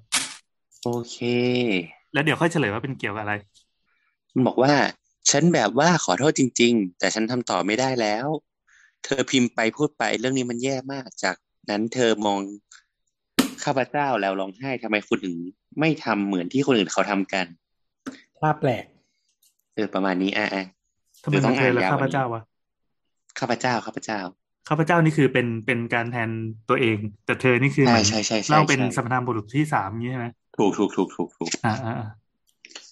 [0.84, 1.18] โอเค
[2.14, 3.34] แล้วเดี๋ยวค่อยเฉลยว่าเป็นเกี่ยวกับอะไร
[4.34, 4.74] มันบอกว่า
[5.30, 8.28] ฉันแบบว่าขอโทษจริง ๆ แต่ฉันทำต่อไม่ได้แล้ว
[9.04, 11.36] เธอพิมพ์ไปพูดไปเรื่องนี้มันแย่มาก จาก
[11.70, 12.40] นั้นเธอมอง
[13.64, 15.38] ข้าพเจ้าแล้วร้องไห้ทำไมคุณถึง
[15.80, 17.46] ไม่ทำเหมือนที่คนอื่นเขาทำกัน
[18.42, 18.86] ภาพแปลก
[19.74, 20.64] เออประมาณนี้อะอะ
[21.24, 22.42] ทำไมเดี๋ยวต้มัอนงเธออ่านและยาวข้ากพว่านี้เจ้าวะ
[23.40, 24.20] ข้าพเจ้าข้าพเจ้า
[24.68, 26.32] ข้าพเจ้านี่คือเป็นเป็นการแทน
[26.68, 32.06] ตัวเอง แต่เธอนี่คือเหใช่มือนใช่ใช่ใช่เล่าเป็นใช่สรรพนามบุรุษที่สามอย่างนี้ใช่ไหมถูกถูกถูกถูกถูกอ่าอ่าอ่า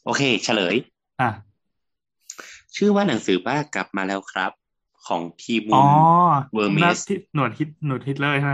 [0.04, 0.76] โอเค เฉลย
[1.20, 1.56] อ่า
[2.76, 4.52] ชื่อว่าหนังสือว่ากลับมาแล้วครับ
[5.08, 5.78] ของทีมูอ๋อ
[6.54, 8.54] เวอร์เมน่าสที่หนวดฮิตหนวดฮิตเลอร์ใช่ไหม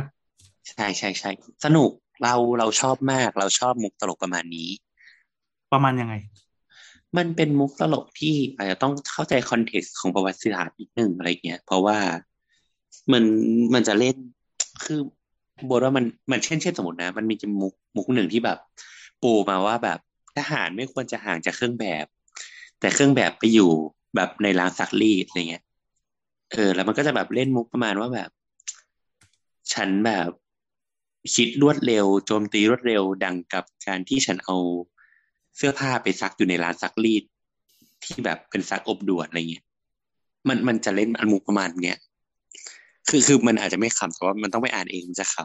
[0.70, 1.32] ใช่ใช่ใช่
[1.64, 4.70] สนุกเราเราชอบมาก เราชอบมุกตลกประมาณนี้
[5.72, 6.14] ประมาณยังไง
[7.18, 11.98] มันเป็นมุกตลกที่อาจจะต้องเข้าใจ context ของประวัติศาสตร์นิดนึงอะไรเงี้ย เพราะว่า
[13.12, 13.24] มัน
[13.74, 14.16] มันจะเล่น
[14.84, 18.58] คือโบสว่ามันมันเช่นเช่นสมมตินะ มันมีจะมุกมุกหนึ่งที่แบบ
[19.22, 20.00] ปูมาว่าแบบ
[20.38, 22.06] ทหารไม่ควรจะห่างจากเครื่องแบบ
[22.80, 23.72] แต่เครื่องแบบไปอยู่
[24.16, 25.64] แบบในร้านซักรีดอะไรเงี้ย
[26.52, 28.30] เออ แล้วมันก็จะแบบเล่นมุกประมาณว่าแบบ
[29.74, 30.30] ฉันแบบ
[31.36, 34.58] คิดรวดเร็วโจมตีรวดเร็วดังกับการที่ฉันเอา
[35.58, 37.24] เสื้อผ้าไปซักอยู่ในร้านซักรีด
[38.04, 39.66] ที่แบบเป็นซักอบด่วนอะไรเงี้ย
[40.48, 41.98] มันมันจะเล่นอันมุกประมาณเนี้ย
[43.10, 45.36] คือคือมันอาจจะไม่ขำแต่ว่ามันต้องไปอ่านเองมันจะข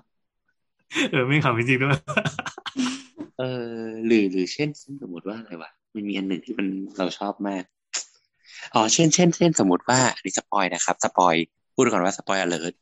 [1.11, 3.71] เออไม่ขำจริงๆด้วยเออ
[4.07, 6.67] หรือหรือเช่นเช่นสมมติว่าอะไรวะมันมีอันหนึ่งที่มัน
[6.99, 7.65] เราชอบมาก
[8.75, 11.35] อ๋อเช่นเช่นเช่นสมมติว่าอันนี้ spoil นะครับ spoil
[11.75, 12.81] พูดก่อนว่า spoil alert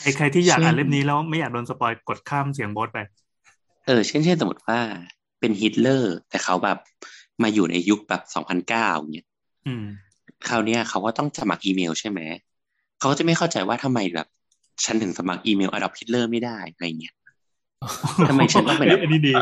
[0.00, 2.98] ใครใครที่อยากอ่านเช่นเล่มนี้แล้วไม่อยากโดน spoil กดข้ามเสียงโบสไป
[3.86, 4.78] เออ เช่นเช่นสมมติว่า
[5.44, 6.78] เป็นฮิตเลอร์ แต่เขาแบบ
[7.42, 9.26] มาอยู่ในยุคแบบสองพันเก้าเนี่ย
[9.66, 9.84] อืม
[10.48, 12.20] คราวเนี้ยเขาก็ต้องสมัครอีเมลใช่ไหม
[12.98, 14.26] เขาก็จะไม่เข้าใจว่าทำไมแบบ
[14.84, 17.14] ฉันถึงสมัครอีเมลอดอล์ฟ ฮิตเลอร์ไม่ได้อะไรเงี้ย
[18.28, 19.34] ทำไมฉันต้องเป็นแบบอันนี้ดี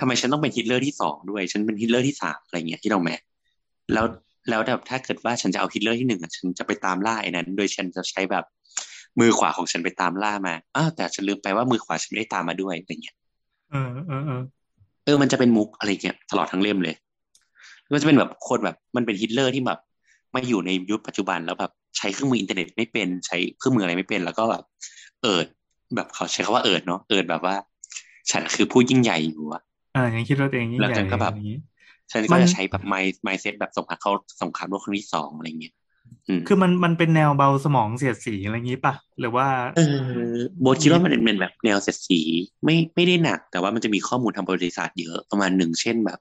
[0.00, 3.16] ทำไมฉันต้องเป็นฮิตเลอร์ที่สองด้วย ฉันเป็นฮิตเลอร์ที่สามอะไรเงี้ยที่เราแม้
[3.92, 4.06] แล้ว
[4.48, 8.44] แล้วแบบถ้าเกิดว่าฉันจะเอาฮิตเลอร์ที่หนึ่งอะฉันจะไปตามล่าไอ้นั้น โดยฉันจะใช้แบบ
[9.20, 13.16] มือขวาของฉันไปตามล่ามาอ้าวแต่ฉันลืมไปว่ามือขวาฉันไม่ได้ตามมาด้วยอะไรเงี้ย
[13.70, 14.42] เออเออ
[15.06, 16.96] เออเออมันจะเป็นมุกอะไรเงี้ยตลอดทั้งเล่มเลย
[17.92, 19.78] มันจะเป็นแบบคนแบบมันเป็นฮิตเลอร์ที่แบบ
[20.34, 24.62] มาอยู่ในยุคปัจจุบันแล้วแบบใช้เครื่องมืออินเทอร์เน็ตไม่เป็นใช้เครื่องมืออะไรไม่เป็น แล้วก็แบบ
[25.22, 25.46] เอิด
[25.96, 27.54] แบบเขาใช้คำว่าเอิดเนาะเอิดแบบว่า
[28.30, 29.62] ฉันคือผู้ยิ่งใหญ่อยู่อะ
[29.94, 31.56] อ่ายังคิดว่าตัวเองยิ่งแล้วใหญ่ฉันก็แบบอย่างนี้
[32.12, 35.85] ฉันมัก็นจะใช้แบบ mind mindset แบบสงครามเขาสงครามโลกครั้งที่สองอะไรเงี้ยอืม
[36.48, 39.46] คือมันมันเป็นแนวเบาสมองเสียดสีอะไรอย่างนี้ป่ะ หรือว่า
[39.76, 42.20] เออโบทคิดว่ามันเป็นแบบแนวเสียดสี
[42.64, 46.18] ไม่ไม่ได้หนัก แต่ว่ามันจะมีข้อมูลทางประวัติศาสตร์เยอะประมาณหนึ่งเช่นแบบ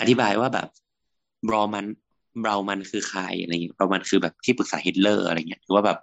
[0.00, 0.68] อธิบายว่าแบบ
[1.48, 1.86] บอร์มันน์
[2.44, 5.98] บอร์มันน์คือใครอะไรเงี้ยบอร์มันน์คือแบบที่ปรึกษาฮิตเลอร์อะไรเงี้ยหรือว่าแบบ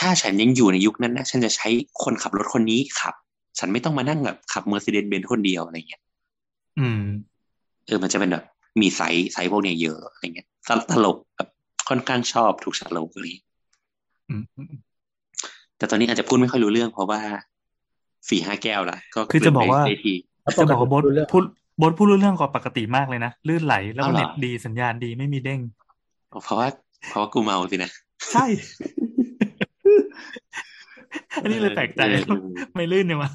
[0.00, 1.68] ถ้าฉันยังอยู่ในยุคนั้นนะฉันจะใช้
[2.02, 3.14] คนขับรถคนนี้ขับ
[3.58, 6.02] ฉันไม่ต้องมานั่งแบบขับเมอร์เซเดสเบนซ์คนเดียวอะไรเงี้ย
[6.78, 7.02] อืม
[7.86, 8.44] เออมันจะเป็นแบบ
[8.80, 11.48] มีไซส์ไซส์พวกเนี้ยเยอะอะไรเงี้ยตลตลกแบบ
[11.88, 13.46] ค่อนข้างชอบถูกโฉลกอะไรเงี้ย
[14.30, 14.74] อืมอืม
[15.78, 17.20] แต่ตอนนี้อาจจะพูดไม่ค่อยรู้เรื่องเพราะว่า
[18.28, 20.14] สี่ห้าแก้วละก็คือจะบอกว่าเล่นไปได้ที
[20.60, 21.44] จะบอกว่าโบทรู้เรื่องพูด
[21.78, 25.60] โบทพูดรู้เรื่องกว่าปกติมากเลยนะลื่นไหลแล้วก็อ้าวเหรอเน็ตดีสัญญาณดีไม่มีเด้ง
[26.44, 26.68] เพราะว่า
[27.08, 27.90] เพราะว่ากูเมาสินะ
[28.32, 28.46] ใช่
[31.42, 33.30] อันนี้เลยแปลกใจเออเออไม่ลื่นเนี่ยวะ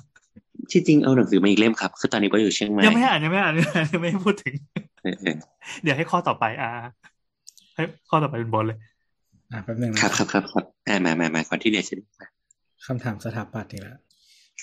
[0.72, 3.54] ที่จริงเอาหนังสือมาอีกเล่มครับ คือตอนนี้ก็อยู่เชียงใหม่ยังไม่อ่านยังไม่อ่าน
[3.94, 4.56] ยังไม่ให้พูดถึง
[5.04, 5.36] เออเออ
[5.84, 6.70] เดี๋ยวให้ข้อต่อไปอ่า
[7.76, 8.78] ให้ข้อต่อไปเป็นบอลเลย
[9.52, 12.28] อะแป๊บหนึ่งนะครับครับครับครับอ่ามามามาก่อนที่เดี๋ยวจะได้มา
[12.86, 13.98] คำถามสถาปัตย์อีกแล้ว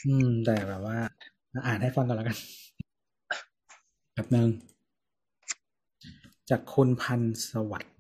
[0.06, 0.98] อืม แต่แบบว่า
[1.66, 2.36] อ่านให้ฟังก่อนแล้วกัน
[4.14, 4.48] แบบหนึ่ง
[6.50, 7.92] จากคุณพันธ์สวัสดิ์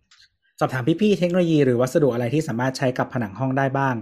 [0.60, 3.94] สอบถามพี่ๆเทคโนโลยีหรือวัสดุอะไรที่สามารถใช้กับผนังห้องได้บ้าง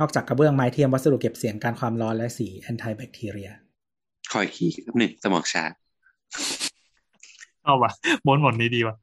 [0.00, 3.50] นอกจากกระเบื้องไม้เทียมวัสดุเก็บเสียงกันความร้อนและสี anti-bacteria
[4.32, 5.64] คอยขี้ครับหนึ่งสมองช้า
[7.64, 7.90] เอาวะ
[8.26, 8.96] บนหมดนี้ดีวะ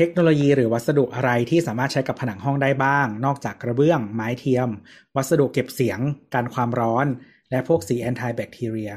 [0.00, 4.68] เทคโนโลยีหรือวัสดุอะไรที่สามารถใช้กับผนังห้องได้บ้าง นอกจากกระเบื้อง ไม้เทียม
[5.16, 5.98] วัสดุเก็บเสียง
[6.34, 7.06] กันความร้อน
[7.50, 8.92] และพวกสี anti-bacteria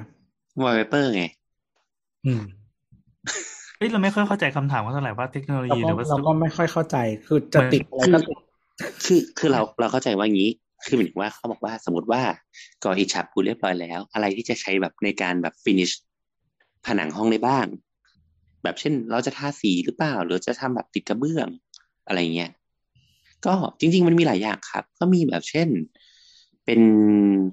[0.62, 1.24] วอลเปเปอร์ไง
[2.26, 2.41] อืม
[3.78, 6.97] เอ้ยเราไม่ค่อยเข้าใจคำถามว่าเท่าไหร่ว่าเทคโนโลเรายีหก็รือวัสเราดุก็ไม่ค่อยเข้าใจ
[7.28, 8.38] คือจะติดอะไรก็ติด
[9.06, 10.49] คือคือเราเราเข้าใจว่างี้
[10.86, 12.22] คือหมายถึงว่าเขาบอกว่าสมมติว่า
[12.84, 15.91] ก่ออิฐฉาบปูนเรียบร้อยแล้ว อะไรที่จะใช้แบบในการแบบ finish
[16.86, 17.66] ผนังห้องได้บ้าง
[18.64, 21.47] แบบเช่น เราจะทาสีหรือเปล่า หรือจะทำแบบติดกระเบื้อง
[22.07, 22.51] อะไรเงี้ย
[23.45, 25.70] ก็จริง ๆ มันมีหลายอย่างครับ ก็มีแบบเช่น
[26.66, 26.82] เป็น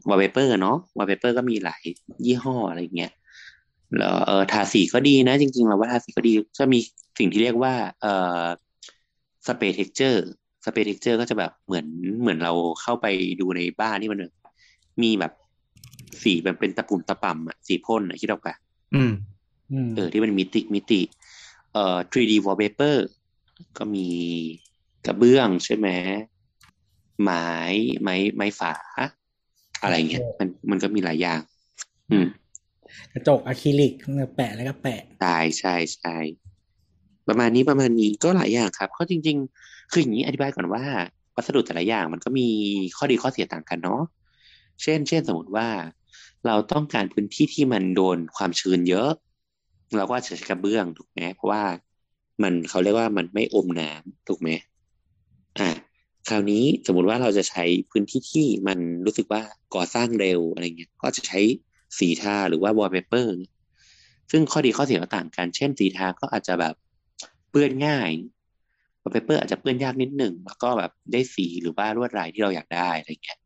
[0.09, 1.83] วอลเปเปอร์เนาะวอลเปเปอร์ก็มีหลาย
[2.27, 3.13] ยี่ห้ออะไรเงี้ย
[3.99, 6.79] แล้วเออทาสีก็ดีนะ จริง ๆ เราว่าทาสีก็ดีจะมี
[7.19, 8.07] สิ่งที่เรียกว่าเอ
[8.43, 8.45] อ
[9.47, 11.87] spray texture spray texture ก็จะแบบเหมือน
[12.21, 12.53] เหมือนเรา
[12.83, 13.07] เข้าไป
[13.41, 14.21] ดูในบ้านที่มัน
[15.03, 15.33] มีแบบ
[16.23, 18.55] สีแบบเป็นตะปุ่มตะป่ำอะสีพ่นอะคิดออกปะ
[18.95, 19.13] อืม
[19.97, 21.01] เออที่มันมิติมิติ
[21.73, 22.97] เอ่อ 3D wallpaper
[23.79, 24.09] ก็มี
[25.07, 25.89] กระเบื้องใช่ไหม
[27.23, 27.47] ไม้
[28.03, 28.75] ไม้ไม้ฝา
[29.83, 31.41] อะไรเงี้ยมันมันก็มีหลายอย่าง
[32.11, 32.27] อืม
[33.13, 33.93] กระจกอะคริลิก
[34.37, 36.17] แปะแล้วก็แปะใช่ใช่ใช่
[37.29, 40.85] ประมาณนี้ประมาณนี้ก็หลายอย่างครับก็จริง ๆ คืออย่างนี้อธิบายก่อนว่า
[41.37, 42.49] วัสดุแต่ละอย่างมันก็มี
[42.97, 44.03] ข้อดีข้อเสียต่างกันเนาะ
[44.83, 45.69] เช่น เช่นสมมติว่า
[46.47, 49.11] เราต้องการพื้นที่ที่มันโดนความชื้นเยอะ
[49.97, 51.63] เราก็จะใช้กระเบื้องถูกไหมเพราะว่า
[52.43, 54.49] มันเขาเรียกว่ามันไม่อมน้ำถูกไหม
[55.59, 55.69] อ่า
[56.29, 59.43] คราวนี้สมมติว่าเราจะใช้พื้นที่ที่มันรู้สึกว่า
[59.75, 61.41] ก่อสร้างเร็วอะไรเงี้ย ก็จะใช้
[61.99, 63.33] สีทาหรือว่าวอลเปเปอร์
[64.31, 66.75] ซึ่งข้อดีข้อเสียก็ต่างกัน เช่นสีทาก็อาจจะแบบ
[67.51, 68.11] เปื้อนง่าย
[69.03, 73.39] วอลเปเปอร์อาจจะเปื้อนยากนิดหนึ่งแล้วก็แบบได้สีหรือว่าลวดลายที่เราอยากได้อะไรเงี้ย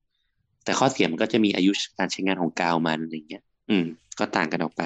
[0.64, 3.84] แต่ข้อเสียมันก็จะมีอายุการใช้งานของกาวมันอะไรเงี้ย อืม
[4.18, 4.82] ก็ต่างกันออกไป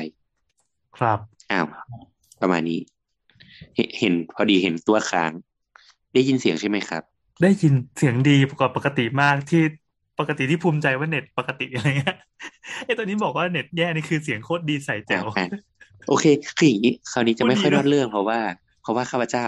[0.99, 1.19] ครับ
[1.51, 1.67] อ้าว
[2.41, 2.81] ประมาณนี้
[3.77, 5.33] เห็นเห็นพอดีเห็นตัวค้าง
[6.15, 7.03] ได้ยินเสียงใช่ไหมครับ
[7.43, 9.63] ได้ยินเสียงดีกว่าปกติมากที่
[10.21, 12.17] ปกติที่ภูมิใจว่าเน็ตปกติอะไรเงี้ย
[12.85, 15.49] ไอ้ตอนนี้บอกว่าเน็ตแย่นี่คือเสียงโคตรดีใส่แจ๋วอะ
[16.09, 16.25] โอเค
[16.59, 18.39] คืออย่างนี้คราวนี้จะไม่ค่อยพูนดดีอดเรื่องเพราะว่า
[18.83, 19.47] เพราะว่าข้าพเจ้า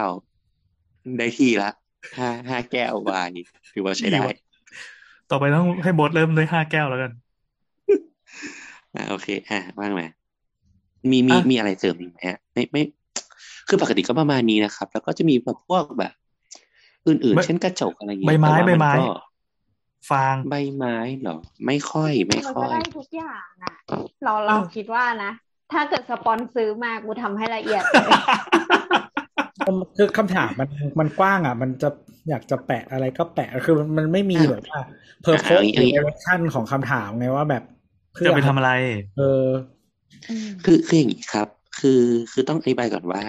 [1.17, 1.69] ได้ที่ละ
[2.17, 3.29] ห้าห้าแก้ววาย
[3.73, 4.25] ถือว่าใช้ได้
[5.29, 7.11] ต่อไปต้องให้โบทเริ่มด้วยห้าแก้วแล้วกัน
[8.95, 10.01] อ่าโอเค อ่าว่างไหม
[11.11, 12.81] มีมีอะมีอะไรเสริมอีกไหมฮะไม่ไม่
[13.67, 16.13] คือปกติก็ประมาณนี้นะครับ แล้วก็จะมีแบบพวกแบบ
[17.07, 19.05] อื่นๆ เช่นกระจกอะไรเงี้ยใบไม้แต่ว่าใบไม้นก็
[20.09, 23.75] ฟางใบไม้เหรอ ไม่ค่อยไม่มันค่ก็อยได้ทุกอย่างอะ
[24.23, 25.31] เราเราคิดว่านะ
[25.71, 28.11] ถ้าเกิดสปอนซื้อมากูทำให้ละเอียดเลย
[29.97, 30.69] คือคำถามมัน
[30.99, 31.89] มันกว้างอะ มันจะ
[32.29, 34.81] อยากจะแปะอะไรก็แปะคือมันมันไม่มีอะแบบว่า
[35.21, 37.63] เพอร์โพเอาสอย่างนี้หรือ direction ของคำถามไงว่าแบบ
[38.13, 38.71] เพื่จะไปทำอะไร
[39.17, 39.43] เออ
[40.65, 41.47] คือคืออย่างนี้ครับ
[41.79, 42.01] คือ
[42.31, 43.23] คือต้องอธิบายก่อนว่า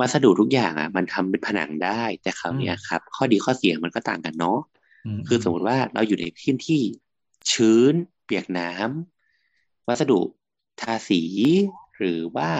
[0.00, 4.58] วัสดุทุกอย่างอะ มันทำเป็นผนังได้ แต่คราวเนี้ยครับ ข้อดีข้อเสียมันก็ต่างกันเนาะ
[5.18, 6.82] มคือสมมติว่าเราอยู่ในพื้นที่
[7.52, 7.94] ชื้น
[8.24, 10.20] เปียกน้ำวัสดุ
[10.80, 11.22] ทาสี
[11.96, 12.50] หรือว่า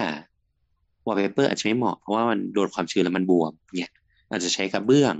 [1.05, 3.91] วอลเปเปอร์อาจจะไม่เหมาะเพราะว่ามันโดนความชื้นแล้วมันบวมเนี่ย
[4.29, 5.15] อาจจะใช้กระเบื้อง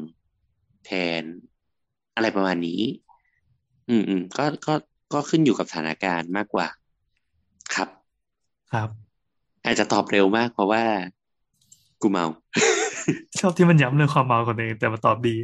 [0.85, 1.23] แทน
[2.15, 2.81] อะไรประมาณนี้
[3.89, 4.73] อืมอืมก็ก็
[5.13, 6.67] ก็ขึ้นอยู่กับสถานการณ์มากกว่า
[7.75, 7.89] ครับ
[8.73, 8.89] ครับ
[9.63, 10.83] อาจจะตอบเร็วมากเพราะว่า
[12.01, 12.25] กูเมา
[13.39, 15.35] ชอบที่มันย้ำเรื่องความเมาของตัวเองแต่มาตอบดี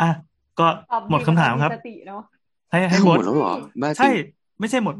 [0.00, 0.10] อะ
[0.58, 2.22] ก็ตอบหมดคำถามครับสติเนาะ
[2.70, 3.52] ให้ให้หโบมทดแล้วเหรอ
[3.82, 4.12] บ้าจริใช่ง
[4.60, 4.94] ไม่ใช่หมด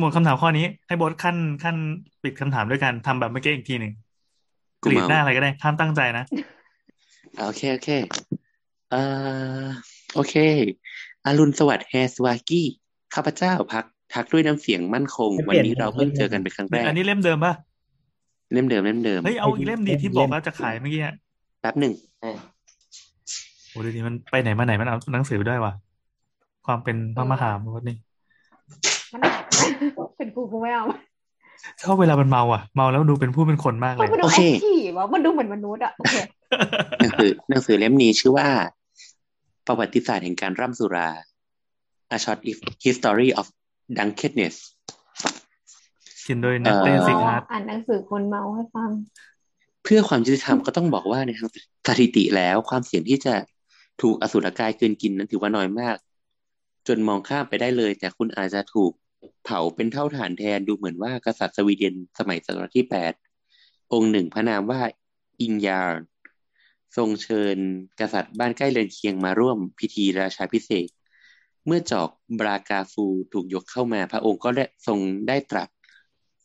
[0.00, 1.76] หมดคำถามข้อนี้ ให้โบทขั้นขั้น
[2.22, 3.92] ปิดคำถามด้วยการทำแบบเมื่อกี้อีกทีหนึ่ง
[4.84, 6.24] กกูรีดเมาหน้าอะไรก็ได้ห้ามตั้งใจนะ
[7.38, 7.88] โอเคโอเค
[8.90, 9.02] เอ่
[9.64, 9.66] อ
[10.14, 10.34] โอเค
[11.24, 12.66] อรุณสวัสดิ์แฮสวากี้
[13.14, 13.84] ข้าพเจ้าพัก
[14.14, 17.52] ทักด้วยน้ำเสียงมั่นคงไม่เปวันลี่ยนนี้เราเพิ่งเจอกันเป็นครั้งแรก อันนี้เล่มเดิมป่ะ
[18.52, 21.14] เล่มเดิมเล่มเดิม เฮ้ยเอาอีกเล่มดีที่บอกว่าจะขายเมื่อกี้อะ
[21.60, 21.92] แป๊บหนึ่ง
[22.22, 22.30] อะ
[23.70, 25.72] โอ้ดูดิมันไปไหนมาไหนมันเอาหนังสือไปด้วยว่ะ
[26.66, 27.96] ความเป็นพระมหาโบทนี่
[29.12, 29.44] มันหนัก
[30.16, 30.84] เป็นกูกูไม่เอา
[31.82, 36.16] ชอบเวลามันเมาอะ เมาแล้วดูเป็นผู้เป็นคนมากเพเลราะยมันดูโอแอเคคทีฟอะมันดูเหมือนมนุษย์อะโอเค
[37.00, 38.48] หนังสือหนังสือเล่มนี้ชื่อว่า
[39.66, 41.08] ประวัติศาสตร์แห่งการร่ำสุรา
[42.14, 42.38] A Short
[42.84, 43.46] History of
[43.96, 44.56] Drunkenness
[46.20, 48.90] เขียนโดยเอ่นัตอเต้ซิกฮาร์ดอ่านหนังสือคนเมาให้ฟัง
[49.84, 51.50] เพื่อความยุติธรรมก็ต้องบอกว่าในทาง
[51.86, 53.34] สถิติแล้วความเสี่ยงที่จะ
[54.02, 55.96] ถูกอสุรกายกลืนกินนั้นถือว่าน้อยมาก
[56.88, 58.92] จนมองข้ามไปได้เลย แต่คุณอาจจะถูก
[59.44, 63.12] เผาเป็นเท่าฐานแทนดูเหมือนว่ากษัตริย์สวีเดนสมัยศตวรรษที่แปด
[63.92, 64.80] องค์หนึ่งพระนามว่า
[65.40, 66.02] อิงยาร์
[66.96, 67.56] ทรงเชิญ
[68.00, 70.92] กษัตริย์บ้านใกล้เรือนเคียงมาร่วมพิธีราชาพิเศษก
[71.66, 72.10] เมื่อจอก
[72.40, 74.98] บรากาฟูถูกยกเข้ามา พระองค์ก็ได้ทรง
[75.28, 75.68] ได้ตรัส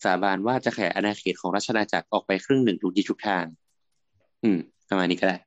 [0.04, 3.46] สาบานว่าจะขยายอาณาเขตของราชอาณาจักรออกไปครึ่งหนึ่งทุกทิศทุกทาง
[4.44, 4.58] อืม
[4.90, 5.38] ประมาณนี้ก็ได้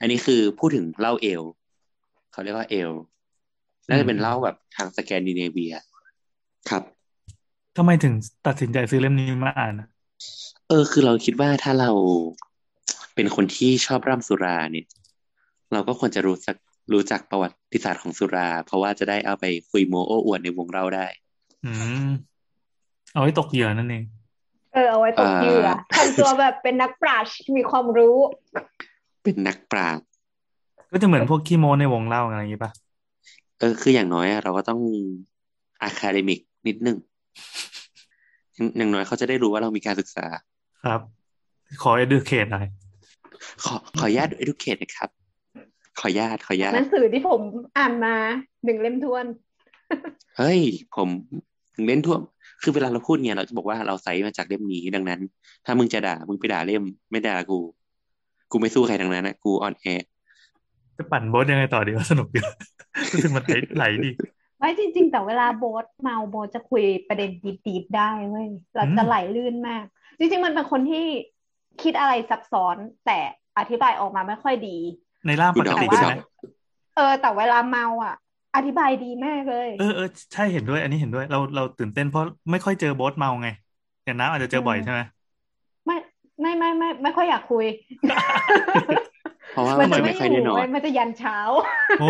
[0.00, 1.42] อันนี้คือพูดถึงเหล้าเอล
[2.32, 2.90] เขาเรียกว่าเอล
[3.88, 5.74] น่าจะเป็นเหล้าแบบทางสแกนดิเนเวีย
[6.70, 6.82] ครับ
[7.76, 8.14] ทำไมถึง
[8.46, 9.88] ตัดสินใจซื้อเล่มนี้มาอ่านอะ
[10.68, 11.90] เออ คือเราคิดว่าถ้าเรา
[13.14, 14.86] เป็นคนที่ชอบร่ำสุราเนี่ย
[15.72, 16.56] เราก็ควรจะรู้สัก
[16.92, 21.06] รู้จักประวัติศาสตร์ของสุรา เพราะว่าจะได้เอาไปคุยโมโอ้อวดในวงเหล้าได้
[21.64, 21.72] อื
[22.06, 22.08] ม
[23.12, 24.04] เอาไว้ตกเหยื่อนั่นเอง
[24.74, 28.16] เออ เอาไว้ตกเหยื่ออ่าทำตัวแบบเป็นนักปราชญ์มีความรู้
[29.22, 30.04] เป็นนักปราชญ์
[30.92, 32.72] ก็จะเหมือนพวกขี้โม้ในวงเหล้าอะไรอย่างงี้ป่ะ
[33.58, 34.80] เออ คืออย่างน้อยอะเราก็ต้อง
[35.82, 36.96] academic นิดนึง
[38.54, 40.26] อย่างอย่างน้อยเขาจะได้รู้ว่าเรามีการศึกษา
[40.84, 41.00] ครับ
[41.82, 42.66] ขอ educate หน่อย
[43.64, 45.10] ขอขออนุญาต educate นะครับ
[45.98, 47.40] ขออนุญาตขออนุญาตหนังสือที่ผม
[47.78, 48.14] อ่านมา
[48.64, 49.26] หนึ่งเล่มทวน
[50.38, 50.60] เฮ้ย
[50.96, 51.08] ผม
[51.74, 52.16] ถึงเล่นทั่ว
[52.62, 55.20] คือเวลาเราพูดเนี่ยเราจะบอกว่าเราใส่มาจากเล่มนี้ดังนั้น
[55.64, 57.58] ถ้ามึงจะด่ามึงไปด่าเล่ม ไม่ด่ากู
[58.50, 60.06] กูไม่สู้ใครทั้งนั้นนะกูออนแอร์
[60.96, 62.40] จะปั่นโบสยังไงต่อดีว่าสนุกดี
[63.12, 64.10] รู้สึกมันไหลไหลดี
[64.58, 67.30] ไม่จริง ๆ แต่เวลาโบสเมาโบสจะคุยประเด็น
[67.66, 69.84] ดีๆได้เว้ยเราจะไหลลื่นมาก
[70.18, 71.04] จริง ๆ มันเป็นคนที่
[71.82, 72.76] คิดอะไรซับซ้อน
[73.06, 73.18] แต่
[73.58, 74.78] อธิบายออกมาไม่ค่อยดี
[75.26, 76.14] ในร่างปกติกูเดาใช่ไหม
[76.96, 78.14] เออ แต่เวลาเมาอะ
[78.56, 83.48] อธิบายดีมากเลย เออเออใช่เห็นด้วย อันนี้เห็นด้วย เราเราตื่นเต้นเพราะไม่ค่อยเจอโบสเมาไง
[84.04, 85.00] อย่างน้ำอาจจะเจอบ่อยใช่ไหม
[85.86, 85.96] ไม่
[86.40, 87.66] ไม่ไม่ไม่ไม่ค่อยอยากคุย
[89.52, 91.38] เพราะว่ามัมันจะไม่ไม่ค่อยอได้ยู่นอนเว้ยมันจะยันเช้า
[92.00, 92.08] โอ้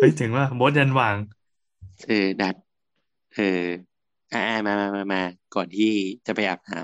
[0.00, 1.16] เฮ้ยถึงว่าโบสยันหว่าง
[2.08, 2.54] เออดัด
[3.34, 3.62] เออ
[4.32, 5.22] อ่ามามามามา
[5.54, 5.90] ก่อนที่
[6.26, 6.78] จะไปอาบน้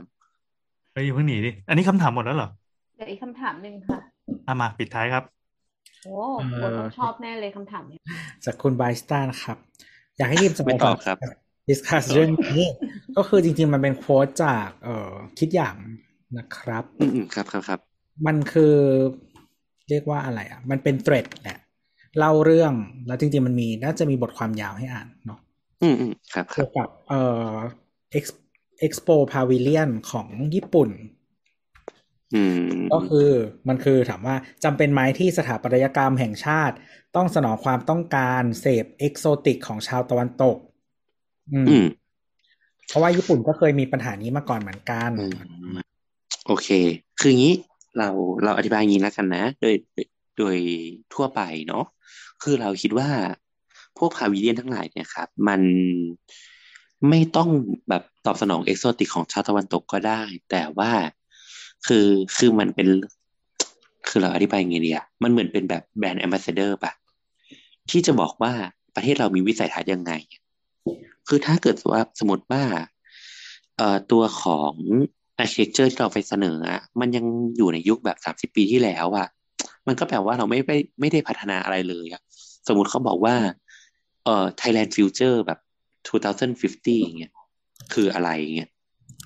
[0.92, 2.48] เฮ้ยอย่าเพิ่งหนีดิ อันนี้คำถามหมดแล้วเหรอ
[2.96, 4.00] เดี๋ยวอีกคำถามหนึ่งค่ะ
[4.46, 5.24] อะมาปิดท้ายครับ
[6.04, 8.00] โอ้โหต้องชอบแน่เลยคำถามเนี้ย
[8.44, 9.58] จากคุณไบสตานะครับ
[10.16, 11.18] อยากให้ทีมสำไม่มัยตก่ออนบครับ
[11.68, 12.62] ดิสคัสเรื่องนี้
[13.16, 15.76] ก็คือจริง ๆ มันเป็นโค้ดจากเอ่อคิดอย่าง
[16.38, 17.80] นะครับอืมอืมครับครับครับ
[18.26, 18.74] มันคือ
[19.88, 21.58] เรียกว่าอะไรอะ มันเป็นเทรดแหละ
[22.18, 22.72] เล่าเรื่อง
[23.06, 25.40] แล้วจริง ๆ มันมีน่าจะมีบทความยาวให้อ่านเนาะ
[25.82, 27.20] อืมอืมครับครัเกี่บยวกับเอ่
[27.52, 27.56] อ
[28.86, 31.19] Expo Pavilion ของญี่ปุ่นอืม
[32.92, 33.28] ก็คือ
[33.68, 36.74] มันคือถามว่าจำเป็นไหมที่สถาปัตยกรรมแห่งชาติ
[37.16, 40.56] ต้องสนองความต้องการเสพเอกโซติกของชาวตะวันตก
[41.52, 41.86] อืมอืม
[42.88, 45.26] เพราะว่าญี่ปุ่นก็เคยมีปัญหานี้มาก่อนเหมือนกันอื
[45.76, 45.78] ม
[46.46, 46.68] โอเค
[47.20, 47.54] คืออย่างนี้
[47.98, 48.08] เรา
[48.44, 50.06] เราอธิบายอย่างนี้แล้วกันนะโดยโดย
[50.38, 50.56] โดย
[51.14, 51.84] ทั่วไปเนาะ
[52.42, 53.08] คือเราคิดว่า
[53.98, 55.60] พวกพาวิเลียนทั้งหลายเนี่ยครับ มัน
[57.08, 57.48] ไม่ต้อง
[57.88, 60.92] แบบตอบสนองเอกโซติกของชาวตะวันตกก็ได้ แต่ว่า
[61.86, 62.88] คือคือมันเป็น
[64.08, 66.92] คือเราอธิบายยังไงดีอะมันเหมือนเป็นแบบแบรนด์แอมบาสเดอร์ปะ
[67.90, 68.52] ที่จะบอกว่า
[68.94, 70.12] ประเทศเรามีวิสัยทัศน์ยังไง
[71.28, 72.62] คือถ้าเกิดว่าสมมติว่า
[73.76, 74.72] เอ่อตัวของ
[75.42, 77.24] architecture ที่เราไปเสนออะมันยัง
[77.56, 79.28] อยู่ในยุคแบบสามสิบปีที่แล้วอะ
[79.86, 80.70] มันก็แปลว่าเราไม่ไป
[81.00, 82.22] ไม่ได้พัฒนาอะไรเลยอะ
[82.68, 83.36] สมมติเขาบอกว่า
[84.24, 85.58] เอ่อ Thailand Future แบบ
[86.08, 87.32] 2050 อย่างเงี้ย
[87.92, 88.70] คืออะไรเงี้ย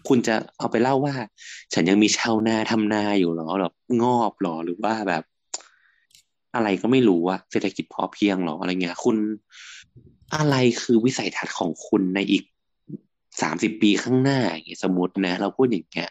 [0.08, 1.14] คุณจะเอาไปเล่าว่า
[1.72, 5.22] ฉันยังมีชาวนาทำนาอยู่หรอแบบงอบหรอหรือว่าแบบ
[6.54, 9.16] อะไรก็ไม่รู้อะเศรษฐกิจพอเพียงหรออะไรเงี้ย คุณ
[10.36, 12.44] อะไรคือวิสัยทัศน์ของคุณในอีก
[13.42, 16.10] สามสิบปีข้างหน้าอย่างเงี้ยสมมตินะ เราพูดอย่างเงี้ย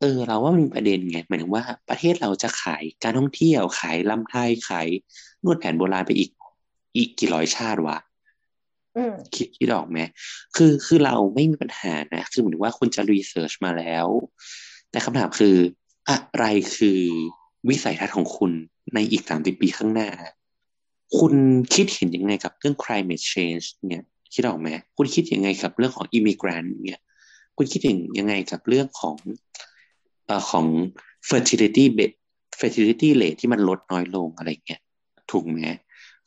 [0.00, 4.88] เออ เราว่ามันมีประเด็นไงหมายถึงว่าประเทศเราจะขายการท่องเที่ยวขายลำไทยขาย
[5.44, 6.30] นวดแผนโบราณไปอีก
[6.96, 7.98] อีกกี่ร้อยชาติวะ
[9.34, 9.98] คิดคิดออกไหม
[10.56, 14.06] คือคือเราไม่มีปัญหานะ คือเหมือนว่าคุณจะรีเสิร์ชมาแล้ว
[14.90, 15.56] แต่คำถามคือ
[16.08, 16.44] อะไร
[16.76, 17.00] คือ
[17.68, 18.52] วิสัยทัศน์ของคุณ
[18.94, 20.10] ในอีกสามสิบปีข้างหน้า
[21.18, 21.34] คุณ
[21.74, 24.02] คิดเห็นยังไงกับเรื่อง climate change เนี่ย
[24.34, 27.00] คิดออกไหมคุณคิดยังไงกับเรื่องของ immigrant เนี่ย
[27.56, 29.16] คุณคิดเห็นยังไงกับเรื่องของ
[30.26, 30.66] เอ่อของ
[31.28, 32.16] fertility rate
[32.60, 34.80] fertility rate ที่มันลดน้อยลงอะไรเงี้ย
[35.30, 35.58] ถูกไหม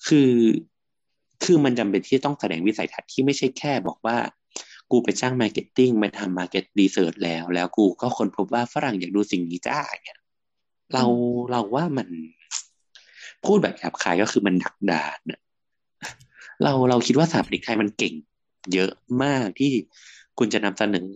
[0.07, 0.29] คือ
[1.43, 4.17] คือมันจำเป็นที่ต้องแสดงวิสัยทัศน์ที่ไม่ใช่แค่บอกว่า
[4.91, 10.19] กูไปจ้าง marketing มาทำ market research แล้ว แล้วกูก็ค้นพบว่าฝรั่งอยากดูสิ่งนี้จ้าเนี่ย
[10.93, 11.03] เรา
[11.51, 12.07] เราว่ามัน
[13.45, 15.39] พูดแบบหยาบคายก็คือมันดักดานน่ะ
[16.63, 18.13] เราเราคิดว่าสถาปนิกไทยมันเก่ง
[18.73, 18.91] เยอะ
[19.23, 19.71] มากที่
[20.39, 21.09] คุณจะนำเสนอ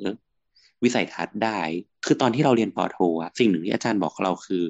[0.83, 1.59] วิสัยทัศน์ได้
[2.05, 4.63] คือตอนที่เราเรียนปอโทอะสิ่งหนึ่งที่อาจารย์บอกเราคือ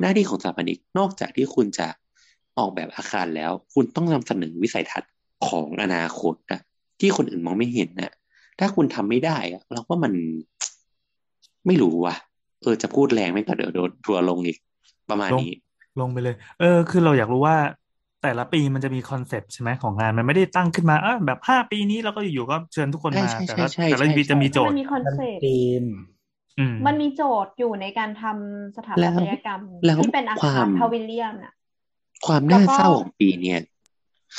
[0.00, 1.88] หน้าที่ของสถาปนิกนอกจากที่คุณจะ
[2.60, 5.12] ออกแบบอาคารแล้ว คุณต้องนำเสนอวิสัยทัศน์
[5.48, 6.60] ของอนาคตอะ
[7.00, 8.12] ที่คนอื่นมองไม่เห็นนะ
[8.58, 10.12] ถ้าคุณทำไม่ได้อะเราว่ามัน
[11.66, 12.14] ไม่รู้ว่ะ
[12.62, 14.58] เออจะพูดแรงไม่ก็เดี๋ยวโดนทัวร์ลงอีก
[15.10, 15.54] ประมาณลงนี้
[16.00, 17.56] ลงไปเลย เออ คือเราอยากรู้ว่า
[18.22, 25.84] แต่ละปีมันจะมีคอนเซปต์ใช่ไหมของงานมันไม่ได้ตั้งขึ้นมาเออแบบห้าปีนี้เราก็อยู่ๆก็เชิญทุกคนมาใช่แต่ใช่ละใช่แต่ละใช่ปีจะมีโจมัทนย์มีคอนเซ็ปต์ทีม
[26.58, 31.52] อืมมันมีโจทย์อยู่ในการทำสถาปัตยกรรมแล้วที่เป็นอาควาคารมพาวิเลียนอะ
[32.26, 33.60] ความน่าแล้วก็เศร้าของปีเนี่ย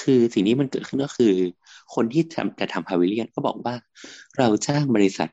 [0.01, 1.33] คือสิ่งที่มันเกิดขึ้นก็คือ
[1.95, 3.75] คนที่ทำจะทำพาวิเลียนก็บอกว่า
[4.37, 5.29] เราจ้างบริษัท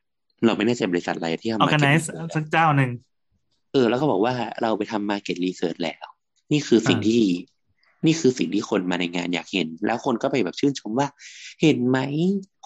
[0.46, 2.90] เราไม่แน่ใจบริษัทอะไรที่ทำ organize สักเจ้าหนึ่ง
[3.72, 6.04] เออ แล้วก็บอกว่าเราไปทำ market research แล้ว
[6.52, 7.22] นี่คือสิ่งอ่าที่
[8.06, 11.08] นี่คือสิ่งที่คนมาในงานอยากเห็น แล้วคนก็ไปแบบชื่นชมว่า
[11.62, 11.98] เห็นไหม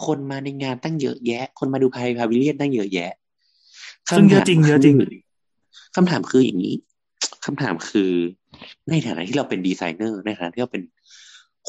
[0.06, 3.12] คนมาในงานตั้งเยอะแยะ คนมาดู pavilion ตั้งเยอะแยะ
[4.16, 4.96] ซึ่งเยอะจริงเยอะจริง
[5.94, 6.74] คำถามคืออย่างนี้
[7.44, 8.10] คำถามคือ
[8.90, 10.84] ในฐานะที่เราเป็นดีไซเนอร์ในฐานะที่เราเป็น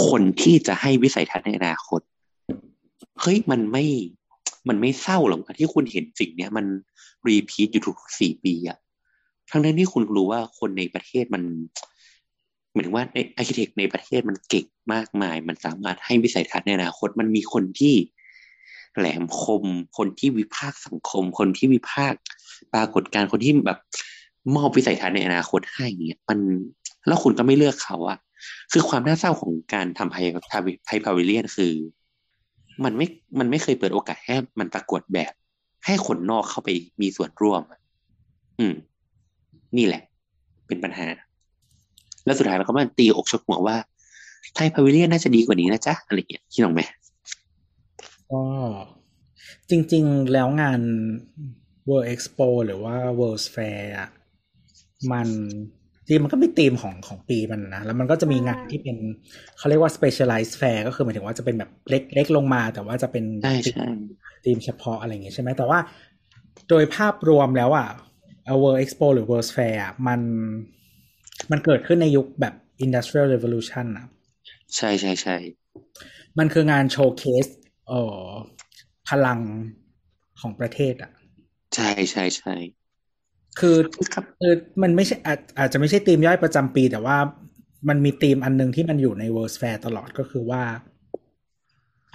[0.08, 2.02] คนที่จะให้วิสัยทัศน์ในอนาคต
[3.22, 3.86] เฮ้ยมันไม่
[4.68, 6.66] มันไม่เศร้าหรอกวะที่คุณเห็นสิ่งเนี้ยมัน
[7.28, 8.78] repeat อยู่ทุกสี่ปีอะ
[9.50, 11.44] ทั้งนั้นที่คุณรู้ว่าคนในประเทศมัน
[12.74, 17.96] หมายถึงว่าใน architect ในประเทศมันเก่งมากมาย มันสามารถให้วิสัยทัศน์ในอนาคต มันมีคนที่
[18.98, 19.64] แหลมคม
[19.98, 22.20] คนที่วิพากษ์สังคม คนที่วิพากษ์
[22.74, 23.80] ปรากฏการณ์คนที่แบบ
[24.56, 26.40] มอบวิสัยทัศน์ในอนาคตให้อย่างเงี้ยมัน
[27.08, 28.18] แล้วคุณก็ไม่เลือกเขาอะ
[28.72, 30.16] คือความน่าเศร้าของการทำไพ
[30.86, 31.74] ไพพาวิเลียนคือ
[32.84, 33.08] มันไม่
[33.40, 35.34] มันไม่เคยเปิดโอกาสให้มันปรากฏแบบ
[35.86, 36.70] ให้คนนอกเข้าไป
[37.02, 37.62] มีส่วนร่วม
[38.60, 38.74] อืม
[39.78, 40.02] นี่แหละ
[40.68, 41.08] เป็นปัญหา
[42.26, 43.78] แล้วสุดท้ายเราก็มาตีอกชกหัวว่า
[44.56, 46.82] ไทยพาวิเลียนน่าจะดีกว่านี้นะจ๊ะอะไรอย่างเงี้ยคิดลองไหม
[48.32, 48.42] ก็
[49.70, 50.82] จริง ๆ แล้วงาน
[51.90, 54.10] World Expo หรือว่า World Fair อะ
[55.12, 55.30] มัน
[56.06, 58.98] จริงมันก็มีธีมของของปีมันนะ แล้วมันก็จะมีงานที่เป็น
[59.58, 63.86] เขาเรียกว่า specialized fair ก็คือหมายถึงว่าจะเป็นแบบเล็กเล็กลงมา แต่ว่าจะเป็นใช่ใช่
[64.46, 65.80] ธีมเฉพาะอะไรอย่างเงี้ยใช่ไหมแต่ว่า
[66.70, 67.88] โดยภาพรวมแล้วอะ
[68.62, 70.20] World Expo หรือ World Fair อะมัน
[71.52, 72.54] มันเกิดขึ้นในยุคแบบ
[72.86, 74.06] Industrial Revolution อะ
[74.76, 75.36] ใช่ใช่ใช่
[76.40, 77.46] มันคืองานโชว์เคส
[77.88, 78.28] เอ่อ
[79.10, 79.40] พลัง
[80.42, 81.12] ของประเทศอะ
[81.76, 82.83] ใช่ใช่ใช่คือ
[83.60, 87.18] ครับคือมันไม่ใช่อาจอาจจะไม่ใช่ธีมย่อยประจำปี แต่ว่า
[87.90, 90.62] มันมีธีมอันหนึงที่มันอยู่ใน World Fair ตลอดก็คือว่า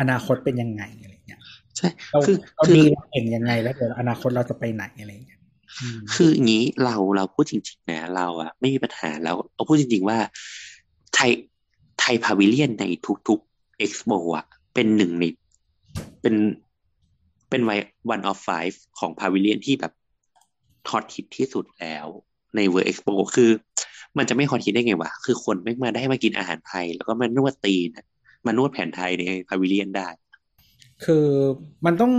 [0.00, 1.40] อนาคตเป็นยังไงอะไรเงี้ย
[1.76, 5.40] ใช่เราคือเราคือดีเราเก่งยังไงแล้วเดี๋ยวอนาคตเราจะไปไหนอะไรเงี้ย
[5.80, 10.18] อืมคืออย่างนี้เราเราพูดจริงๆนะเราอะไม่มีปัญหาเราเราพูดจริงๆว่า
[11.14, 11.30] ไทย
[12.00, 12.84] ไทยพาวิเลียนใน
[13.28, 15.24] ทุกๆเอ็กซ์โปอะเป็นหนึ่งใน
[16.22, 16.34] เป็น
[17.50, 17.70] เป็นไว
[18.14, 19.92] one of five ของพาวิเลียนที่แบบ
[20.90, 22.06] ฮอตฮิตที่สุดแล้ว
[22.56, 23.50] ใน World Expo คือ
[24.18, 28.06] มันจะไม่ฮอตฮิตได้ไงวะ คือคนไม่มาได้มากินอาหารไทย แล้วก็มานวดตีนอะ
[28.46, 30.08] มานวดแผนไทยใน pavilion ได้
[31.04, 31.26] คือ
[31.84, 32.12] มันต้อง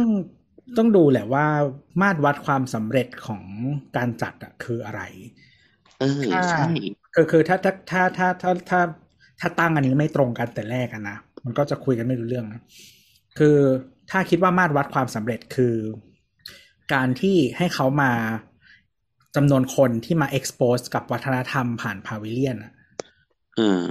[0.77, 1.45] ต้องดูแหละว่า
[2.01, 3.43] มาตรวัดความสำเร็จของ
[3.97, 5.01] การจัดอะคืออะไร
[5.99, 6.65] เออค่ะใช่
[7.13, 8.81] คือคือถ้าถ้าถ้าถ้าถ้าถ้า
[9.39, 12.61] ถ้าตั้งอันนี้ไม่ตรงกันแต่แรกอะนะมันก็จะคุยกันไม่รู้เรื่องนะ
[13.39, 13.57] คือ
[14.11, 15.75] ถ้าคิดว่ามาตรวัดความสำเร็จคือ
[16.93, 18.11] การที่ให้เขามา
[19.35, 22.71] จำนวนคนที่มา expose กับวัฒนธรรมผ่านพาวิเลียนอะ
[23.57, 23.81] เออ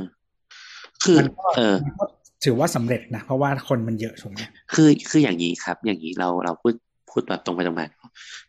[1.03, 2.05] คือมันก็เออมันก็
[2.45, 4.41] ถือว่าสำเร็จนะ เพราะว่าคนมันเยอะถูกไหม
[4.75, 6.75] คือคืออย่างนี้ครับ อย่างนี้เราเราพูด
[7.11, 7.87] พูดแบบตรงไปตรงมา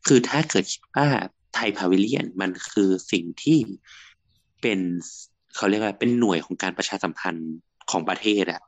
[0.07, 1.07] คือถ้าเกิดคิดว่า
[1.56, 3.57] ไทยพาวิเลียนมันคือสิ่งที่
[4.61, 4.80] เป็น
[5.56, 7.52] เขาเรียกว่าเป็นหน่วยของการประชาสัมพันธ์
[7.91, 8.61] ของประเทศอะ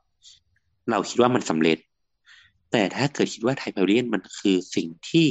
[0.91, 1.77] เราคิดว่ามันสำเร็จ
[2.72, 5.27] แต่ถ้าเกิดคิดว่าไทยพาวิเลียนมันคือสิ่งที่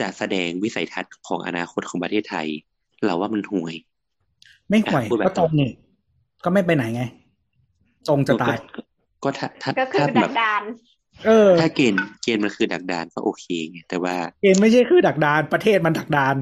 [0.00, 2.46] จะแสดงวิสัยทัศน์ของอนาคตของประเทศไทย
[3.04, 3.74] เราว่ามันห่วย
[4.68, 5.70] ไม่ห่วยอะพูดแบบก็ตรงนี่
[6.44, 7.02] ก็ไม่ไปไหนไง
[8.08, 8.80] ตรงจะตายก็
[9.22, 10.62] ก็ถ้าถ้าก็คือถ้าดัแบกบดาน
[11.26, 16.34] เออ ถ้าเกณฑ์เกณฑ์มันคือดักดานก็โอเคไงแต่ว่าเกมไม่ใช่คือดักดาน ประเทศมันดักดาน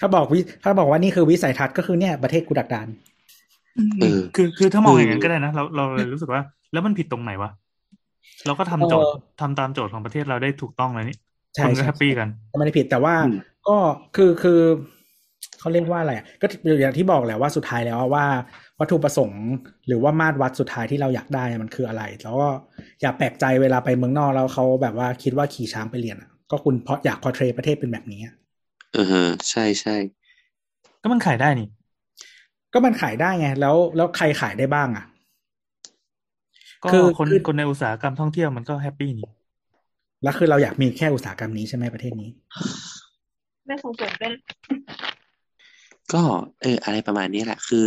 [0.00, 2.86] ถ้าบอกวิถ้าบอกว่านี่คือวิสัยทัศน์ก็คือเนี่ยประเทศกูดักดาน
[4.00, 7.50] เออคือคือถ้ามองคือออย่างนั้นก็ได้นะเราเราเลยรู้สึกว่า แล้วมันผิดตรงไหนวะ
[8.46, 11.16] เราก็ทำโจทย์เออทำตามโจทย์ของประเทศเราได้ถูกต้องเลยนี่
[11.56, 13.76] ใช่คนก็ใช่แฮปปี้กันก็ไม่ได้ผิดแต่ว่าอืมก็
[14.16, 14.60] คือคือ
[15.60, 16.46] เขาเรียกว่าอะไรอะก็
[16.80, 18.26] อย่างที่บอกแหละว่าสุดท้ายแล้วว่า
[18.80, 19.44] วัตถุประสงค์
[19.86, 22.48] หรือว่ามาตรวัดสุดท้ายที่เราอยากได้มันคืออะไร แล้วก็
[23.00, 28.34] อย่าแปลกใจเวลาไปเมืองนอกแล้วเขาแบบว่าคิดว่าขี่ช้างไปเรียนอะก็คุณเพราะอยาก portray ประเทศเป็นแบบนี้อะ
[28.92, 29.96] เออฮะใช่ใช่
[31.02, 31.68] ก็มันขายได้นี่
[32.72, 35.04] ก็มันขายได้ไง แล้วแล้วใครขายได้บ้างอะ
[36.84, 39.28] ก็คือคนคือคนในอุตสาหกรรมท่องเที่ยวมันก็ happy นี่
[40.22, 42.30] แล้วคือเราอยากมีแค่อุตสาหกรรมนี้ใช่ไหมประเทศนี้
[43.66, 44.34] ไม่ส่งเสริมด้วย
[46.12, 46.22] ก็
[46.62, 47.86] เอออะไรประมาณนี้แหละ คือ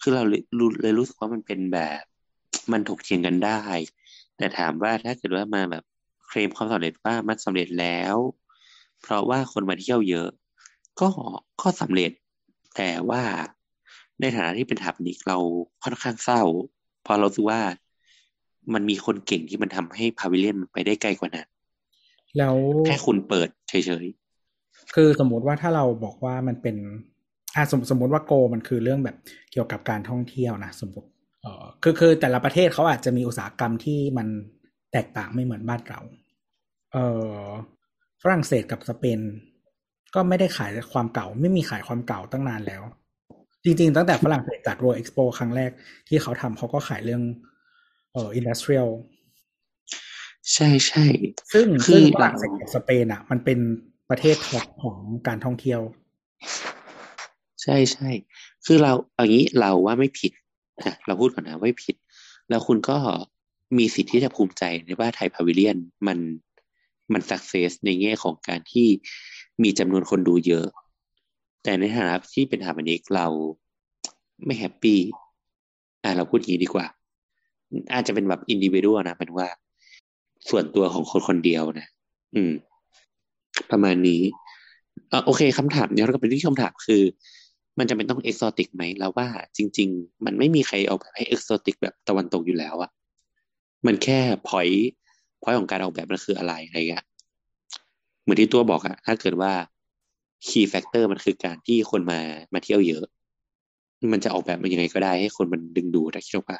[0.00, 2.02] คือเราเลยรู้เลยรู้สึกว่ามันเป็นแบบ
[2.72, 3.60] มันถกเถียงกันได้
[4.36, 5.84] แต่ถามว่าถ้าเกิดว่ามาแบบ
[6.26, 8.16] เคลมความสำเร็จว่ามันสำเร็จแล้ว
[9.02, 10.28] เพราะว่าคนมาเที่ยวเยอะ
[11.00, 11.08] ก็
[11.60, 12.10] ก็สำเร็จ
[12.76, 13.22] แต่ว่า
[14.20, 15.38] ในฐานะที่เป็นทับนิกเรา
[15.84, 16.42] ค่อนข้างเศร้า
[17.02, 17.60] เพราะเราสึกว่า
[18.74, 21.48] มันมีคนเก่งที่มันทำให้พาวิเลียนมันไปได้ไกลกว่านั้น
[22.36, 22.54] แล้ว
[22.86, 23.74] แค่คุณเปิดเฉ
[24.04, 24.06] ย
[24.94, 26.76] คือสมมุติว่าถ้าเราบอกว่ามันเป็น
[27.54, 29.16] อ่าสมสมมติว่าโกมันคือเรื่องแบบ
[29.52, 31.08] เกี่ยวกับการท่องเที่ยวนะสมมติ
[31.42, 34.28] เออคือคือแต่ละประเทศเขาอาจจะมีอุตสาหกรรมที่มัน
[34.92, 36.00] แตกต่างไม่เหมือนบ้านเรา
[36.92, 36.98] เอ
[37.32, 37.42] อ
[38.22, 39.20] ฝรั่งเศสกับสเปน
[40.14, 42.82] ก็ไม่ได้ขายความเก่า ไม่มีขายความเก่าตั้งนานแล้ว
[43.64, 45.70] จริง ๆ ตั้งแต่ฝรั่งเศสจัด World Expo ครั้งแรก
[46.08, 47.22] ที่เขาทำเขาก็ขายเรื่อง
[48.12, 49.17] เอ่อ industrial ๆ
[50.54, 51.04] ใช่ใช่
[51.52, 53.58] ซึ่งคือซึ่งฝเรารั่งเศสกับสเปนอะ มันเป็น
[54.10, 54.96] ประเทศ top ของ
[55.26, 55.80] การท่องเที่ยว
[57.62, 58.08] ใช่ใช่
[58.66, 60.32] คือเราเอางี้เราว่าไม่ผิด
[60.84, 61.96] นะเราพูดก่อนนะไม่ผิด
[62.48, 62.98] แล้วคุณก็
[63.78, 66.18] มีสิทธิ์ที่จะภูมิใจในว่าไทย pavilion มัน
[67.12, 68.86] มัน success ในแง่ของการที่
[69.62, 70.66] มีจำนวนคนดูเยอะ
[71.62, 73.26] แต่ในฐานะที่เป็นฮาร์มนิกเรา
[74.44, 75.00] ไม่ happy
[76.02, 76.86] อ่าเราพูดอย่างนี้ดีกว่า
[77.92, 79.46] อาจจะเป็นแบบอินดิวิ a l นะเป็นว่า
[80.50, 81.86] ส่วนตัวของคนคนเดียวนะ
[82.34, 82.52] อืม
[83.70, 84.22] ประมาณนี้
[85.08, 87.02] เออโอเคคำถามย้อนกลับไปที่คำถามคือ
[87.78, 92.90] มันจะเป็นต้อง exotic ไหมแล้วว่าจริง ๆ มันไม่มีใครออกแบบให้ exotic แบบตะวันตกอยู่แล้วอะ
[93.86, 94.68] มันแค่พอย
[95.42, 97.04] พอยของการออกแบบมันคืออะไรอะไรเงี้ย
[98.22, 99.52] เหมือนที่ตัวบอกอะถ้าเกิดว่า
[100.46, 102.20] key factor มันคือการที่คนมา
[102.54, 103.04] มาเที่ยวเยอะ
[104.12, 106.58] มันจะออกแบบมันยังไงก็ได้ให้คนมันดึงดูดนะคิดว่า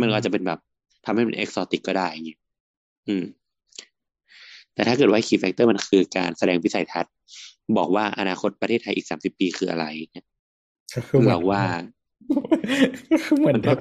[0.00, 0.58] มันก็อาจจะเป็นแบบ
[1.04, 2.40] ทำให้มันเอกโซติกก็ได้อย่างเงี้ย
[3.08, 3.24] อืม
[4.74, 7.12] แต่ถ้าเกิดว่า key factor มันคือการแสดงวิสัยทัศน์
[7.78, 10.26] บอกว่าอนาคตประเทศไทยอีกสามสิบปีคืออะไรเนี่ย
[10.94, 11.64] ก็คือหมือนเราว่า
[13.12, 13.72] ก็คือเหมือนมันก็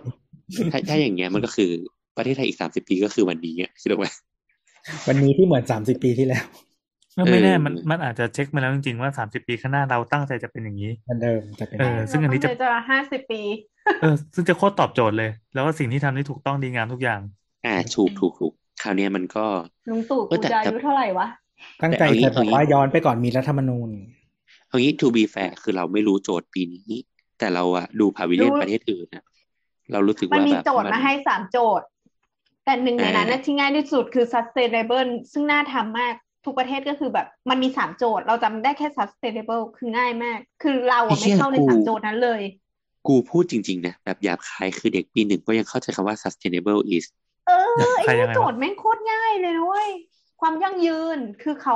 [0.71, 1.71] ถ้าถ้าอย่างเงี้ยมันก็คือ
[2.17, 4.11] ประเทศไทยอีกสามสิบปีก็คือวันนี้อะคิดว่า
[5.07, 6.45] วันนี้ที่เหมือนสามสิบปีที่แล้ว
[7.17, 13.41] ก็ไม่แน่เออมันมันอาจจะเช็คมาแล้วจริงๆว่าสามสิบปีข้างหน้าเราตั้งใจจะเป็นอย่างนี้เหมือนเดิมจะเป็นเออซึ่งอันนี้จะเราตั้ใจจะห้าสิบปี
[14.01, 17.21] เออ ซึ่งจะโคตรตอบโจทย์เลย แล้วก็สิ่งที่ทำได้ถูกต้องดีงามทุกอย่าง
[17.65, 19.45] อ่าถูกถูกถูก คราวเนี้ยมันก็
[19.89, 21.27] ลุงตู่เอกูอแต่จะอาแต่ยุเท่าไหร่วะ
[21.81, 23.89] ตั้งใจแต่เอางี้จะบอกว่าเอางี้ย้อนไปก่อนมีรัฐธรรมนูญ
[24.67, 26.91] เอางี้ to be fair คือเราไม่รู้โจทย์ปีนี้
[27.39, 29.23] แต่เราอะดูพาวิเลียนรู้ประเทศอื่นอะ
[29.91, 31.85] เรารู้สึกมันว่ามีแบบโจทย์มาให้สามโจทย์
[32.65, 36.13] แต่หนึ่งในนั้นอ่านะที่ง่ายที่สุดคือ sustainable ซึ่งน่าทำมาก
[36.45, 42.41] ทุกประเทศก็คือแบบมันมีสามโจทย์ เราจำได้แค่ sustainable คือง่ายมาก คือเราอะไม่เข้าในสามโจทย์นั้นเลย
[43.07, 47.53] กูพูดจริง ๆ นะ แบบหยาบคายคือเด็กปีหนึ่งก็ยังเข้าใจคำว่า sustainable is เอ
[47.93, 49.89] อไอ้ใครยัเนี่งยไงวะโจทย์แม่งโคตรง่ายเลยนะเว้ย
[50.41, 51.75] ความยั่งยืนคือเขา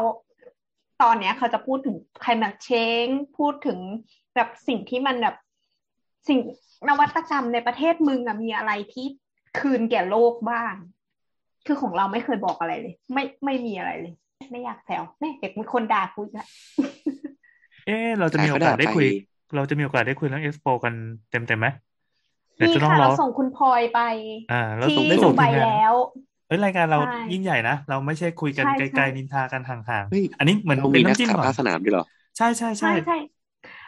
[1.01, 3.79] ตอนเนี้ยเขาจะพูดถึง climate change พูดถึง
[4.35, 5.35] แบบสิ่งที่มันแบบ
[6.27, 6.39] สิ่ง
[6.87, 9.05] นวัตกรรมในประเทศมึงอะมีอะไรที่
[9.59, 10.73] คืนแก่โลกบ้าง
[11.65, 14.13] คือของเราไม่เคยบอกอะไรเลย ไม่ไม่มีอะไรเลย
[14.51, 16.47] ไม่อยากแซวแม่เด็กมีคนด่ากูอีกแล้ว
[17.85, 19.07] เอ๊ะเราจะมีโอกาสได้คุย
[19.55, 20.93] เราจะมีโอกาสได้คุยเรื่องเอ็กซ์โปกัน
[21.31, 21.67] เต็มเต็มๆไหม
[22.57, 23.97] เดี๋ยวนี่จะต้องค่ะรอเราส่งคุณพลอยไป
[24.49, 25.93] อ่าเราที่ส่งได้ดูส่งใบทีมงานแล้ว
[26.47, 32.05] เฮ้ยรายการเราใช่ยิ่งใหญ่นะ เราไม่ใช่คุยกันใช่ไกใช่ลๆนินทากันห่างเฮ้ยๆอันนี้เหมือนเราเป็มีนนักน้ำจิ้มข่าวก่อภานคสนามด้วยเหรอ
[32.37, 33.15] ใช่ใช่ใช่ใช่ใช่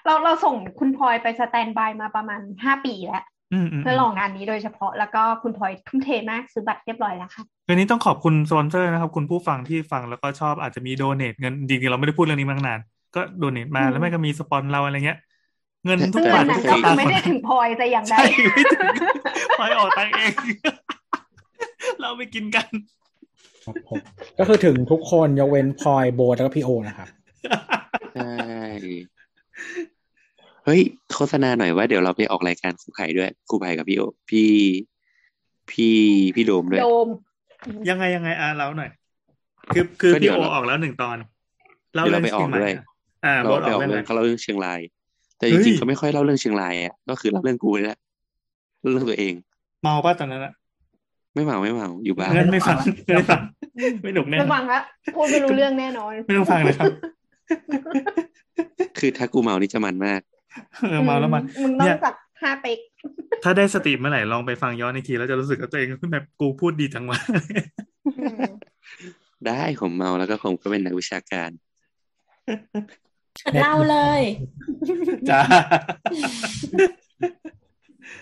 [0.06, 12.80] เราเราส่งคุณพลอยไปสแตนบายมาประมาณห้าปีแล้วอืมอืมเพื่อลองงานนี้โดยเฉพาะแล้วก็คุณพลอยทุ่มเทมากซื้อบัตรเรียบร้อยแล้วค่ะคืนนี้ต้องขอบคุณสปอนเซอร์นะครับ คุณผู้ฟังที่ฟังแล้วก็ชอบอาจจะมีโดเนทเงินจริงๆเราไม่ได้พูดเรื่องนี้มาตั้งนาน
[13.16, 15.18] ก็โดเนทมาอืมแล้วไม่ก็มีสปอนเราอะไรเงี้ย
[15.88, 18.22] เงินทุกซึ่งบาเงิทนทุนั้กนสก็คือตางค์ไม่ได้ถึงพลอยแต่อย่างใดใช่
[18.54, 18.90] ไม่ถึง
[19.58, 20.34] พลอยออกตังค์เอง
[22.02, 22.68] เราไปกินกัน
[23.66, 24.00] ครับผม
[24.40, 27.08] ก็คือถึงทุกคนยกเว้นพลอยโบทแล้วก็พี่โอนะครับ
[28.16, 28.34] ใช่
[30.66, 30.82] เฮ้ย
[31.16, 34.52] โฆษณาหน่อยว่าเดี๋ยวเราไปออกรายการครูไผ่ด้วยครูไผ่กับพี่โอพี่
[35.72, 35.98] พี่
[36.36, 37.08] พี่โดมด้วยโดม
[37.90, 38.90] ยังไงยังไงอะเราหน่อย
[39.74, 41.18] คือคือก็เดี๋พี่ยวโอเราออกแล้วหนึ่งตอน
[41.94, 42.84] เดี๋ยวเราไปออกด้วยะ
[43.26, 44.80] อ่าเราโบทไปออออกกเรื่เรื่อองงเขาเล่าเรื่องเชียงราย
[45.38, 48.00] แต่เฮ้จยริงๆเขาไม่ค่อยเล่าเรื่องเชียงรายอะก็คือเล่าเรื่องกูนี่แหละ
[48.82, 49.34] เรื่องตัวเอง
[49.84, 50.54] เมาป่ะตอนนั้นอะ
[51.34, 52.78] ไม่เมาไม่เมาอยู่บ้านงั้นไม่ฟัง
[53.16, 53.42] ไม่ฟัง
[54.04, 54.80] ไม่หนุกแน่ไม่ฟังละ
[55.16, 56.92] พูดไม่รู้เรื่องแน่นอน ไม่ต้องฟังเลยครับ
[59.00, 60.22] คือถ้ากูเมานี่จะมันมาก
[60.90, 62.80] เออเมาแล้วมันมึงต้อเนี่งยสักห้าเป๊ก
[63.44, 67.20] ถ้าได้สติเมื่อไหร่ลองไปฟังย้อนอีกทีแล้วจะรู้สึกว่าตัวเองแบบกูพูดดีจังวะ
[69.48, 71.50] ได้ผมเมาแล้วก็ผมก็เป็นนักวิชาการ
[73.62, 74.22] เล่าเลย
[75.30, 75.42] จ้า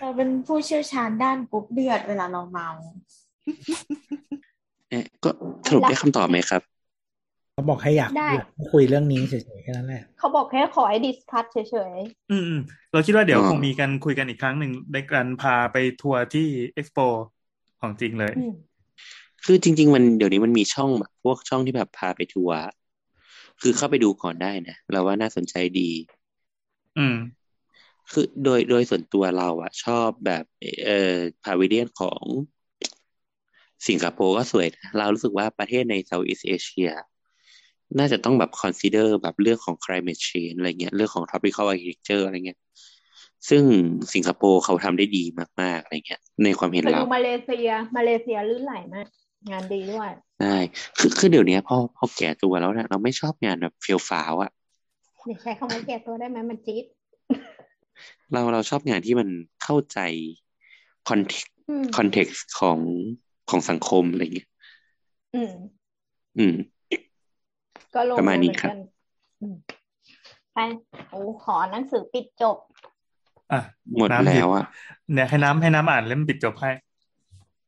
[0.00, 2.68] เราเป็นผู้เชี่ยวชาญด้านกรุ๊ปเลือดเวลาเราเมา
[4.90, 5.30] เอ๊ะก็
[5.66, 6.62] สรุปได้คำตอบไหมครับ
[7.52, 11.58] เขาบอกให้อยากได้อยากคุยเรื่องนี้เฉยๆแค่นั้นแหละเขาบอกแค่ขอให้ discuss เฉ
[11.96, 11.98] ย
[12.30, 12.60] อืมอืม
[12.92, 16.98] เราคิดว่าเดี๋ยวอ๋อคงมีกันคุยกันอีกครั้งหนึ่งในการพาไปทัวร์ที่เอ็กซ์โป
[17.80, 18.52] ของจริงเลยๆอืม
[19.44, 22.58] คือจริง ๆ มันเดี๋ยวนี้มันมีช่องแบบพวกช่องที่แบบพาไปทัวร์
[23.60, 25.90] คือเข้าไปดูก่อนได้นะเราว่าน่าสนใจดี
[26.98, 27.16] อืม
[28.10, 30.44] คือโดยโดยส่วนตัวเราอะชอบแบบ
[30.84, 32.24] เอ่อพาวิเลียนของ
[33.88, 36.90] สิงคโปร์ก็สวยนะเรารู้สึกว่าประเทศในเซาท์อีสเอเชีย
[37.98, 42.58] น่าจะต้องแบบ consider แบบเรื่องของ climate change อะไรเงี้ย เรื่องของ tropical architecture อะไรเงี้ย
[43.48, 43.62] ซึ่ง
[44.14, 45.24] สิงคโปร์เขาทำได้ดี
[45.60, 49.06] มาก ๆ อะไรเงี้ย ในความเห็นไปเราดูมาเลเซีย มาเลเซียลื่นไหลมาก
[49.50, 50.10] งานดีด้วย
[50.40, 50.56] ใช่
[50.98, 54.50] คือคือเดี๋ยวนี้พอพอแก่ตัวแล้วเนี่ยเราไม่ชอบงานแบบเฟียวฟ้าวอะ
[55.26, 56.84] เดี๋ยวใช้คำว่าแก่ตัวได้ไหมมันจี๊ด
[58.32, 59.28] เราเราชอบงานที่มัน
[59.62, 59.98] เข้าใจ
[61.08, 61.20] คอน
[61.68, 62.78] อืมคอนเท็กซ์ของ
[63.50, 64.48] ของสังคมอะไรเงี้ย
[65.34, 65.52] อืม
[66.38, 66.54] อืม
[67.94, 68.76] ก็ลงประมาณนี้เหอครับกั
[69.40, 69.56] อืม
[70.54, 70.58] ไป
[71.10, 72.56] โอ้ขอหนังสือปิดจบ
[73.52, 73.60] อะ
[73.96, 74.64] หมดน้ำแล้วอะ
[75.12, 76.70] เนี่ยให้น้ำให้น้ำอ่านเล่มปิดจบให้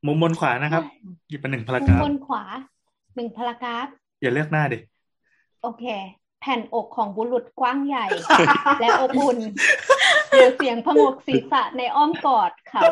[0.07, 0.83] มุมบนขวานะครับ
[1.29, 2.43] หยิบมาหนึ่งพารากมุมราฟบนขวา
[3.16, 3.87] หนึ่งพารากราฟ
[4.23, 4.79] อย่าเลือกหน้าดิ
[5.62, 5.85] โอเค
[6.41, 8.07] แผ่นอกของบุรุษกว้างใหญ่
[8.81, 9.39] และอบอุ่น
[10.29, 12.83] เหลือเสียงพงกศีรษะในอ้อมกอดเขา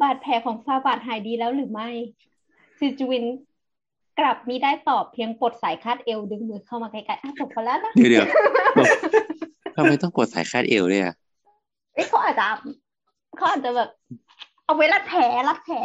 [0.00, 1.88] บาดแผลของฟาบาดหายดีแล้วหรือไม่
[2.78, 3.24] ซิจวิน
[4.18, 8.26] กลับมีได้ตอบเพียงปลดสายคาดเอวดึงมือเข้ามาใกล้ๆอะจบไปแล้วนะเดี๋ยวเดี๋ยว
[9.76, 11.14] ทำไมต้องปวดสายคาดเอวด้วยอะ
[11.94, 12.46] เอ้ยเขาอาจจะ
[13.36, 13.88] เขาอาจจะแบบ
[14.70, 15.76] เอาไว้รัดแผลรัดแผล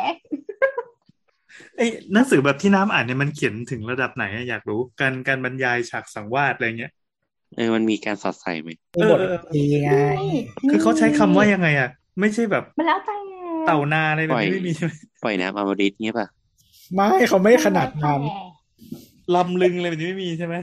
[1.78, 6.92] เอ้ยหนังสือแบบที่น้ำอ่านเนี่ยมันเขียนถึงระดับไหนอะอยากรู้การการบรรยายฉากสังวาสอะไรเงี้ย
[7.56, 9.20] เออมันมีการสอดใส่ไหมมีบท
[9.56, 9.90] ดีไง
[10.70, 11.90] คือเขาใช้คำว่ายังไงอะ
[12.20, 13.18] ไม่ใช่แบบมันแล้วแต่
[13.68, 14.92] เต่านาอะไรแบบนี้ไม่มีใช่ไหม
[15.24, 16.28] ปล่อยน้ำอมฤตเงี้ยป่ะ
[16.96, 18.22] ไม่เขาไม่ขนาดนั้น
[19.36, 20.56] ลำลึงอะไรแบบนี้ไม่มีใช่ไหม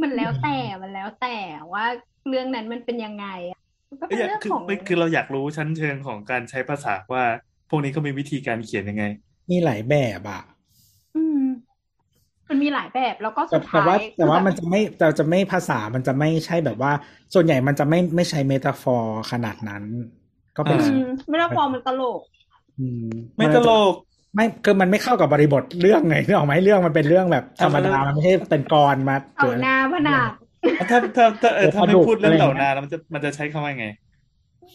[0.00, 1.36] มันแล้วแต่มันแล้วแต่
[1.72, 1.84] ว่า
[2.28, 3.57] เรื่องนั้นมันเป็นยังไงอะมัน
[4.00, 7.24] ก็เป็เอ้นยเรื่องคือของไม่คือเราอยากรู้ชั้นเชิงของการใช้ภาษาว่า
[7.68, 9.04] พวกนี้เขามีวิธีการเขียนยังไง
[9.50, 10.40] มีหลายแบบอะ
[11.14, 11.38] อืม
[12.48, 16.92] มันมีหลายแบบแล้วก็แต่สุดแต่ท้ายว่า แต่ว่าคือบบมันจะไม่แต่จะไม่ภาษามันจะไม่ใช่แบบว่า
[17.34, 19.84] ส่วนใหญ่มันจะไม่ไม่ใช้เมตาฟอร์ขนาดนั้น
[20.56, 20.94] ก็เป็นอืม
[21.28, 22.20] ไม่ได้ฟอร์มมันตลก
[22.78, 23.92] อืมไม่ตลก
[24.34, 30.30] ไม่คือมันไม่เข้ากับบริบทเรื่องไงนึกออกไหมเรื่องมันเป็นเรื่องแบบธรรมดาเอาแล้วมันไม่ใช่เป็นกรมาเอาหน้าพนาด
[30.90, 33.86] ถ้าถ้าถ้าเออถ้าไม่ปลาดุกพูดเรื่องอะไรเต่าอย่างเงี้นายแล้วมันจะมันจะใช้คำว่าไง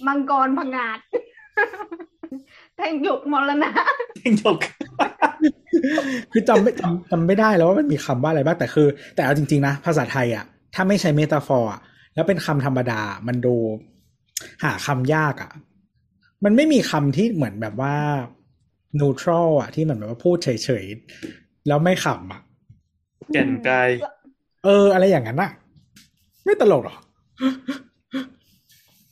[0.07, 0.99] มังกรพงาด
[2.75, 3.71] แทงหยกมรณะ
[4.15, 4.57] เพ่งจก
[6.31, 10.45] คือจำไม่จำจำไม่ได้แล้วว่ามันมีคำว่าอะไรบ้างแต่คือ แต่เอาจริงๆนะภาษาไทยอะ
[10.75, 11.81] ถ้าไม่ใช้เมตาฟอร์อะ
[12.15, 13.55] แล้วเป็นคำธรรมดา มันดู
[14.63, 15.51] หาคำยากอะ
[16.43, 17.95] มันไม่มีคำที่เหมือนแบบว่า
[18.99, 22.41] neutral อะ ที่เหมือนแบบว่าพูดเฉยๆ แล้วไม่ขำอะ
[23.33, 23.89] แก่นกาย
[24.65, 25.51] เออ อะไรอย่างนั้นอะ
[26.45, 26.97] ไม่ตลกหรอ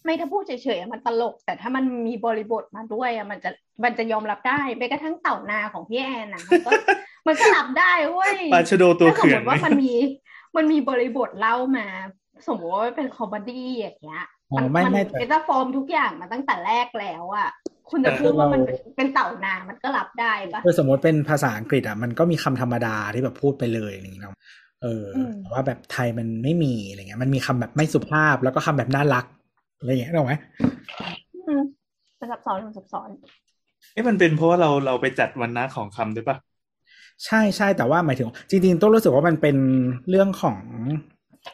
[0.03, 3.49] ไม่ถ้าพูดเฉยๆอะมันตลก แต่ถ้ามันมีบริบทมาด้วยอะมันจะ
[3.83, 6.71] มันจะยอมรับได้แม้กระทั่งเต่านาของพี่แอนนะมันก็
[7.27, 9.93] มันก็รับได้เว้ยปลาชะโดตัวถ้าสมเขื่มอนติว่ามันมี
[10.55, 11.87] มันมีบริบทเล่ามา
[12.47, 17.49] สมมติว่าเป็น comedy อย่างเงี้ยอ๋อมันไม่มันไม่แต่เอตาฟอร์มทุกอย่างมาตั้งแต่แรกแล้วอะ
[17.89, 24.35] คุณจะพูดว่ามันเป็นเป็นเต่านามันก็รับได้ปะคือสมมติเป็นภาษาอังกฤษอะมันก็มีคำธรรมดาที่แบบพูดไปเลยอย่างนี้เนาะ
[24.81, 29.25] เอออมแต่ว่าแบบไทยมันไม่มีอะไรเงี้ย มันมีคำแบบไม่สุภาพแล้วก็คำแบบน่ารัก
[29.77, 30.35] อะไรเงี้ยนึกออกไหม
[31.47, 31.63] อืม
[32.19, 33.09] มันซับซ้อนมันซับซ้อน
[33.93, 36.37] เอ๊ะมันเป็นเพราะว่าเราเราไปจัดวรรณะของคำด้วยปะ
[37.25, 39.57] ใช่ใช่แต่ว่าหมายถึง จริงๆต้องรู้สึกว่ามันเป็น
[40.09, 40.57] เรื่องของ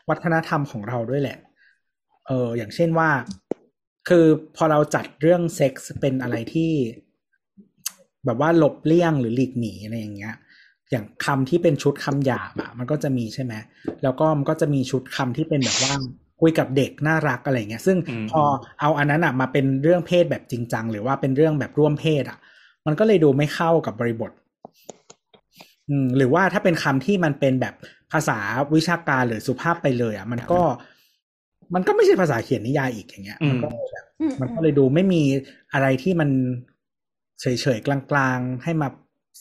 [0.09, 1.37] วัฒนธรรมของเราด้วยแหละ
[2.27, 3.09] เอออย่างเช่นว่า
[4.07, 4.25] คือ
[4.55, 6.71] พอเราจัดเรื่องเซ็กส์เป็นอะไรที่
[8.25, 10.35] แบบว่าหลบเลี่ยงหรือหลีกหนีอะไรอย่างเงี้ย
[10.91, 13.53] อย่างคำที่เป็นชุดคำหยาบอะมันก็จะมีใช่ไหม
[14.03, 15.93] แล้วก็มันก็จะมีชุดคำที่เป็นแบบว่า
[16.41, 17.97] คุยกับเด็กน่ารักอะไรเงี้ย ซึ่ง
[18.31, 18.41] พอ
[18.79, 22.37] เอาอันนั้นอะมาเป็นเรื่องเพศแบบจริงจังหรือว่าเป็นเรื่องแบบร่วมเพศอะ
[22.85, 24.31] มันก็เลยดูไม่เข้ากับบริบท
[25.89, 27.73] อืม หรือว่าถ้าเป็นคำที่มันเป็นแบบ
[28.11, 28.39] ภาษา
[28.75, 30.61] วิชาการหรือสุภาพไปเลย อะ มันก็
[31.73, 35.21] มันก็ไม่ใช่ภาษาเขียนนิยายอีกอย่างเงี้ย มันก็เลยแบบอืมมันก็เลยดูไม่มี
[35.73, 36.29] อะไรที่มัน
[37.41, 37.45] เฉ
[37.77, 38.87] ยๆกลางๆให้มา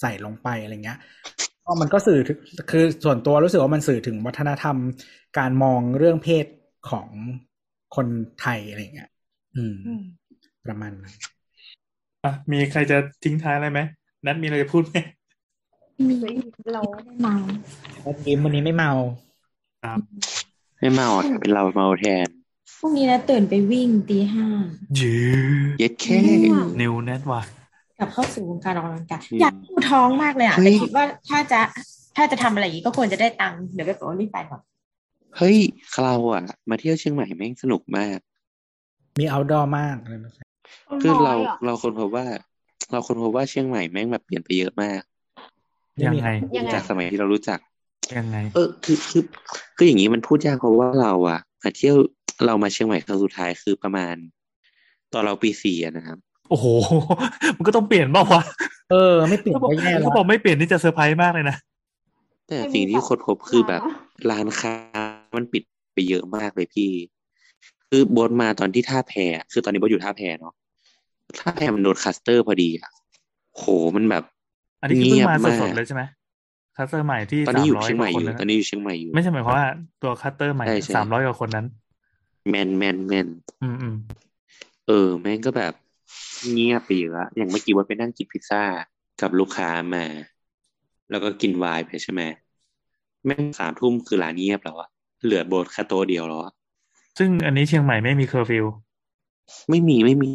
[0.00, 0.98] ใส่ลงไปอะไรเงี้ย
[1.64, 2.38] ก็มันก็สื่อถึง
[2.70, 4.76] คือส่วนตัวรู้สึกว่ามันสื่อถึงวัฒนธรรม
[5.38, 6.46] การมองเรื่องเพศ
[6.90, 7.08] ของ
[7.96, 8.06] คน
[8.40, 9.10] ไทยอะไรเงี้ย
[9.56, 10.02] อืมอืม
[10.66, 11.14] ประมาณนั้น
[12.24, 13.80] อะมีใครจะทิ้งท้ายอะไรไหม
[14.24, 14.96] นัทมีอะไรจะพูดไหม
[16.08, 16.34] มีเฮ้ย
[16.74, 16.82] เรา
[17.22, 17.36] เมา
[18.04, 18.92] วันนี้วันนี้ไม่เมา
[20.80, 22.28] ไม่เมาอะเป็นเราเมาแทน
[22.78, 24.46] พรุ่งนี้นะตื่นไปวิ่งตีห้า
[25.00, 25.16] ยื
[25.78, 26.18] เย็ดแค่
[26.80, 27.42] นิวเน็ตว่ะ
[27.98, 31.60] กลับเข้าสู่วงการออกกำลังกายอืมอยากดูท้องมากเลยอะเฮ้แต่ยคิดว่าถ้าจะ
[32.16, 34.60] ถ้าจะทำอะไรอย่างนี้ก็ควรจะได้ตังค์เดี๋ยวไปบอกว่ารีบไปก่อน
[35.36, 35.58] เฮ้ย
[36.04, 38.18] เราอะ มาเที่ยวเชียงใหม่แม่งสนุกมาก
[39.20, 40.32] มี outdoor มากเลยนะ
[41.02, 42.26] คือเราน้ยะเราคนพบว่า
[42.90, 45.00] เราคนพบว่าเชียงใหม่แม่งแบบเปลี่ยนไปเยอะมาก
[46.04, 47.58] ยังไงยังไงจากสมัยที่เรารู้จัก
[48.16, 49.22] ยังไง เออคือคือ
[49.76, 51.96] คืออย่างนี้มันพูดยากเพราะว่าเราอะมาเที่ยว
[52.46, 54.14] เรามาเชียงใหม่ครั้งสุดท้ายคือประมาณ
[55.12, 56.18] ตอนเราปีสี่อะนะครับ
[56.50, 56.66] โอ้โห
[57.56, 58.42] มันก็ต้องเปลี่ยนบ้างวะ
[58.90, 61.56] เออ ไม่เปลี่ยนเขาบอกก็แย่แล้เขาวบอกไม่เปลี่ยนนี่จะเซอร์ไพรส์มากเลยนะ
[62.48, 63.82] แต่สิ่งที่คนพบคือแบบ
[64.30, 64.74] ร้านค้า
[65.36, 65.62] มันปิด
[65.94, 66.90] ไปเยอะมากเลยพี่
[67.90, 70.54] คือโบทมาตอนที่ท่าแพอะคือตอนนี้โบทอยู่ท่าแพเนาะ
[71.38, 72.90] ท่าแพมันโดนคลัสเตอร์พอดีอะ
[73.56, 73.64] โห
[73.96, 74.24] มันแบบ
[74.82, 76.02] อันนี้คือเพิ่งมาเงียบมากสดๆเลยใช่ไหม
[76.76, 79.66] คัสเตอร์ใหม่ที่ตอนสานี้มอยู่ร้อยเชียงกใหม่ว่าอคนยู่แล้วตอนนี้อยู่เชียงใหม่อยู่ ไม่ใช่หมายความว่า
[80.02, 81.66] ตัวคัตเตอร์ใหม่ใช่ใช่สามร้อยกว่าคนนั้น
[82.48, 83.28] แมนแมนแมน
[83.62, 83.94] อืมอืม
[84.86, 85.72] เออ แม่งก็แบบ
[86.52, 88.62] เงียบไปเยอะอะอย่างเมื่อกี้ว่าไปนั่งกินพิซซ่า
[89.20, 90.04] กับลูกค้ามา
[91.10, 92.22] แล้วก็กินไวน์ไปใช่ไหม
[93.24, 94.88] แม่งสามทุ่มคือร้านเงียบแล้วอะ
[95.24, 96.52] เหลือโบสแค่โต๊ะเดียวแล้วอะ
[97.18, 98.64] ซึ่งอันนี้เชียงใหม่ไม่มีเคอร์ฟิว
[99.70, 100.30] ไม่มีไม่มี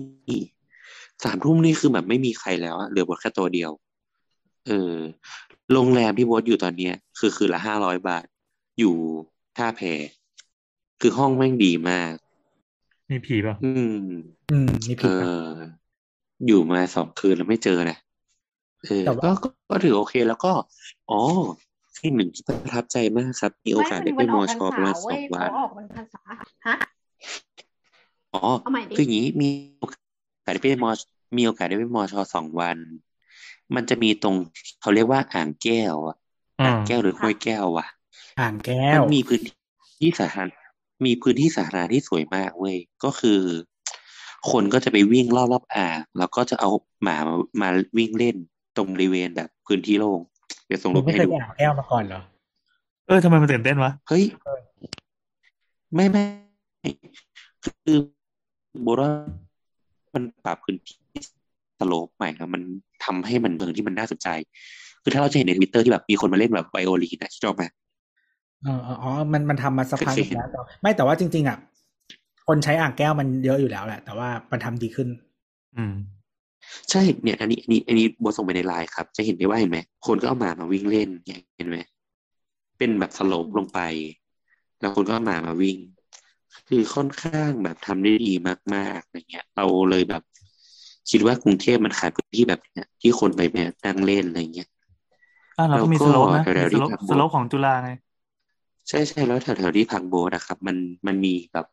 [1.24, 3.72] สามทุ่มนี่คือแบบไม่มีใครแล้วอะเหลือโบสแค่โต๊ะเดียว
[4.68, 4.96] เออ
[5.74, 8.26] โรงแรมที่โบสอยู่ตอนเนี้ย คือคืนละห้าร้อยบาท
[8.80, 8.96] อยู่
[9.58, 9.82] ท่าแพ
[11.02, 12.14] คือห้องแม่งดีมาก
[13.10, 14.06] มีผีป่ะ อืม
[14.52, 15.54] อืมนี่เอผิดนะอ
[16.48, 17.98] อยู่มาสองคืนแล้วไม่เจอนะ
[18.84, 20.52] เออแต่ว่าก็ก็ก็ถือโอเคแล้วก็
[21.10, 21.20] อ๋อ
[22.00, 26.22] ที่หนึ่งที่ประทับใจมากครับ มีโอกาสได้ไปมันมอออกพรชรอประษามาณสเว้อยงวัเขานออกวันพรรษา
[26.68, 26.76] ฮะ
[28.34, 29.50] อ๋อเอาใหม่ดิคืออย่างนี้มี
[29.80, 30.92] โอกาสได้ไปมอ
[31.38, 32.78] มีโอกาสได้ไปมอชอสองวัน
[33.76, 34.36] มันจะมีตรง
[34.82, 36.18] เขาเรียกว่าอ่างแก้วอะ
[36.60, 37.88] อือ่างมแก้วหรือห้วยแก้ววะ
[38.40, 40.62] อ่างแก้มัวนมีพื้นที่สาธารณะ
[41.06, 43.40] มีพื้นที่สาธารณะที่สวยมากเว้ยก็คือ
[44.52, 46.70] คนก็จะไปวิ่งรอบรอบอ่างแล้วก็จะเอา
[47.04, 48.36] หมามามาวิ่งเล่น
[48.78, 50.20] ตรงบริเวณแบบพื้นที่โล่ง
[50.68, 52.22] เดี๋ยวส่งมึรูงปไม่ให้เคยดูไปอ่างแก้วมาก่อนเหรอ
[53.08, 54.24] เออทำไมมันตื่นเต้นวะเฮ้ย
[55.96, 56.24] ไม่ไม่
[57.64, 57.98] คือ
[58.84, 59.28] โบราณ
[60.14, 60.98] มันปรับพื้นที่
[61.80, 62.62] สโลปใหม่แล้วมัน
[63.06, 64.28] ทำให้มันเมืองที่มันน่าสนใจ
[65.04, 67.64] คือถ้าเราจะเห็นในทวิตเตอร์ที่แบบมีคนมาเล่นแบบไวโอลินนะชอบไหม
[68.64, 71.58] เออเอออ๋อ มันมันทำมาสักพักเคหยนึ่เห็งนแล้วแต่ไม่แต่ว่าจริง ๆ อะ
[72.48, 75.08] คนใช้อ่างแก้วมันเยอะอยู่แล้วแหละ แต่ว่ามันทำดีขึ้น
[75.78, 75.94] อืม
[76.90, 81.78] ใช่เนี่ย อันนี้อันนี้อันนี้โบทส่งไปในไลน์ครับ จะเห็นได้ว่าเห็นไหมคนก็เอาหมามาวิ่งเล่นเนี่ยเห็นไหม
[82.78, 83.80] เป็นแบบสโลปลงไป
[84.80, 85.78] แล้วคนก็เอาหมามาวิ่ง
[86.68, 88.34] คือค่อนข้างแบบทำได้ดี
[88.74, 90.24] มากๆอะไรเงี้ยเราเลยแบบ
[91.12, 94.70] คิดว่ากรุงเทพมันขาดพื้นที่แบบเนี้ยที่คนไปแบบนั่งเล่นอะไรเงี้ย
[95.58, 97.92] อะเราก็มีแล้วก็สโลปนะแถวๆมีสที่ทำ slope ของจุฬาไง
[98.90, 100.78] ใช่ใช่แล้วแถวแถวที่พังโบสนะครับ มัน
[101.08, 101.68] มันมีแบบ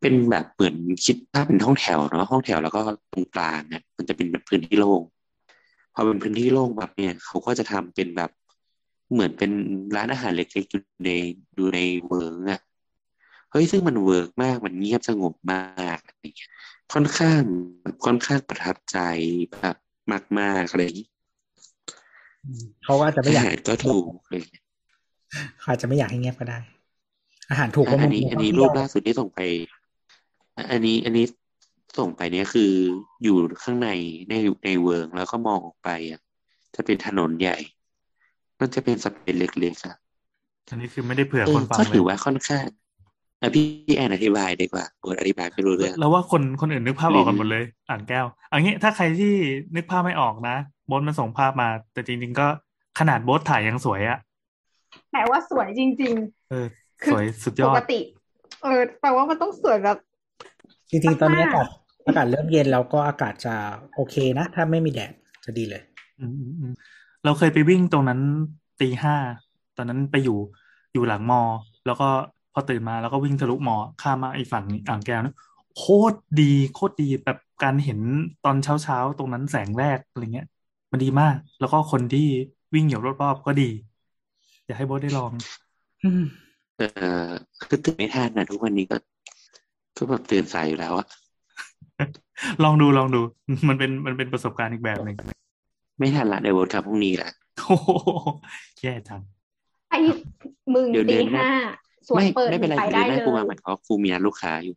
[0.00, 2.80] เป็นแบบเหมือนคิดถ้าเป็นห้องแถวเนาะห้องแถวแล้วก็
[3.12, 5.02] ตรงกลางเนี่ยมันจะเป็นแบบพื้นที่โล่ง
[5.94, 8.30] พอเป็นพื้นที่โล่งแบบเนี่ยเขาก็จะทำเป็นแบบ
[9.12, 9.50] เหมือนเป็น
[9.96, 11.10] ร้านอาหารเล็กๆอยู่ใน
[11.54, 12.60] อยู่ในเมืองอะ
[13.50, 16.50] เฮ้ยซึ่งมัน work มากมันเงียบสงบมากอะไรเงี้ย
[16.92, 17.42] ค่อนข้าง
[18.04, 18.98] ค่อนข้างประทับใจ
[19.52, 19.76] แบบ
[20.38, 21.08] มากๆอะไรอย่างงี้
[22.84, 24.42] เขาก็อาจจะไม่อยากอาหารก็ถูกเลย
[25.60, 26.58] เขาอาจจะไม่อยากให้เงียบก็ได้
[27.50, 29.40] อาหารถูกก็อัมันนนี้มีอันนี้ท่งรูเที่ปยวล่าสุดที่ส่งไป
[30.70, 31.26] อันนี้อันนี้
[31.98, 32.72] ส่งไปเนี่ยคือ
[33.22, 33.88] อยู่ข้างใน
[34.28, 34.34] ใน
[34.64, 36.20] ในเวิร์งแล้วก็มองออกไปอะ
[36.74, 37.58] จะเป็นถนนใหญ่
[38.60, 39.96] มันจะเป็นสเปซเล็กๆอะ
[40.70, 42.64] อันนี้คือไม่ได้เผื่อเอคอนฟังก็เลถือยว่าค่อนข้าง
[43.42, 49.32] อะพี่พี่แอนอธิบายดีกว่าโออธิบายไม่รู้เรื่องแล้วว่าคนคนอื่นนึกภาพออกกันลิ้นหมดเลย อ่างแก้วเอันนี้ถ้าใครที่
[49.76, 50.56] นึกภาพไม่ออกนะ
[50.86, 52.46] โบทมันส่งภาพมา แต่จริง ๆ ก็
[52.98, 54.18] ขนาดโบทถ่ายยังสวยอะ
[55.12, 56.14] แต่ว่าสวยจริง
[56.50, 56.66] เออ
[57.02, 58.00] คือสวยสุดยๆปอดกติ
[58.62, 59.98] เออแปลว่ามันต้องสวยแบบ
[60.90, 61.66] จริงๆ ตอนนี้มากอากาศ
[62.06, 63.54] อากาศเริ่มเย็นแล้วก็อากาศจะ
[63.94, 65.12] โอเคนะ ถ้าไม่มีแดด
[65.44, 65.82] จะดีเลย
[66.20, 66.72] อืมอืมอืม
[67.24, 68.20] เราเคยไปวิ่งตรงนั้น
[68.80, 69.16] ตีห้า
[69.76, 70.38] ตอนนั้นไปอยู่
[70.92, 71.42] อยู่หลังมอ
[71.86, 72.08] แล้วก็
[72.52, 75.34] พอตื่นมาแล้วก็วิ่งทะลุมอ ข้ามมาอีกฝั่งนี้อ่างแก้วนะ
[75.78, 78.00] โคตรดีโคตรดีแบบการเห็น
[78.44, 80.46] ตอนเช้าเช้าตรงนั้นแสงแรกอะไรเงี้ย
[80.92, 82.28] มันดีมาก แล้วก็คนที่
[82.74, 83.70] วิ่งอยู่รอบๆก็ดี
[84.66, 85.32] อยากให้โบทได้ลอง
[86.04, 86.24] อืม
[86.76, 86.82] เอ
[87.26, 87.28] อ
[87.68, 88.96] คือตื่นไม่ทันนะทุกวันนี้ก็
[89.96, 91.06] ก็แบบตื่นสายอยู่แล้วอะ
[92.64, 93.20] ลองดูลองดู
[93.68, 95.16] มันเป็นมันเป็นประสบการณ์อีกแบบหนึ่ง
[95.98, 97.90] ไม่ทันละเดี๋ยวโบททำพรุ่งนี้ละโอ้โห
[98.80, 99.20] แย่จัง
[99.90, 99.98] ไอ้
[100.74, 101.52] มึงเดี๋ยวเดืตีอนหน้าห้า
[102.08, 104.74] สวนไม่เปิดไม่เป็นไรไปเดืได้อนหเลน้ากูมายเหมือนเขากูมีนัดลูกค้าอยู่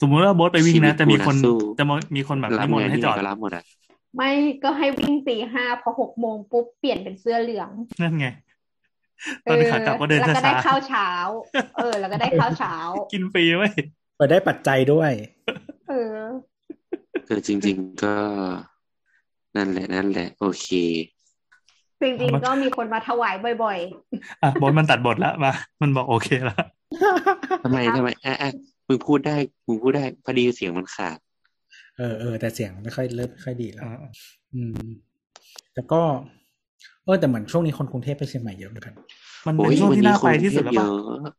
[0.00, 3.64] สมมุติว่าโบทไปวิ่งชีวินะตจะมีกูนะคนสู้จะมมีคนแบบรับนิมนงานต์ให้ที่จไหนอดก็รับหมดอะ
[4.16, 4.30] ไม่
[4.64, 7.70] ก็ให้วิ่งตีห้าพอหกโมงปุ๊บเปลี่ยนเป็นเสื้อเหลือง
[8.00, 8.26] นั่นไง
[9.44, 11.08] เอตอนอขากลับก็เดินแล้วก็ได้ช้าข้าวเช้า
[11.76, 13.72] เออ แล้วก็ได้ข้าวเช้าๆกินฟรีไว้ย
[14.18, 15.12] เปิดได้ปัจจัยด้วย
[15.88, 15.92] เอ
[16.22, 16.26] อ
[17.26, 18.14] เออจริง ๆ ก็
[19.56, 20.66] นั่นแหละนั่นแหละ โอเค
[22.00, 23.78] จริงๆก็มีคนมาถวายบ่อย
[24.42, 26.58] อะโบทมันตัดบทแล้วมามันบอกโอเคแล้ว
[27.62, 28.50] ทำไมทำไมอะอะ
[28.88, 29.36] มึงพูดได้
[29.66, 31.18] มึงพูดได้พอดีเสียงมันขาด
[31.96, 33.94] เออเออแต่เสียงไม่ค่อยเริ่มไม่ค่อยดีแล้วอ่า
[34.54, 34.74] อืม
[35.74, 36.02] แต่ก็
[37.04, 38.94] เออแต่เหมือนช่วงนี้คนกรุงเทพไปเชียงใหม่เยอะเหมือนกัน
[39.46, 41.32] มันโอ้เป็นยช่วงวันที่นี้น่าคไปนที่สุดเที่ยวแล้วเยป่ะอะ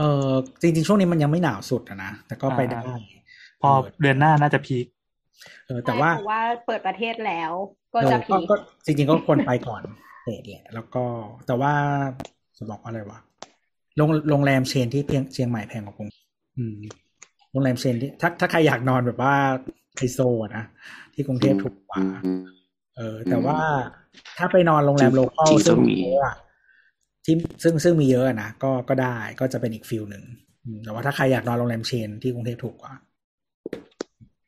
[0.00, 3.00] เออจริงๆ ช่วงนี้มันยังไม่หนาวสุดอะนะ แต่ก็ไปได้อ่า
[3.62, 3.70] พอ
[4.00, 4.86] เดือนหน้าน่าจะ peak
[5.66, 7.50] เออๆแต่ว่าเพราะว่าเปิดประเทศแล้ว
[7.94, 9.82] ก็เออจะก็ peak ก็จริงๆก็ควรไปก่อน
[10.24, 11.04] เดทแหละแล้วก็
[11.46, 11.72] แต่ว่า
[12.56, 13.18] จะบอกว่าอะไรวะ
[13.96, 16.08] โรงโรงแรม chain ที่เพียงเชียงใหม่แพงกว่ากรุง
[16.58, 16.78] อืม
[17.50, 19.34] โรงแรม chain ที่ถ้าถ้าใครอยากนอนแบบว่า
[19.96, 20.64] ไฮโซอะนะ
[21.14, 22.42] ที่กรุงเทพถูกกว่าอืม
[22.96, 23.58] เออ แต่ว่า
[24.38, 26.36] ถ้าไปนอนโรงแรม local จริงๆซึ่งก็มีมีเยอะอะ
[27.30, 30.24] ที่ซึ่งซึ่งมีเยอะอะนะก็ก็ได้ก็จะเป็นอีกฟิลหนึ่ง
[30.64, 32.92] อืมแต่ว่าถ้าใครอยากนอนโรงแรมเชนที่กรุงเทพถูกกว่า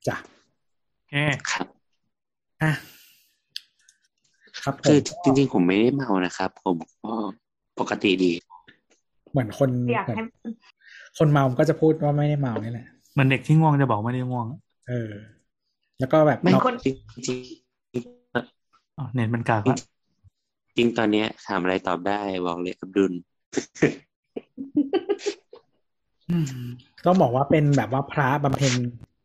[0.09, 1.15] จ้ะโอเค
[1.51, 1.67] ครับ
[2.63, 2.73] อะ
[4.63, 7.15] ครับผคือมจริงๆ ผมไม่ได้เมานะครับ ผมก็
[7.81, 8.33] ปกติดี
[9.31, 10.25] เหมือนคนอยากเหมือนให้
[11.19, 12.87] คนเมาก็จะพูดว่าไม่ได้เมานี่แหละ
[13.19, 14.47] มันเด็กที่ง่วงจะบอกไม่ได้ง่วง
[14.89, 16.95] เออจแล้วก็แบบไม่เราจริง
[17.27, 17.41] จริง
[18.99, 19.77] อ๋อเน็ตมันกากละ
[20.77, 23.13] จริงตอนเนี้ยถามอะไรตอบได้บอกเลยอับดุล
[26.31, 26.45] อืม
[27.07, 28.75] ต้องบอกว่าเป็นแบบว่าพระบำเพ็ญ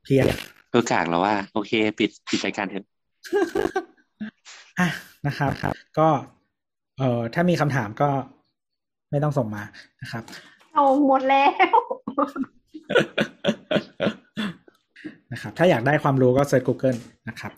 [0.03, 0.25] เพียร
[0.73, 2.85] ก็กากแล้วว่า โอเค ปิดปิดรายการเถอะ
[4.79, 4.87] อะ
[5.27, 5.51] นะครับ
[5.99, 6.07] ก็
[6.97, 8.09] เอ่อถ้ามีคำถามก็
[9.11, 9.63] ไม่ต้องส่งมา
[10.01, 10.23] นะครับ
[10.73, 11.45] เอาหมดแล้
[11.75, 11.77] ว
[15.31, 16.99] นะครับ ถ้าอยากได้ความรู้ก็ search Google
[17.29, 17.51] นะครับ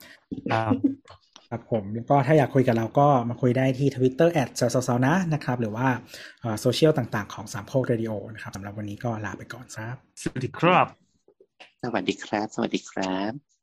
[1.50, 5.88] ครับครับผมแล้วก็ถ้าอยากคุยกับเราก็มาคุยได้ที่ Twitter add เสาเสาเสานะครับ หรือว่า
[6.62, 10.88] โซเชียลต่างๆของสามโคกเรดิโอนะครับสำหรับวันนี้ก็ลาไปก่อนครับ สวัสดีครับ
[11.84, 13.59] สวัสดีครับ สวัสดีครับ